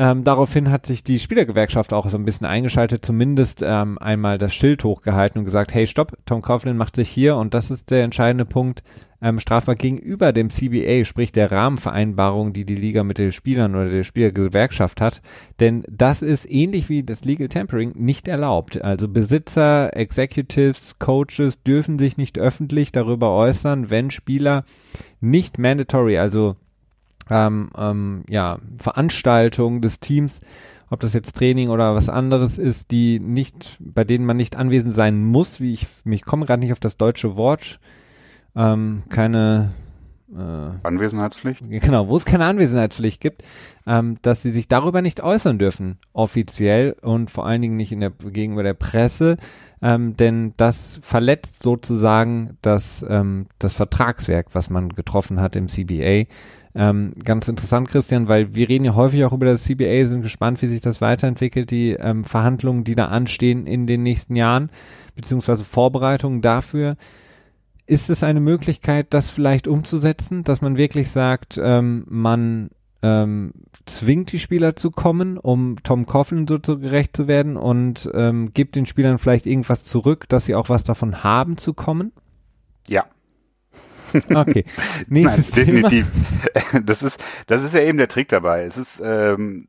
Ähm, 0.00 0.22
daraufhin 0.22 0.70
hat 0.70 0.86
sich 0.86 1.02
die 1.02 1.18
Spielergewerkschaft 1.18 1.92
auch 1.92 2.08
so 2.08 2.16
ein 2.16 2.24
bisschen 2.24 2.46
eingeschaltet, 2.46 3.04
zumindest 3.04 3.64
ähm, 3.66 3.98
einmal 3.98 4.38
das 4.38 4.54
Schild 4.54 4.84
hochgehalten 4.84 5.40
und 5.40 5.44
gesagt, 5.44 5.74
hey, 5.74 5.88
stopp, 5.88 6.12
Tom 6.24 6.40
Coughlin 6.40 6.76
macht 6.76 6.94
sich 6.94 7.08
hier, 7.08 7.34
und 7.34 7.52
das 7.52 7.72
ist 7.72 7.90
der 7.90 8.04
entscheidende 8.04 8.44
Punkt, 8.44 8.84
ähm, 9.20 9.40
strafbar 9.40 9.74
gegenüber 9.74 10.32
dem 10.32 10.50
CBA, 10.50 11.04
sprich 11.04 11.32
der 11.32 11.50
Rahmenvereinbarung, 11.50 12.52
die 12.52 12.64
die 12.64 12.76
Liga 12.76 13.02
mit 13.02 13.18
den 13.18 13.32
Spielern 13.32 13.74
oder 13.74 13.90
der 13.90 14.04
Spielergewerkschaft 14.04 15.00
hat. 15.00 15.20
Denn 15.58 15.82
das 15.90 16.22
ist 16.22 16.48
ähnlich 16.48 16.88
wie 16.88 17.02
das 17.02 17.24
Legal 17.24 17.48
Tampering 17.48 17.94
nicht 17.96 18.28
erlaubt. 18.28 18.80
Also 18.80 19.08
Besitzer, 19.08 19.96
Executives, 19.96 21.00
Coaches 21.00 21.60
dürfen 21.64 21.98
sich 21.98 22.16
nicht 22.16 22.38
öffentlich 22.38 22.92
darüber 22.92 23.32
äußern, 23.34 23.90
wenn 23.90 24.12
Spieler 24.12 24.64
nicht 25.20 25.58
mandatory, 25.58 26.18
also 26.18 26.54
ähm, 27.30 27.70
ähm, 27.76 28.24
ja, 28.28 28.58
Veranstaltungen 28.78 29.80
des 29.80 30.00
Teams, 30.00 30.40
ob 30.90 31.00
das 31.00 31.12
jetzt 31.12 31.36
Training 31.36 31.68
oder 31.68 31.94
was 31.94 32.08
anderes 32.08 32.58
ist, 32.58 32.90
die 32.90 33.20
nicht, 33.20 33.76
bei 33.80 34.04
denen 34.04 34.24
man 34.24 34.36
nicht 34.36 34.56
anwesend 34.56 34.94
sein 34.94 35.22
muss, 35.22 35.60
wie 35.60 35.72
ich, 35.72 35.86
ich 36.04 36.22
komme 36.22 36.46
gerade 36.46 36.60
nicht 36.60 36.72
auf 36.72 36.80
das 36.80 36.96
deutsche 36.96 37.36
Wort, 37.36 37.78
ähm, 38.56 39.02
keine 39.08 39.72
äh, 40.34 40.70
Anwesenheitspflicht? 40.82 41.62
Genau, 41.68 42.08
wo 42.08 42.16
es 42.16 42.24
keine 42.24 42.46
Anwesenheitspflicht 42.46 43.20
gibt, 43.20 43.42
ähm, 43.86 44.18
dass 44.22 44.42
sie 44.42 44.50
sich 44.50 44.68
darüber 44.68 45.02
nicht 45.02 45.22
äußern 45.22 45.58
dürfen, 45.58 45.98
offiziell 46.12 46.96
und 47.02 47.30
vor 47.30 47.46
allen 47.46 47.62
Dingen 47.62 47.76
nicht 47.76 47.92
in 47.92 48.00
der, 48.00 48.10
gegenüber 48.10 48.62
der 48.62 48.74
Presse, 48.74 49.36
ähm, 49.80 50.16
denn 50.16 50.54
das 50.56 50.98
verletzt 51.02 51.62
sozusagen 51.62 52.58
das, 52.62 53.04
ähm, 53.08 53.46
das 53.58 53.74
Vertragswerk, 53.74 54.48
was 54.52 54.70
man 54.70 54.90
getroffen 54.90 55.40
hat 55.40 55.56
im 55.56 55.68
CBA. 55.68 56.24
Ähm, 56.74 57.14
ganz 57.24 57.48
interessant, 57.48 57.88
Christian, 57.88 58.28
weil 58.28 58.54
wir 58.54 58.68
reden 58.68 58.84
ja 58.84 58.94
häufig 58.94 59.24
auch 59.24 59.32
über 59.32 59.46
das 59.46 59.64
CBA, 59.64 60.06
sind 60.06 60.22
gespannt, 60.22 60.60
wie 60.62 60.66
sich 60.66 60.80
das 60.80 61.00
weiterentwickelt, 61.00 61.70
die 61.70 61.92
ähm, 61.92 62.24
Verhandlungen, 62.24 62.84
die 62.84 62.94
da 62.94 63.06
anstehen 63.06 63.66
in 63.66 63.86
den 63.86 64.02
nächsten 64.02 64.36
Jahren, 64.36 64.70
beziehungsweise 65.16 65.64
Vorbereitungen 65.64 66.42
dafür. 66.42 66.96
Ist 67.86 68.10
es 68.10 68.22
eine 68.22 68.40
Möglichkeit, 68.40 69.08
das 69.10 69.30
vielleicht 69.30 69.66
umzusetzen, 69.66 70.44
dass 70.44 70.60
man 70.60 70.76
wirklich 70.76 71.10
sagt, 71.10 71.58
ähm, 71.62 72.04
man 72.08 72.68
ähm, 73.00 73.52
zwingt 73.86 74.32
die 74.32 74.38
Spieler 74.38 74.76
zu 74.76 74.90
kommen, 74.90 75.38
um 75.38 75.76
Tom 75.82 76.04
Coughlin 76.04 76.46
so 76.46 76.58
gerecht 76.58 77.16
zu 77.16 77.28
werden 77.28 77.56
und 77.56 78.10
ähm, 78.12 78.52
gibt 78.52 78.76
den 78.76 78.86
Spielern 78.86 79.18
vielleicht 79.18 79.46
irgendwas 79.46 79.84
zurück, 79.84 80.28
dass 80.28 80.44
sie 80.44 80.54
auch 80.54 80.68
was 80.68 80.84
davon 80.84 81.24
haben 81.24 81.56
zu 81.56 81.72
kommen? 81.72 82.12
Ja, 82.86 83.06
Okay. 84.34 84.64
Nächstes 85.08 85.56
Nein, 85.56 85.66
definitiv. 85.66 86.06
Thema. 86.06 86.84
Das 86.84 87.02
ist, 87.02 87.22
das 87.46 87.62
ist 87.62 87.74
ja 87.74 87.80
eben 87.80 87.98
der 87.98 88.08
Trick 88.08 88.28
dabei. 88.28 88.64
Es 88.64 88.76
ist, 88.76 89.00
ähm, 89.04 89.66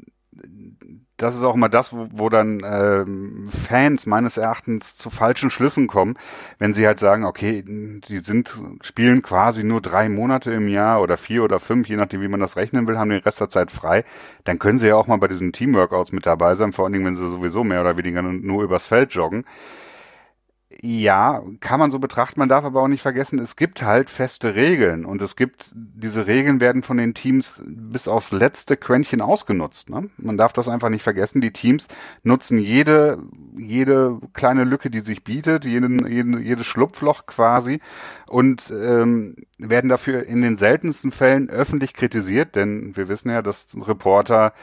das 1.19 1.35
ist 1.35 1.41
auch 1.41 1.55
immer 1.55 1.69
das, 1.69 1.93
wo, 1.93 2.07
wo 2.11 2.29
dann 2.29 2.61
ähm, 2.65 3.49
Fans 3.51 4.05
meines 4.05 4.37
Erachtens 4.37 4.95
zu 4.95 5.09
falschen 5.09 5.51
Schlüssen 5.51 5.87
kommen, 5.87 6.17
wenn 6.57 6.73
sie 6.73 6.87
halt 6.87 6.99
sagen, 6.99 7.25
okay, 7.25 7.63
die 7.65 8.19
sind, 8.19 8.55
spielen 8.81 9.21
quasi 9.21 9.63
nur 9.63 9.81
drei 9.81 10.07
Monate 10.09 10.51
im 10.51 10.67
Jahr 10.67 11.01
oder 11.01 11.17
vier 11.17 11.43
oder 11.43 11.59
fünf, 11.59 11.87
je 11.87 11.97
nachdem, 11.97 12.21
wie 12.21 12.27
man 12.27 12.39
das 12.39 12.55
rechnen 12.55 12.87
will, 12.87 12.97
haben 12.97 13.09
den 13.09 13.21
Rest 13.21 13.41
der 13.41 13.49
Zeit 13.49 13.69
frei, 13.69 14.05
dann 14.45 14.59
können 14.59 14.79
sie 14.79 14.87
ja 14.87 14.95
auch 14.95 15.07
mal 15.07 15.17
bei 15.17 15.27
diesen 15.27 15.51
Teamworkouts 15.51 16.13
mit 16.13 16.25
dabei 16.25 16.55
sein, 16.55 16.73
vor 16.73 16.85
allen 16.85 16.93
Dingen, 16.93 17.05
wenn 17.05 17.15
sie 17.17 17.29
sowieso 17.29 17.63
mehr 17.63 17.81
oder 17.81 17.97
weniger 17.97 18.21
nur 18.21 18.63
übers 18.63 18.87
Feld 18.87 19.13
joggen. 19.13 19.45
Ja, 20.82 21.41
kann 21.59 21.80
man 21.80 21.91
so 21.91 21.99
betrachten. 21.99 22.39
Man 22.39 22.47
darf 22.47 22.63
aber 22.63 22.82
auch 22.82 22.88
nicht 22.88 23.01
vergessen, 23.01 23.38
es 23.39 23.57
gibt 23.57 23.84
halt 23.84 24.09
feste 24.09 24.55
Regeln 24.55 25.03
und 25.03 25.21
es 25.21 25.36
gibt, 25.36 25.71
diese 25.73 26.25
Regeln 26.25 26.61
werden 26.61 26.84
von 26.84 26.95
den 26.95 27.13
Teams 27.13 27.61
bis 27.65 28.07
aufs 28.07 28.32
letzte 28.32 28.77
Quäntchen 28.77 29.19
ausgenutzt. 29.19 29.89
Ne? 29.89 30.09
Man 30.17 30.38
darf 30.38 30.53
das 30.53 30.69
einfach 30.69 30.88
nicht 30.88 31.03
vergessen. 31.03 31.41
Die 31.41 31.51
Teams 31.51 31.89
nutzen 32.23 32.59
jede, 32.59 33.21
jede 33.57 34.19
kleine 34.34 34.63
Lücke, 34.63 34.89
die 34.89 35.01
sich 35.01 35.25
bietet, 35.25 35.65
jeden, 35.65 36.07
jeden, 36.07 36.41
jedes 36.41 36.65
Schlupfloch 36.65 37.25
quasi 37.25 37.82
und 38.27 38.71
ähm, 38.71 39.36
werden 39.57 39.89
dafür 39.89 40.27
in 40.27 40.41
den 40.41 40.55
seltensten 40.55 41.11
Fällen 41.11 41.49
öffentlich 41.49 41.93
kritisiert, 41.93 42.55
denn 42.55 42.95
wir 42.95 43.09
wissen 43.09 43.30
ja, 43.30 43.41
dass 43.41 43.67
Reporter 43.75 44.53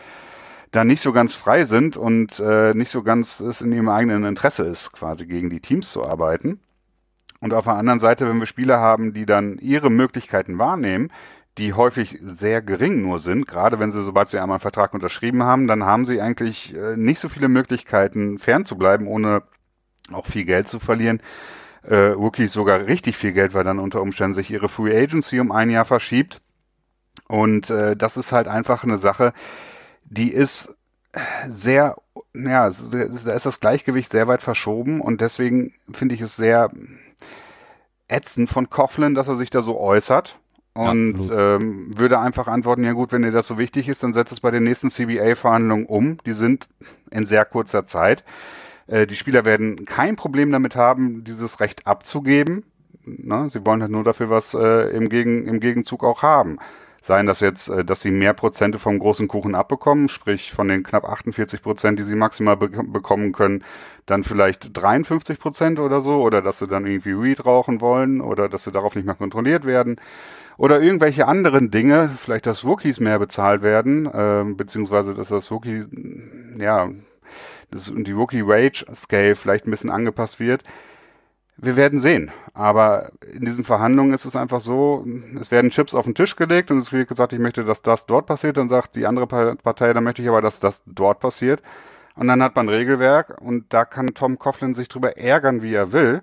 da 0.76 0.84
nicht 0.84 1.02
so 1.02 1.12
ganz 1.12 1.34
frei 1.34 1.64
sind 1.64 1.96
und 1.96 2.38
äh, 2.38 2.74
nicht 2.74 2.90
so 2.90 3.02
ganz 3.02 3.40
es 3.40 3.62
in 3.62 3.72
ihrem 3.72 3.88
eigenen 3.88 4.24
Interesse 4.24 4.64
ist, 4.64 4.92
quasi 4.92 5.26
gegen 5.26 5.48
die 5.48 5.60
Teams 5.60 5.90
zu 5.90 6.04
arbeiten. 6.04 6.60
Und 7.40 7.54
auf 7.54 7.64
der 7.64 7.74
anderen 7.74 8.00
Seite, 8.00 8.28
wenn 8.28 8.38
wir 8.38 8.46
Spieler 8.46 8.78
haben, 8.78 9.12
die 9.14 9.26
dann 9.26 9.58
ihre 9.58 9.90
Möglichkeiten 9.90 10.58
wahrnehmen, 10.58 11.10
die 11.58 11.72
häufig 11.72 12.18
sehr 12.22 12.60
gering 12.60 13.00
nur 13.00 13.20
sind, 13.20 13.46
gerade 13.46 13.78
wenn 13.78 13.90
sie, 13.90 14.04
sobald 14.04 14.28
sie 14.28 14.38
einmal 14.38 14.56
einen 14.56 14.60
Vertrag 14.60 14.92
unterschrieben 14.92 15.42
haben, 15.42 15.66
dann 15.66 15.84
haben 15.84 16.04
sie 16.04 16.20
eigentlich 16.20 16.76
äh, 16.76 16.96
nicht 16.96 17.20
so 17.20 17.30
viele 17.30 17.48
Möglichkeiten, 17.48 18.38
fernzubleiben, 18.38 19.06
ohne 19.06 19.42
auch 20.12 20.26
viel 20.26 20.44
Geld 20.44 20.68
zu 20.68 20.78
verlieren. 20.78 21.20
Äh, 21.82 22.08
Rookies 22.08 22.52
sogar 22.52 22.86
richtig 22.86 23.16
viel 23.16 23.32
Geld, 23.32 23.54
weil 23.54 23.64
dann 23.64 23.78
unter 23.78 24.02
Umständen 24.02 24.34
sich 24.34 24.50
ihre 24.50 24.68
Free 24.68 24.94
Agency 24.94 25.40
um 25.40 25.52
ein 25.52 25.70
Jahr 25.70 25.86
verschiebt. 25.86 26.42
Und 27.28 27.70
äh, 27.70 27.96
das 27.96 28.18
ist 28.18 28.32
halt 28.32 28.48
einfach 28.48 28.84
eine 28.84 28.98
Sache, 28.98 29.32
die 30.08 30.32
ist 30.32 30.74
sehr, 31.50 31.96
ja, 32.34 32.70
da 32.70 33.32
ist 33.34 33.46
das 33.46 33.60
Gleichgewicht 33.60 34.10
sehr 34.10 34.28
weit 34.28 34.42
verschoben 34.42 35.00
und 35.00 35.20
deswegen 35.20 35.72
finde 35.92 36.14
ich 36.14 36.20
es 36.20 36.36
sehr 36.36 36.70
ätzend 38.08 38.50
von 38.50 38.70
Coughlin, 38.70 39.14
dass 39.14 39.28
er 39.28 39.36
sich 39.36 39.50
da 39.50 39.62
so 39.62 39.78
äußert 39.78 40.38
und 40.76 41.30
ähm, 41.34 41.98
würde 41.98 42.18
einfach 42.18 42.48
antworten, 42.48 42.84
ja 42.84 42.92
gut, 42.92 43.10
wenn 43.10 43.22
dir 43.22 43.30
das 43.30 43.46
so 43.46 43.56
wichtig 43.56 43.88
ist, 43.88 44.02
dann 44.02 44.12
setzt 44.12 44.32
es 44.32 44.40
bei 44.40 44.50
den 44.50 44.62
nächsten 44.62 44.90
CBA-Verhandlungen 44.90 45.86
um. 45.86 46.18
Die 46.26 46.32
sind 46.32 46.68
in 47.10 47.24
sehr 47.24 47.46
kurzer 47.46 47.86
Zeit. 47.86 48.24
Äh, 48.86 49.06
die 49.06 49.16
Spieler 49.16 49.46
werden 49.46 49.86
kein 49.86 50.16
Problem 50.16 50.52
damit 50.52 50.76
haben, 50.76 51.24
dieses 51.24 51.60
Recht 51.60 51.86
abzugeben. 51.86 52.64
Na, 53.04 53.48
sie 53.48 53.64
wollen 53.64 53.80
halt 53.80 53.90
nur 53.90 54.04
dafür 54.04 54.28
was 54.28 54.52
äh, 54.52 54.90
im, 54.90 55.08
Gegen, 55.08 55.46
im 55.46 55.60
Gegenzug 55.60 56.04
auch 56.04 56.22
haben. 56.22 56.58
Seien 57.06 57.26
das 57.26 57.38
jetzt, 57.38 57.68
äh, 57.68 57.84
dass 57.84 58.00
sie 58.00 58.10
mehr 58.10 58.34
Prozente 58.34 58.80
vom 58.80 58.98
großen 58.98 59.28
Kuchen 59.28 59.54
abbekommen, 59.54 60.08
sprich 60.08 60.52
von 60.52 60.66
den 60.66 60.82
knapp 60.82 61.08
48 61.08 61.62
Prozent, 61.62 62.00
die 62.00 62.02
sie 62.02 62.16
maximal 62.16 62.56
be 62.56 62.68
bekommen 62.68 63.30
können, 63.30 63.62
dann 64.06 64.24
vielleicht 64.24 64.76
53 64.76 65.38
Prozent 65.38 65.78
oder 65.78 66.00
so, 66.00 66.20
oder 66.20 66.42
dass 66.42 66.58
sie 66.58 66.66
dann 66.66 66.84
irgendwie 66.84 67.22
Weed 67.22 67.46
rauchen 67.46 67.80
wollen, 67.80 68.20
oder 68.20 68.48
dass 68.48 68.64
sie 68.64 68.72
darauf 68.72 68.96
nicht 68.96 69.04
mehr 69.04 69.14
kontrolliert 69.14 69.64
werden, 69.64 70.00
oder 70.56 70.80
irgendwelche 70.80 71.28
anderen 71.28 71.70
Dinge, 71.70 72.10
vielleicht 72.20 72.46
dass 72.46 72.64
Rookies 72.64 72.98
mehr 72.98 73.20
bezahlt 73.20 73.62
werden, 73.62 74.06
äh, 74.06 74.54
beziehungsweise 74.54 75.14
dass 75.14 75.28
das 75.28 75.52
Rookie, 75.52 75.84
ja, 76.58 76.90
das, 77.70 77.92
die 77.94 78.12
Rookie 78.12 78.48
Wage 78.48 78.84
Scale 78.96 79.36
vielleicht 79.36 79.66
ein 79.66 79.70
bisschen 79.70 79.90
angepasst 79.90 80.40
wird 80.40 80.64
wir 81.56 81.76
werden 81.76 82.00
sehen. 82.00 82.30
Aber 82.54 83.10
in 83.32 83.44
diesen 83.44 83.64
Verhandlungen 83.64 84.14
ist 84.14 84.24
es 84.24 84.36
einfach 84.36 84.60
so, 84.60 85.04
es 85.40 85.50
werden 85.50 85.70
Chips 85.70 85.94
auf 85.94 86.04
den 86.04 86.14
Tisch 86.14 86.36
gelegt 86.36 86.70
und 86.70 86.78
es 86.78 86.92
wird 86.92 87.08
gesagt, 87.08 87.32
ich 87.32 87.38
möchte, 87.38 87.64
dass 87.64 87.82
das 87.82 88.06
dort 88.06 88.26
passiert. 88.26 88.56
Dann 88.56 88.68
sagt 88.68 88.96
die 88.96 89.06
andere 89.06 89.26
Partei, 89.56 89.92
dann 89.92 90.04
möchte 90.04 90.22
ich 90.22 90.28
aber, 90.28 90.42
dass 90.42 90.60
das 90.60 90.82
dort 90.86 91.20
passiert. 91.20 91.62
Und 92.14 92.28
dann 92.28 92.42
hat 92.42 92.56
man 92.56 92.66
ein 92.66 92.74
Regelwerk 92.74 93.40
und 93.40 93.66
da 93.70 93.84
kann 93.84 94.14
Tom 94.14 94.38
Coughlin 94.38 94.74
sich 94.74 94.88
drüber 94.88 95.18
ärgern, 95.18 95.62
wie 95.62 95.74
er 95.74 95.92
will. 95.92 96.22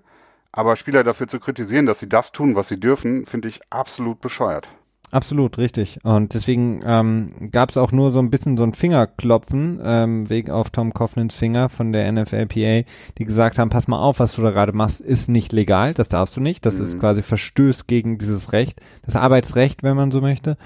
Aber 0.51 0.75
Spieler 0.75 1.03
dafür 1.03 1.27
zu 1.27 1.39
kritisieren, 1.39 1.85
dass 1.85 1.99
sie 1.99 2.09
das 2.09 2.31
tun, 2.31 2.55
was 2.55 2.67
sie 2.67 2.79
dürfen, 2.79 3.25
finde 3.25 3.47
ich 3.47 3.61
absolut 3.71 4.21
bescheuert. 4.21 4.69
Absolut, 5.13 5.59
richtig. 5.59 5.99
Und 6.01 6.33
deswegen 6.33 6.79
ähm, 6.83 7.51
gab 7.51 7.69
es 7.69 7.77
auch 7.77 7.91
nur 7.91 8.11
so 8.11 8.17
ein 8.17 8.31
bisschen 8.31 8.57
so 8.57 8.63
ein 8.63 8.73
Fingerklopfen 8.73 9.79
ähm, 9.83 10.27
wegen 10.27 10.49
auf 10.49 10.71
Tom 10.71 10.91
Coughlins 10.91 11.35
Finger 11.35 11.69
von 11.69 11.93
der 11.93 12.11
NFLPA, 12.11 12.89
die 13.19 13.25
gesagt 13.25 13.59
haben, 13.59 13.69
pass 13.69 13.87
mal 13.87 13.99
auf, 13.99 14.19
was 14.19 14.33
du 14.33 14.41
da 14.41 14.49
gerade 14.49 14.73
machst, 14.73 15.01
ist 15.01 15.29
nicht 15.29 15.51
legal, 15.53 15.93
das 15.93 16.09
darfst 16.09 16.35
du 16.35 16.41
nicht. 16.41 16.65
Das 16.65 16.79
mhm. 16.79 16.85
ist 16.85 16.99
quasi 16.99 17.21
Verstöß 17.21 17.85
gegen 17.85 18.17
dieses 18.17 18.53
Recht, 18.53 18.81
das 19.03 19.15
Arbeitsrecht, 19.15 19.83
wenn 19.83 19.95
man 19.95 20.09
so 20.09 20.19
möchte. 20.19 20.57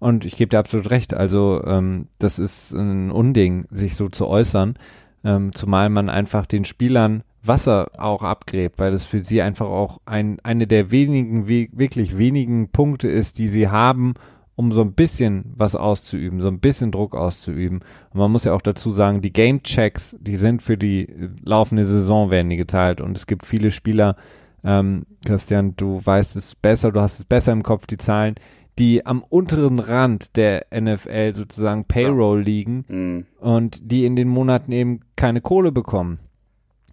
Und 0.00 0.24
ich 0.24 0.34
gebe 0.34 0.48
dir 0.48 0.58
absolut 0.58 0.90
recht. 0.90 1.14
Also 1.14 1.62
ähm, 1.64 2.08
das 2.18 2.40
ist 2.40 2.72
ein 2.72 3.12
Unding, 3.12 3.68
sich 3.70 3.94
so 3.94 4.08
zu 4.08 4.26
äußern, 4.26 4.74
ähm, 5.22 5.54
zumal 5.54 5.90
man 5.90 6.10
einfach 6.10 6.46
den 6.46 6.64
Spielern 6.64 7.22
Wasser 7.44 7.90
auch 7.98 8.22
abgräbt, 8.22 8.78
weil 8.78 8.92
das 8.92 9.04
für 9.04 9.24
sie 9.24 9.42
einfach 9.42 9.66
auch 9.66 10.00
ein, 10.04 10.38
eine 10.42 10.66
der 10.66 10.90
wenigen, 10.90 11.48
wirklich 11.48 12.18
wenigen 12.18 12.68
Punkte 12.68 13.08
ist, 13.08 13.38
die 13.38 13.48
sie 13.48 13.68
haben, 13.68 14.14
um 14.54 14.70
so 14.70 14.82
ein 14.82 14.92
bisschen 14.92 15.52
was 15.56 15.74
auszuüben, 15.74 16.40
so 16.40 16.48
ein 16.48 16.60
bisschen 16.60 16.92
Druck 16.92 17.14
auszuüben. 17.16 17.80
Und 18.10 18.18
man 18.18 18.30
muss 18.30 18.44
ja 18.44 18.52
auch 18.52 18.62
dazu 18.62 18.92
sagen, 18.92 19.22
die 19.22 19.32
Game 19.32 19.62
Checks, 19.62 20.16
die 20.20 20.36
sind 20.36 20.62
für 20.62 20.76
die 20.76 21.08
laufende 21.42 21.84
Saison 21.84 22.30
werden 22.30 22.50
die 22.50 22.56
geteilt 22.56 23.00
und 23.00 23.16
es 23.16 23.26
gibt 23.26 23.46
viele 23.46 23.70
Spieler, 23.70 24.16
ähm, 24.64 25.06
Christian, 25.24 25.74
du 25.76 26.00
weißt 26.04 26.36
es 26.36 26.54
besser, 26.54 26.92
du 26.92 27.00
hast 27.00 27.18
es 27.18 27.24
besser 27.24 27.52
im 27.52 27.62
Kopf, 27.62 27.86
die 27.86 27.98
Zahlen, 27.98 28.36
die 28.78 29.04
am 29.04 29.22
unteren 29.22 29.78
Rand 29.78 30.36
der 30.36 30.66
NFL 30.72 31.34
sozusagen 31.34 31.84
Payroll 31.84 32.42
liegen 32.42 32.84
mhm. 32.88 33.26
und 33.40 33.90
die 33.90 34.04
in 34.04 34.16
den 34.16 34.28
Monaten 34.28 34.72
eben 34.72 35.00
keine 35.16 35.40
Kohle 35.40 35.72
bekommen. 35.72 36.20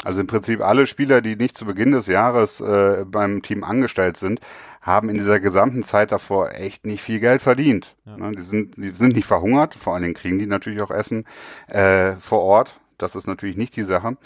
Also 0.03 0.21
im 0.21 0.27
Prinzip 0.27 0.61
alle 0.61 0.87
Spieler, 0.87 1.21
die 1.21 1.35
nicht 1.35 1.57
zu 1.57 1.65
Beginn 1.65 1.91
des 1.91 2.07
Jahres 2.07 2.61
äh, 2.61 3.03
beim 3.05 3.41
Team 3.41 3.63
angestellt 3.63 4.17
sind, 4.17 4.39
haben 4.81 5.09
in 5.09 5.17
dieser 5.17 5.39
gesamten 5.39 5.83
Zeit 5.83 6.11
davor 6.11 6.53
echt 6.53 6.85
nicht 6.85 7.01
viel 7.01 7.19
Geld 7.19 7.41
verdient. 7.41 7.95
Ja. 8.05 8.17
Ne, 8.17 8.31
die, 8.31 8.41
sind, 8.41 8.77
die 8.77 8.89
sind 8.89 9.15
nicht 9.15 9.27
verhungert, 9.27 9.75
vor 9.75 9.93
allen 9.93 10.03
Dingen 10.03 10.15
kriegen 10.15 10.39
die 10.39 10.45
natürlich 10.45 10.81
auch 10.81 10.91
Essen 10.91 11.25
äh, 11.67 12.13
vor 12.15 12.41
Ort. 12.41 12.79
Das 12.97 13.15
ist 13.15 13.27
natürlich 13.27 13.57
nicht 13.57 13.75
die 13.75 13.83
Sache 13.83 14.17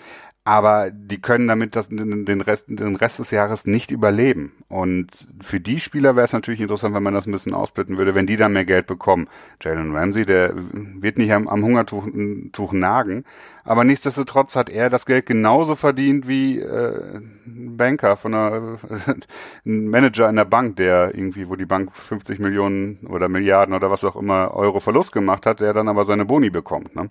aber 0.45 0.91
die 0.91 1.21
können 1.21 1.47
damit 1.47 1.73
das, 1.77 1.87
den, 1.87 2.41
Rest, 2.41 2.65
den 2.67 2.97
Rest 2.97 3.19
des 3.19 3.31
Jahres 3.31 3.65
nicht 3.65 3.91
überleben. 3.91 4.51
Und 4.67 5.27
für 5.41 5.61
die 5.61 5.79
Spieler 5.79 6.17
wäre 6.17 6.25
es 6.25 6.33
natürlich 6.33 6.59
interessant, 6.59 6.93
wenn 6.93 7.03
man 7.03 7.13
das 7.13 7.25
ein 7.25 7.31
bisschen 7.31 7.53
ausblitten 7.53 7.97
würde, 7.97 8.13
wenn 8.13 8.27
die 8.27 8.35
dann 8.35 8.51
mehr 8.51 8.65
Geld 8.65 8.85
bekommen. 8.85 9.29
Jalen 9.61 9.95
Ramsey, 9.95 10.25
der 10.25 10.53
wird 10.53 11.17
nicht 11.17 11.31
am, 11.31 11.47
am 11.47 11.63
Hungertuch 11.63 12.07
Tuch 12.51 12.73
nagen, 12.73 13.23
aber 13.63 13.85
nichtsdestotrotz 13.85 14.57
hat 14.57 14.69
er 14.69 14.89
das 14.89 15.05
Geld 15.05 15.27
genauso 15.27 15.75
verdient 15.75 16.27
wie 16.27 16.59
äh, 16.59 17.19
ein 17.45 17.77
Banker 17.77 18.17
von 18.17 18.33
einer 18.33 18.79
ein 19.65 19.87
Manager 19.87 20.27
in 20.27 20.35
der 20.35 20.45
Bank, 20.45 20.75
der 20.75 21.15
irgendwie, 21.15 21.47
wo 21.47 21.55
die 21.55 21.65
Bank 21.65 21.95
50 21.95 22.39
Millionen 22.39 23.07
oder 23.07 23.29
Milliarden 23.29 23.73
oder 23.73 23.89
was 23.89 24.03
auch 24.03 24.17
immer 24.17 24.53
Euro 24.53 24.81
Verlust 24.81 25.13
gemacht 25.13 25.45
hat, 25.45 25.61
der 25.61 25.73
dann 25.73 25.87
aber 25.87 26.03
seine 26.03 26.25
Boni 26.25 26.49
bekommt. 26.49 26.93
Ne? 26.97 27.09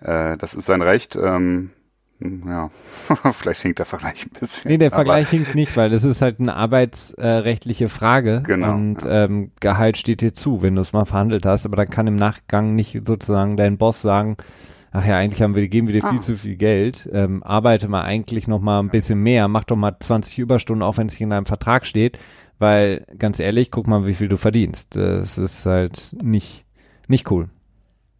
Äh, 0.00 0.38
das 0.38 0.54
ist 0.54 0.64
sein 0.64 0.80
Recht. 0.80 1.16
Ähm, 1.16 1.70
ja, 2.46 2.70
vielleicht 3.32 3.62
hinkt 3.62 3.78
der 3.78 3.86
Vergleich 3.86 4.26
ein 4.26 4.30
bisschen. 4.38 4.70
Nee, 4.70 4.78
der 4.78 4.90
Vergleich 4.90 5.28
hinkt 5.28 5.54
nicht, 5.54 5.76
weil 5.76 5.90
das 5.90 6.04
ist 6.04 6.22
halt 6.22 6.40
eine 6.40 6.54
arbeitsrechtliche 6.54 7.88
Frage. 7.88 8.42
Genau. 8.46 8.74
Und 8.74 9.02
ja. 9.02 9.24
ähm, 9.24 9.50
Gehalt 9.60 9.96
steht 9.96 10.20
dir 10.20 10.32
zu, 10.32 10.62
wenn 10.62 10.74
du 10.74 10.82
es 10.82 10.92
mal 10.92 11.04
verhandelt 11.04 11.46
hast, 11.46 11.66
aber 11.66 11.76
dann 11.76 11.90
kann 11.90 12.06
im 12.06 12.16
Nachgang 12.16 12.74
nicht 12.74 13.00
sozusagen 13.06 13.56
dein 13.56 13.78
Boss 13.78 14.02
sagen, 14.02 14.36
ach 14.92 15.06
ja, 15.06 15.18
eigentlich 15.18 15.42
haben 15.42 15.54
wir, 15.54 15.66
geben 15.68 15.88
wir 15.88 15.94
dir 15.94 16.06
viel 16.06 16.18
ah. 16.18 16.22
zu 16.22 16.36
viel 16.36 16.56
Geld, 16.56 17.08
ähm, 17.12 17.42
arbeite 17.42 17.88
mal 17.88 18.02
eigentlich 18.02 18.46
noch 18.46 18.60
mal 18.60 18.80
ein 18.80 18.90
bisschen 18.90 19.20
mehr, 19.20 19.48
mach 19.48 19.64
doch 19.64 19.76
mal 19.76 19.96
20 19.98 20.38
Überstunden, 20.38 20.82
auch 20.82 20.98
wenn 20.98 21.06
es 21.08 21.20
in 21.20 21.30
deinem 21.30 21.46
Vertrag 21.46 21.86
steht, 21.86 22.18
weil 22.58 23.06
ganz 23.18 23.40
ehrlich, 23.40 23.70
guck 23.70 23.86
mal, 23.86 24.06
wie 24.06 24.14
viel 24.14 24.28
du 24.28 24.36
verdienst. 24.36 24.94
Das 24.94 25.38
ist 25.38 25.66
halt 25.66 26.14
nicht, 26.22 26.64
nicht 27.08 27.30
cool. 27.30 27.48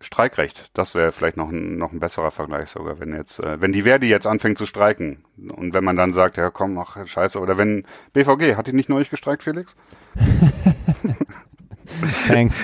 Streikrecht, 0.02 0.70
das 0.74 0.94
wäre 0.94 1.12
vielleicht 1.12 1.36
noch 1.36 1.48
ein, 1.48 1.76
noch 1.76 1.92
ein 1.92 2.00
besserer 2.00 2.30
Vergleich 2.30 2.70
sogar, 2.70 3.00
wenn 3.00 3.14
jetzt, 3.14 3.40
äh, 3.40 3.60
wenn 3.60 3.72
die 3.72 3.82
Verdi 3.82 4.08
jetzt 4.08 4.26
anfängt 4.26 4.58
zu 4.58 4.66
streiken 4.66 5.24
und 5.56 5.74
wenn 5.74 5.84
man 5.84 5.96
dann 5.96 6.12
sagt, 6.12 6.36
ja 6.36 6.50
komm, 6.50 6.78
ach 6.78 7.06
scheiße, 7.06 7.38
oder 7.38 7.58
wenn 7.58 7.84
BVG, 8.12 8.56
hat 8.56 8.66
die 8.66 8.72
nicht 8.72 8.88
neulich 8.88 9.10
gestreikt, 9.10 9.42
Felix? 9.42 9.76
Thanks. 12.26 12.56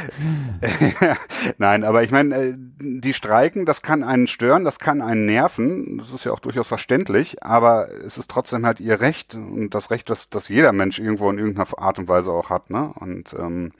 Nein, 1.58 1.84
aber 1.84 2.02
ich 2.02 2.10
meine, 2.10 2.34
äh, 2.34 2.54
die 2.56 3.14
Streiken, 3.14 3.66
das 3.66 3.82
kann 3.82 4.02
einen 4.02 4.26
stören, 4.26 4.64
das 4.64 4.78
kann 4.78 5.02
einen 5.02 5.26
nerven, 5.26 5.98
das 5.98 6.12
ist 6.12 6.24
ja 6.24 6.32
auch 6.32 6.40
durchaus 6.40 6.66
verständlich, 6.66 7.42
aber 7.42 7.90
es 7.90 8.18
ist 8.18 8.30
trotzdem 8.30 8.64
halt 8.64 8.80
ihr 8.80 9.00
Recht 9.00 9.34
und 9.34 9.70
das 9.70 9.90
Recht, 9.90 10.10
das, 10.10 10.30
das 10.30 10.48
jeder 10.48 10.72
Mensch 10.72 10.98
irgendwo 10.98 11.30
in 11.30 11.38
irgendeiner 11.38 11.78
Art 11.78 11.98
und 11.98 12.08
Weise 12.08 12.32
auch 12.32 12.50
hat, 12.50 12.70
ne? 12.70 12.92
Und 12.96 13.34
ähm, 13.34 13.72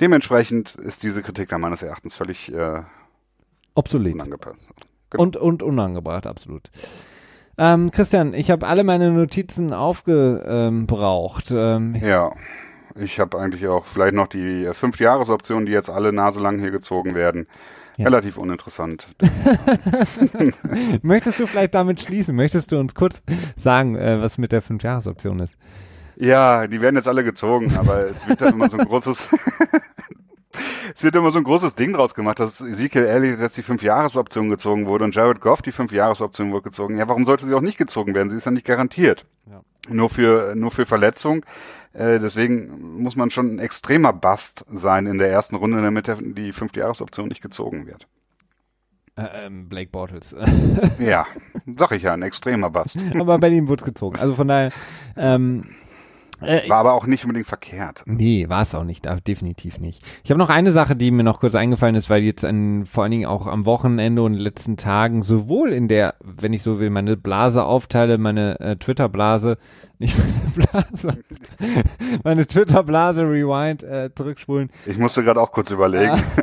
Dementsprechend 0.00 0.74
ist 0.74 1.02
diese 1.02 1.22
Kritik 1.22 1.50
da 1.50 1.58
meines 1.58 1.82
Erachtens 1.82 2.14
völlig 2.14 2.52
äh, 2.52 2.82
obsolet. 3.74 4.14
Unangepasst. 4.14 4.58
Genau. 5.10 5.22
Und, 5.22 5.36
und 5.36 5.62
unangebracht, 5.62 6.26
absolut. 6.26 6.70
Ähm, 7.58 7.90
Christian, 7.90 8.32
ich 8.32 8.50
habe 8.50 8.66
alle 8.66 8.84
meine 8.84 9.10
Notizen 9.10 9.74
aufgebraucht. 9.74 11.50
Ähm, 11.50 11.96
ja, 11.96 12.32
ich 12.94 13.20
habe 13.20 13.38
eigentlich 13.38 13.66
auch 13.66 13.84
vielleicht 13.84 14.14
noch 14.14 14.28
die 14.28 14.64
äh, 14.64 14.74
fünf 14.74 14.98
Jahresoptionen, 14.98 15.66
die 15.66 15.72
jetzt 15.72 15.90
alle 15.90 16.12
naselang 16.12 16.58
hier 16.58 16.70
gezogen 16.70 17.14
werden. 17.14 17.46
Ja. 17.96 18.06
Relativ 18.06 18.38
uninteressant. 18.38 19.08
Möchtest 21.02 21.38
du 21.38 21.46
vielleicht 21.46 21.74
damit 21.74 22.00
schließen? 22.00 22.34
Möchtest 22.34 22.72
du 22.72 22.78
uns 22.78 22.94
kurz 22.94 23.22
sagen, 23.56 23.96
äh, 23.96 24.22
was 24.22 24.38
mit 24.38 24.52
der 24.52 24.62
fünf 24.62 24.82
Jahresoption 24.82 25.40
ist? 25.40 25.56
Ja, 26.20 26.66
die 26.66 26.82
werden 26.82 26.96
jetzt 26.96 27.08
alle 27.08 27.24
gezogen, 27.24 27.74
aber 27.78 28.10
es 28.10 28.28
wird 28.28 28.42
dann 28.42 28.52
immer 28.52 28.68
so 28.68 28.76
ein 28.76 28.86
großes, 28.86 29.30
es 30.94 31.02
wird 31.02 31.16
immer 31.16 31.30
so 31.30 31.38
ein 31.38 31.44
großes 31.44 31.74
Ding 31.74 31.94
draus 31.94 32.14
gemacht, 32.14 32.38
dass 32.38 32.60
Ezekiel 32.60 33.06
Elliott 33.06 33.40
jetzt 33.40 33.56
die 33.56 33.62
Fünf-Jahres-Option 33.62 34.50
gezogen 34.50 34.86
wurde 34.86 35.04
und 35.04 35.14
Jared 35.14 35.40
Goff 35.40 35.62
die 35.62 35.72
Fünf-Jahres-Option 35.72 36.52
wurde 36.52 36.64
gezogen. 36.64 36.98
Ja, 36.98 37.08
warum 37.08 37.24
sollte 37.24 37.46
sie 37.46 37.54
auch 37.54 37.62
nicht 37.62 37.78
gezogen 37.78 38.14
werden? 38.14 38.28
Sie 38.28 38.36
ist 38.36 38.44
ja 38.44 38.50
nicht 38.50 38.66
garantiert. 38.66 39.24
Ja. 39.50 39.62
Nur 39.88 40.10
für, 40.10 40.54
nur 40.56 40.70
für 40.70 40.84
Verletzung. 40.84 41.46
Äh, 41.94 42.20
deswegen 42.20 43.00
muss 43.02 43.16
man 43.16 43.30
schon 43.30 43.54
ein 43.54 43.58
extremer 43.58 44.12
Bast 44.12 44.66
sein 44.70 45.06
in 45.06 45.16
der 45.16 45.30
ersten 45.30 45.56
Runde, 45.56 45.80
damit 45.80 46.14
die 46.20 46.52
Fünf-Jahres-Option 46.52 47.28
nicht 47.28 47.40
gezogen 47.40 47.86
wird. 47.86 48.06
Äh, 49.16 49.46
ähm, 49.46 49.70
Blake 49.70 49.90
Bortles. 49.90 50.36
ja, 50.98 51.26
sag 51.78 51.92
ich 51.92 52.02
ja, 52.02 52.12
ein 52.12 52.22
extremer 52.22 52.68
Bast. 52.68 52.98
Aber 53.18 53.38
bei 53.38 53.48
ihm 53.48 53.68
wurde 53.68 53.80
es 53.80 53.86
gezogen. 53.86 54.18
Also 54.18 54.34
von 54.34 54.48
daher, 54.48 54.70
ähm, 55.16 55.64
äh, 56.40 56.68
war 56.68 56.78
aber 56.78 56.94
auch 56.94 57.06
nicht 57.06 57.24
unbedingt 57.24 57.46
verkehrt. 57.46 58.02
Nee, 58.06 58.48
war 58.48 58.62
es 58.62 58.74
auch 58.74 58.84
nicht, 58.84 59.06
definitiv 59.26 59.78
nicht. 59.78 60.02
Ich 60.24 60.30
habe 60.30 60.38
noch 60.38 60.48
eine 60.48 60.72
Sache, 60.72 60.96
die 60.96 61.10
mir 61.10 61.22
noch 61.22 61.40
kurz 61.40 61.54
eingefallen 61.54 61.94
ist, 61.94 62.10
weil 62.10 62.22
jetzt 62.22 62.44
an, 62.44 62.86
vor 62.86 63.02
allen 63.02 63.10
Dingen 63.10 63.26
auch 63.26 63.46
am 63.46 63.66
Wochenende 63.66 64.22
und 64.22 64.34
letzten 64.34 64.76
Tagen 64.76 65.22
sowohl 65.22 65.72
in 65.72 65.88
der, 65.88 66.14
wenn 66.20 66.52
ich 66.52 66.62
so 66.62 66.80
will, 66.80 66.90
meine 66.90 67.16
Blase 67.16 67.64
aufteile, 67.64 68.18
meine 68.18 68.58
äh, 68.60 68.76
Twitter-Blase, 68.76 69.58
nicht 69.98 70.16
meine 70.18 70.66
Blase, 70.66 71.18
meine 72.24 72.46
Twitter-Blase 72.46 73.22
Rewind 73.22 73.82
äh, 73.82 74.10
zurückspulen. 74.14 74.70
Ich 74.86 74.98
musste 74.98 75.22
gerade 75.22 75.40
auch 75.40 75.52
kurz 75.52 75.70
überlegen. 75.70 76.22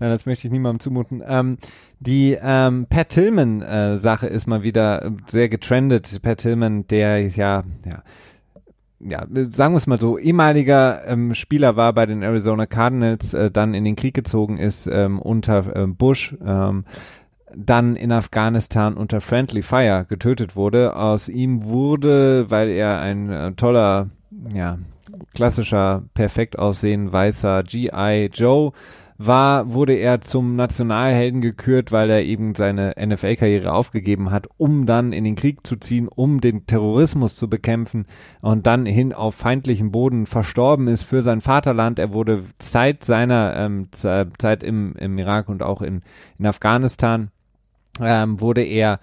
Nein, 0.00 0.10
das 0.10 0.26
möchte 0.26 0.48
ich 0.48 0.52
niemandem 0.52 0.80
zumuten. 0.80 1.22
Ähm, 1.26 1.58
die 2.00 2.36
ähm, 2.40 2.86
Pat 2.90 3.10
Tillman-Sache 3.10 4.28
äh, 4.28 4.34
ist 4.34 4.46
mal 4.46 4.62
wieder 4.62 5.12
sehr 5.28 5.48
getrendet. 5.48 6.20
Pat 6.22 6.38
Tillman, 6.38 6.86
der 6.88 7.20
ja, 7.20 7.62
ja, 7.84 8.02
ja, 9.00 9.26
sagen 9.52 9.74
wir 9.74 9.78
es 9.78 9.86
mal 9.86 9.98
so, 9.98 10.18
ehemaliger 10.18 11.06
ähm, 11.06 11.34
Spieler 11.34 11.76
war 11.76 11.92
bei 11.92 12.06
den 12.06 12.22
Arizona 12.22 12.66
Cardinals, 12.66 13.34
äh, 13.34 13.50
dann 13.50 13.74
in 13.74 13.84
den 13.84 13.96
Krieg 13.96 14.14
gezogen 14.14 14.58
ist 14.58 14.86
ähm, 14.86 15.18
unter 15.18 15.76
äh, 15.76 15.86
Bush, 15.86 16.34
ähm, 16.44 16.84
dann 17.56 17.96
in 17.96 18.12
Afghanistan 18.12 18.94
unter 18.94 19.20
Friendly 19.20 19.62
Fire 19.62 20.06
getötet 20.08 20.56
wurde. 20.56 20.96
Aus 20.96 21.28
ihm 21.28 21.64
wurde, 21.64 22.50
weil 22.50 22.68
er 22.68 23.00
ein 23.00 23.30
äh, 23.30 23.52
toller, 23.52 24.10
ja, 24.52 24.78
klassischer, 25.34 26.02
perfekt 26.14 26.58
aussehen 26.58 27.12
weißer 27.12 27.62
GI 27.62 28.30
Joe 28.32 28.72
war, 29.16 29.72
wurde 29.72 29.94
er 29.94 30.20
zum 30.20 30.56
Nationalhelden 30.56 31.40
gekürt, 31.40 31.92
weil 31.92 32.10
er 32.10 32.22
eben 32.24 32.54
seine 32.54 32.94
NFL-Karriere 32.98 33.72
aufgegeben 33.72 34.30
hat, 34.30 34.48
um 34.56 34.86
dann 34.86 35.12
in 35.12 35.24
den 35.24 35.36
Krieg 35.36 35.66
zu 35.66 35.76
ziehen, 35.76 36.08
um 36.08 36.40
den 36.40 36.66
Terrorismus 36.66 37.36
zu 37.36 37.48
bekämpfen 37.48 38.06
und 38.40 38.66
dann 38.66 38.86
hin 38.86 39.12
auf 39.12 39.36
feindlichen 39.36 39.92
Boden 39.92 40.26
verstorben 40.26 40.88
ist 40.88 41.04
für 41.04 41.22
sein 41.22 41.40
Vaterland. 41.40 41.98
Er 41.98 42.12
wurde 42.12 42.44
seit 42.60 43.04
seiner 43.04 43.54
ähm, 43.56 43.88
Zeit 43.92 44.62
im, 44.64 44.94
im 44.96 45.18
Irak 45.18 45.48
und 45.48 45.62
auch 45.62 45.80
in, 45.80 46.02
in 46.38 46.46
Afghanistan 46.46 47.30
ähm, 48.00 48.40
wurde 48.40 48.62
er 48.62 48.98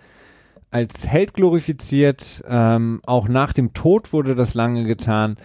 als 0.71 1.07
Held 1.07 1.33
glorifiziert. 1.33 2.43
Ähm, 2.47 3.01
auch 3.05 3.27
nach 3.27 3.53
dem 3.53 3.73
Tod 3.73 4.11
wurde 4.11 4.35
das 4.35 4.53
lange 4.55 4.83
getan. 4.83 5.37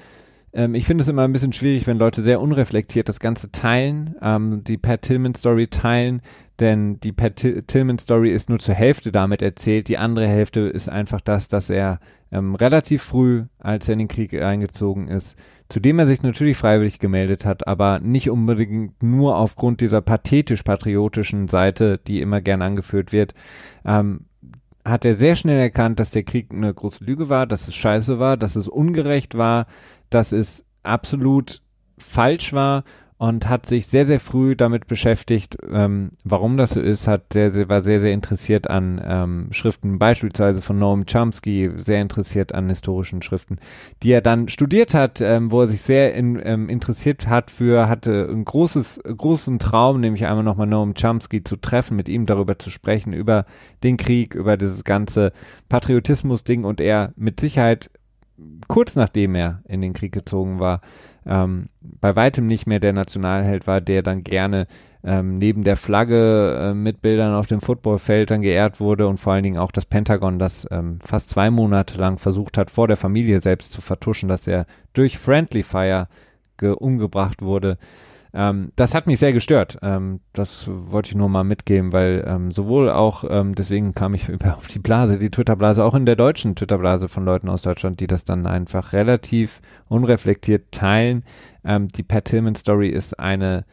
Ähm, 0.56 0.74
ich 0.74 0.86
finde 0.86 1.02
es 1.02 1.08
immer 1.08 1.22
ein 1.22 1.32
bisschen 1.32 1.52
schwierig, 1.52 1.86
wenn 1.86 1.98
Leute 1.98 2.24
sehr 2.24 2.40
unreflektiert 2.40 3.08
das 3.08 3.20
Ganze 3.20 3.52
teilen, 3.52 4.16
ähm, 4.22 4.64
die 4.64 4.78
Pat 4.78 5.02
Tillman 5.02 5.34
Story 5.34 5.68
teilen, 5.68 6.22
denn 6.58 6.98
die 7.00 7.12
Pat 7.12 7.36
Tillman 7.36 7.98
Story 7.98 8.30
ist 8.30 8.48
nur 8.48 8.58
zur 8.58 8.74
Hälfte 8.74 9.12
damit 9.12 9.42
erzählt. 9.42 9.88
Die 9.88 9.98
andere 9.98 10.26
Hälfte 10.26 10.60
ist 10.62 10.88
einfach 10.88 11.20
das, 11.20 11.48
dass 11.48 11.68
er 11.68 12.00
ähm, 12.32 12.54
relativ 12.54 13.02
früh, 13.02 13.44
als 13.58 13.88
er 13.88 13.92
in 13.92 13.98
den 14.00 14.08
Krieg 14.08 14.32
eingezogen 14.34 15.08
ist, 15.08 15.38
zu 15.68 15.78
dem 15.78 15.98
er 15.98 16.06
sich 16.06 16.22
natürlich 16.22 16.56
freiwillig 16.56 16.98
gemeldet 17.00 17.44
hat, 17.44 17.66
aber 17.66 17.98
nicht 18.00 18.30
unbedingt 18.30 19.02
nur 19.02 19.36
aufgrund 19.36 19.82
dieser 19.82 20.00
pathetisch-patriotischen 20.00 21.48
Seite, 21.48 21.98
die 21.98 22.20
immer 22.22 22.40
gern 22.40 22.62
angeführt 22.62 23.12
wird, 23.12 23.34
ähm, 23.84 24.20
hat 24.86 25.04
er 25.04 25.14
sehr 25.14 25.34
schnell 25.34 25.58
erkannt, 25.58 25.98
dass 25.98 26.10
der 26.10 26.22
Krieg 26.22 26.52
eine 26.52 26.72
große 26.72 27.04
Lüge 27.04 27.28
war, 27.28 27.46
dass 27.46 27.66
es 27.66 27.74
scheiße 27.74 28.18
war, 28.18 28.36
dass 28.36 28.54
es 28.54 28.68
ungerecht 28.68 29.36
war, 29.36 29.66
dass 30.10 30.32
es 30.32 30.64
absolut 30.82 31.62
falsch 31.98 32.52
war 32.52 32.84
und 33.18 33.48
hat 33.48 33.64
sich 33.64 33.86
sehr, 33.86 34.04
sehr 34.04 34.20
früh 34.20 34.56
damit 34.56 34.86
beschäftigt, 34.88 35.56
ähm, 35.70 36.10
warum 36.24 36.58
das 36.58 36.70
so 36.70 36.80
ist, 36.80 37.08
hat 37.08 37.32
sehr, 37.32 37.50
sehr, 37.50 37.68
war 37.68 37.82
sehr, 37.82 38.00
sehr 38.00 38.12
interessiert 38.12 38.68
an 38.68 39.00
ähm, 39.02 39.48
Schriften, 39.52 39.98
beispielsweise 39.98 40.60
von 40.60 40.78
Noam 40.78 41.06
Chomsky, 41.06 41.70
sehr 41.76 42.02
interessiert 42.02 42.54
an 42.54 42.68
historischen 42.68 43.22
Schriften, 43.22 43.58
die 44.02 44.12
er 44.12 44.20
dann 44.20 44.48
studiert 44.48 44.92
hat, 44.92 45.22
ähm, 45.22 45.50
wo 45.50 45.62
er 45.62 45.68
sich 45.68 45.80
sehr 45.80 46.14
in, 46.14 46.38
ähm, 46.44 46.68
interessiert 46.68 47.26
hat 47.26 47.50
für, 47.50 47.88
hatte 47.88 48.28
ein 48.30 48.44
großes, 48.44 49.00
großen 49.04 49.58
Traum, 49.58 50.00
nämlich 50.00 50.26
einmal 50.26 50.44
nochmal 50.44 50.66
Noam 50.66 50.92
Chomsky 50.92 51.42
zu 51.42 51.56
treffen, 51.56 51.96
mit 51.96 52.10
ihm 52.10 52.26
darüber 52.26 52.58
zu 52.58 52.68
sprechen, 52.68 53.14
über 53.14 53.46
den 53.82 53.96
Krieg, 53.96 54.34
über 54.34 54.58
dieses 54.58 54.84
ganze 54.84 55.32
Patriotismus-Ding 55.70 56.64
und 56.64 56.82
er 56.82 57.14
mit 57.16 57.40
Sicherheit 57.40 57.90
kurz 58.68 58.96
nachdem 58.96 59.34
er 59.34 59.62
in 59.66 59.80
den 59.80 59.92
Krieg 59.92 60.12
gezogen 60.12 60.60
war, 60.60 60.80
ähm, 61.24 61.68
bei 61.80 62.14
weitem 62.16 62.46
nicht 62.46 62.66
mehr 62.66 62.80
der 62.80 62.92
Nationalheld 62.92 63.66
war, 63.66 63.80
der 63.80 64.02
dann 64.02 64.24
gerne 64.24 64.66
ähm, 65.04 65.38
neben 65.38 65.62
der 65.62 65.76
Flagge 65.76 66.58
äh, 66.60 66.74
mit 66.74 67.00
Bildern 67.00 67.34
auf 67.34 67.46
dem 67.46 67.60
Footballfeld 67.60 68.30
dann 68.30 68.42
geehrt 68.42 68.80
wurde 68.80 69.06
und 69.06 69.18
vor 69.18 69.32
allen 69.32 69.44
Dingen 69.44 69.58
auch 69.58 69.70
das 69.70 69.86
Pentagon, 69.86 70.38
das 70.38 70.66
ähm, 70.70 70.98
fast 71.00 71.30
zwei 71.30 71.50
Monate 71.50 71.98
lang 71.98 72.18
versucht 72.18 72.58
hat, 72.58 72.70
vor 72.70 72.88
der 72.88 72.96
Familie 72.96 73.40
selbst 73.40 73.72
zu 73.72 73.80
vertuschen, 73.80 74.28
dass 74.28 74.46
er 74.46 74.66
durch 74.92 75.18
Friendly 75.18 75.62
Fire 75.62 76.08
umgebracht 76.60 77.42
wurde. 77.42 77.76
Ähm, 78.38 78.70
das 78.76 78.94
hat 78.94 79.06
mich 79.06 79.18
sehr 79.18 79.32
gestört. 79.32 79.78
Ähm, 79.80 80.20
das 80.34 80.68
wollte 80.68 81.08
ich 81.08 81.16
nur 81.16 81.30
mal 81.30 81.42
mitgeben, 81.42 81.94
weil 81.94 82.22
ähm, 82.26 82.50
sowohl 82.50 82.90
auch, 82.90 83.24
ähm, 83.26 83.54
deswegen 83.54 83.94
kam 83.94 84.12
ich 84.12 84.28
auf 84.44 84.66
die 84.66 84.78
Blase, 84.78 85.18
die 85.18 85.30
Twitter-Blase, 85.30 85.82
auch 85.82 85.94
in 85.94 86.04
der 86.04 86.16
deutschen 86.16 86.54
Twitter-Blase 86.54 87.08
von 87.08 87.24
Leuten 87.24 87.48
aus 87.48 87.62
Deutschland, 87.62 87.98
die 88.00 88.06
das 88.06 88.24
dann 88.24 88.46
einfach 88.46 88.92
relativ 88.92 89.62
unreflektiert 89.88 90.70
teilen. 90.70 91.24
Ähm, 91.64 91.88
die 91.88 92.02
Pat 92.02 92.26
Tillman-Story 92.26 92.90
ist 92.90 93.18
eine 93.18 93.64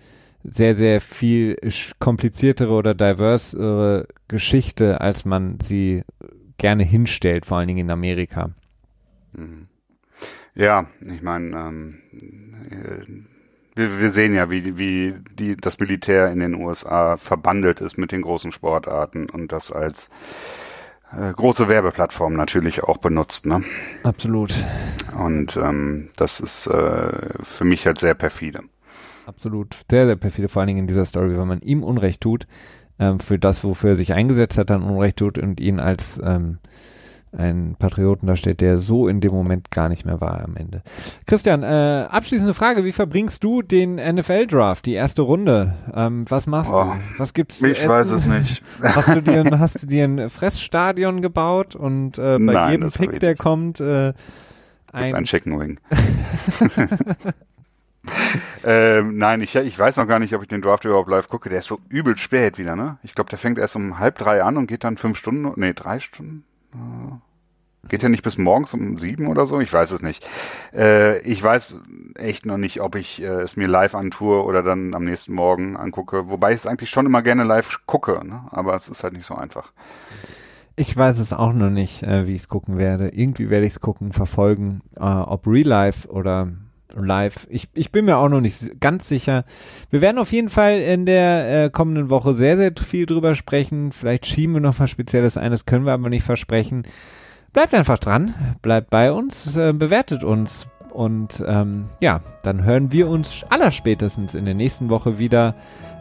sehr, 0.46 0.78
sehr 0.78 1.02
viel 1.02 1.58
kompliziertere 2.00 2.72
oder 2.72 2.94
diversere 2.94 4.08
Geschichte, 4.30 5.02
als 5.02 5.26
man 5.26 5.60
sie 5.62 6.04
gerne 6.58 6.84
hinstellt, 6.84 7.46
vor 7.46 7.58
allen 7.58 7.68
Dingen 7.68 7.86
in 7.88 7.92
Amerika. 7.92 8.52
Mhm. 9.34 9.68
Ja, 10.56 10.88
ich 11.02 11.22
meine, 11.22 11.58
ähm, 11.58 13.26
wir, 13.76 14.00
wir 14.00 14.12
sehen 14.12 14.36
ja, 14.36 14.50
wie, 14.50 14.78
wie 14.78 15.16
die, 15.32 15.56
das 15.58 15.80
Militär 15.80 16.32
in 16.32 16.40
den 16.40 16.56
USA 16.56 17.18
verbandelt 17.18 17.82
ist 17.82 17.98
mit 17.98 18.12
den 18.12 18.22
großen 18.22 18.52
Sportarten 18.52 19.30
und 19.30 19.52
das 19.52 19.72
als 19.72 20.10
äh, 21.12 21.32
große 21.32 21.68
Werbeplattform 21.68 22.34
natürlich 22.34 22.84
auch 22.84 22.98
benutzt. 22.98 23.46
Ne? 23.46 23.64
Absolut. 24.04 24.54
Und 25.18 25.58
ähm, 25.58 26.10
das 26.16 26.40
ist 26.40 26.68
äh, 26.68 27.44
für 27.44 27.66
mich 27.66 27.86
halt 27.86 28.00
sehr 28.00 28.14
perfide. 28.14 28.62
Absolut. 29.26 29.78
Sehr, 29.90 30.06
sehr 30.06 30.16
perfide, 30.16 30.50
vor 30.50 30.62
allen 30.62 30.68
Dingen 30.68 30.80
in 30.80 30.88
dieser 30.88 31.06
Story, 31.06 31.38
wenn 31.38 31.48
man 31.48 31.62
ihm 31.62 31.84
Unrecht 31.84 32.22
tut, 32.22 32.46
ähm, 33.00 33.20
für 33.20 33.40
das, 33.40 33.64
wofür 33.64 33.92
er 33.92 33.96
sich 33.96 34.14
eingesetzt 34.14 34.58
hat, 34.58 34.70
dann 34.70 34.84
Unrecht 34.84 35.18
tut 35.18 35.38
und 35.38 35.60
ihn 35.60 35.80
als 35.80 36.20
ähm, 36.24 36.60
ein 37.38 37.76
Patrioten 37.78 38.28
darstellt, 38.28 38.62
der 38.62 38.78
so 38.78 39.08
in 39.08 39.22
dem 39.22 39.32
Moment 39.32 39.72
gar 39.72 39.90
nicht 39.90 40.06
mehr 40.06 40.22
war 40.22 40.44
am 40.44 40.56
Ende. 40.56 40.84
Christian, 41.26 41.64
äh, 41.64 42.08
abschließende 42.10 42.54
Frage, 42.54 42.86
wie 42.86 42.92
verbringst 42.92 43.44
du 43.44 43.62
den 43.62 43.96
NFL-Draft, 43.96 44.86
die 44.86 44.94
erste 44.94 45.24
Runde? 45.24 45.74
Ähm, 45.94 46.26
was 46.30 46.48
machst 46.48 46.72
oh, 46.72 46.94
du? 46.94 47.20
Was 47.20 47.34
gibt's 47.34 47.62
Ich 47.62 47.80
essen? 47.80 47.90
weiß 47.90 48.08
es 48.12 48.26
nicht. 48.26 48.64
Hast 48.82 49.16
du 49.16 49.22
dir, 49.22 49.44
hast 49.60 49.82
du 49.82 49.88
dir 49.88 50.04
ein 50.04 50.30
Fressstadion 50.30 51.22
gebaut 51.22 51.76
und 51.76 52.18
äh, 52.18 52.38
bei 52.38 52.54
Nein, 52.54 52.72
jedem 52.72 52.90
Pick, 52.90 53.20
der 53.20 53.36
kommt, 53.36 53.80
äh, 53.80 54.14
ein, 54.92 55.16
ein 55.16 55.24
Chicken 55.26 55.60
Wing. 55.60 55.80
ähm, 58.64 59.18
nein, 59.18 59.42
ich, 59.42 59.56
ich 59.56 59.78
weiß 59.78 59.98
noch 59.98 60.08
gar 60.08 60.20
nicht, 60.20 60.36
ob 60.36 60.44
ich 60.44 60.48
den 60.48 60.62
Draft 60.62 60.86
überhaupt 60.86 61.10
live 61.10 61.28
gucke. 61.30 61.50
Der 61.50 61.60
ist 61.60 61.68
so 61.68 61.80
übel 61.90 62.18
spät 62.18 62.58
wieder, 62.58 62.76
ne? 62.76 62.98
Ich 63.02 63.16
glaube, 63.16 63.30
der 63.30 63.40
fängt 63.40 63.58
erst 63.58 63.76
um 63.76 63.98
halb 64.00 64.18
drei 64.18 64.44
an 64.44 64.58
und 64.58 64.68
geht 64.68 64.84
dann 64.84 64.98
fünf 64.98 65.18
Stunden, 65.18 65.52
nee, 65.60 65.74
drei 65.74 66.00
Stunden. 66.00 66.44
Geht 67.90 68.02
ja 68.02 68.10
nicht 68.10 68.24
bis 68.24 68.38
morgens 68.38 68.74
um 68.74 68.98
sieben 68.98 69.28
oder 69.28 69.46
so? 69.46 69.60
Ich 69.60 69.72
weiß 69.72 69.92
es 69.92 70.02
nicht. 70.02 70.28
Äh, 70.74 71.20
ich 71.20 71.44
weiß 71.44 71.82
echt 72.16 72.46
noch 72.46 72.58
nicht, 72.58 72.80
ob 72.80 72.96
ich 72.96 73.22
äh, 73.22 73.42
es 73.42 73.58
mir 73.58 73.68
live 73.68 73.94
antue 73.94 74.44
oder 74.44 74.64
dann 74.64 74.94
am 74.94 75.04
nächsten 75.04 75.34
Morgen 75.34 75.76
angucke. 75.76 76.30
Wobei 76.30 76.54
ich 76.54 76.60
es 76.60 76.66
eigentlich 76.66 76.90
schon 76.90 77.06
immer 77.06 77.22
gerne 77.22 77.44
live 77.44 77.80
gucke, 77.86 78.26
ne? 78.26 78.46
aber 78.52 78.74
es 78.76 78.88
ist 78.88 79.04
halt 79.04 79.14
nicht 79.14 79.26
so 79.26 79.36
einfach. 79.36 79.74
Ich 80.78 80.96
weiß 80.96 81.20
es 81.20 81.34
auch 81.34 81.52
noch 81.52 81.70
nicht, 81.70 82.04
äh, 82.04 82.26
wie 82.26 82.34
ich 82.34 82.44
es 82.44 82.48
gucken 82.48 82.78
werde. 82.78 83.10
Irgendwie 83.10 83.50
werde 83.50 83.66
ich 83.66 83.74
es 83.74 83.82
gucken, 83.82 84.14
verfolgen, 84.14 84.82
äh, 84.96 85.02
ob 85.02 85.46
Real 85.46 85.68
Life 85.68 86.08
oder 86.08 86.48
live. 86.96 87.48
Ich, 87.50 87.70
ich 87.74 87.92
bin 87.92 88.06
mir 88.06 88.18
auch 88.18 88.30
noch 88.30 88.42
nicht 88.42 88.80
ganz 88.80 89.08
sicher. 89.08 89.46
Wir 89.90 90.02
werden 90.02 90.18
auf 90.18 90.32
jeden 90.32 90.50
Fall 90.50 90.80
in 90.80 91.06
der 91.06 91.66
äh, 91.66 91.70
kommenden 91.70 92.10
Woche 92.10 92.36
sehr, 92.36 92.58
sehr 92.58 92.72
viel 92.76 93.06
drüber 93.06 93.36
sprechen. 93.36 93.92
Vielleicht 93.92 94.26
schieben 94.26 94.54
wir 94.54 94.62
noch 94.62 94.80
was 94.80 94.90
Spezielles 94.90 95.38
ein, 95.38 95.52
das 95.52 95.66
können 95.66 95.86
wir 95.86 95.94
aber 95.94 96.10
nicht 96.10 96.24
versprechen. 96.24 96.84
Bleibt 97.52 97.74
einfach 97.74 98.00
dran, 98.00 98.34
bleibt 98.62 98.90
bei 98.90 99.12
uns, 99.12 99.56
äh, 99.56 99.74
bewertet 99.74 100.24
uns 100.24 100.68
und 100.94 101.44
ähm, 101.46 101.86
ja, 102.02 102.22
dann 102.44 102.64
hören 102.64 102.92
wir 102.92 103.08
uns 103.10 103.44
allerspätestens 103.50 104.36
in 104.36 104.46
der 104.46 104.54
nächsten 104.54 104.90
Woche 104.90 105.20
wieder, 105.20 105.56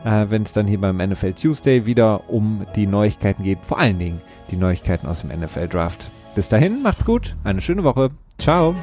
äh, 0.04 0.26
wenn 0.28 0.42
es 0.42 0.52
dann 0.52 0.66
hier 0.66 0.80
beim 0.80 0.98
NFL 0.98 1.32
Tuesday 1.32 1.86
wieder 1.86 2.28
um 2.30 2.66
die 2.76 2.86
Neuigkeiten 2.86 3.42
geht, 3.42 3.64
vor 3.64 3.78
allen 3.78 3.98
Dingen 3.98 4.20
die 4.50 4.56
Neuigkeiten 4.56 5.06
aus 5.06 5.22
dem 5.22 5.30
NFL 5.30 5.68
Draft. 5.68 6.10
Bis 6.34 6.48
dahin, 6.48 6.82
macht's 6.82 7.04
gut, 7.04 7.36
eine 7.44 7.60
schöne 7.60 7.84
Woche. 7.84 8.10
Ciao. 8.38 8.74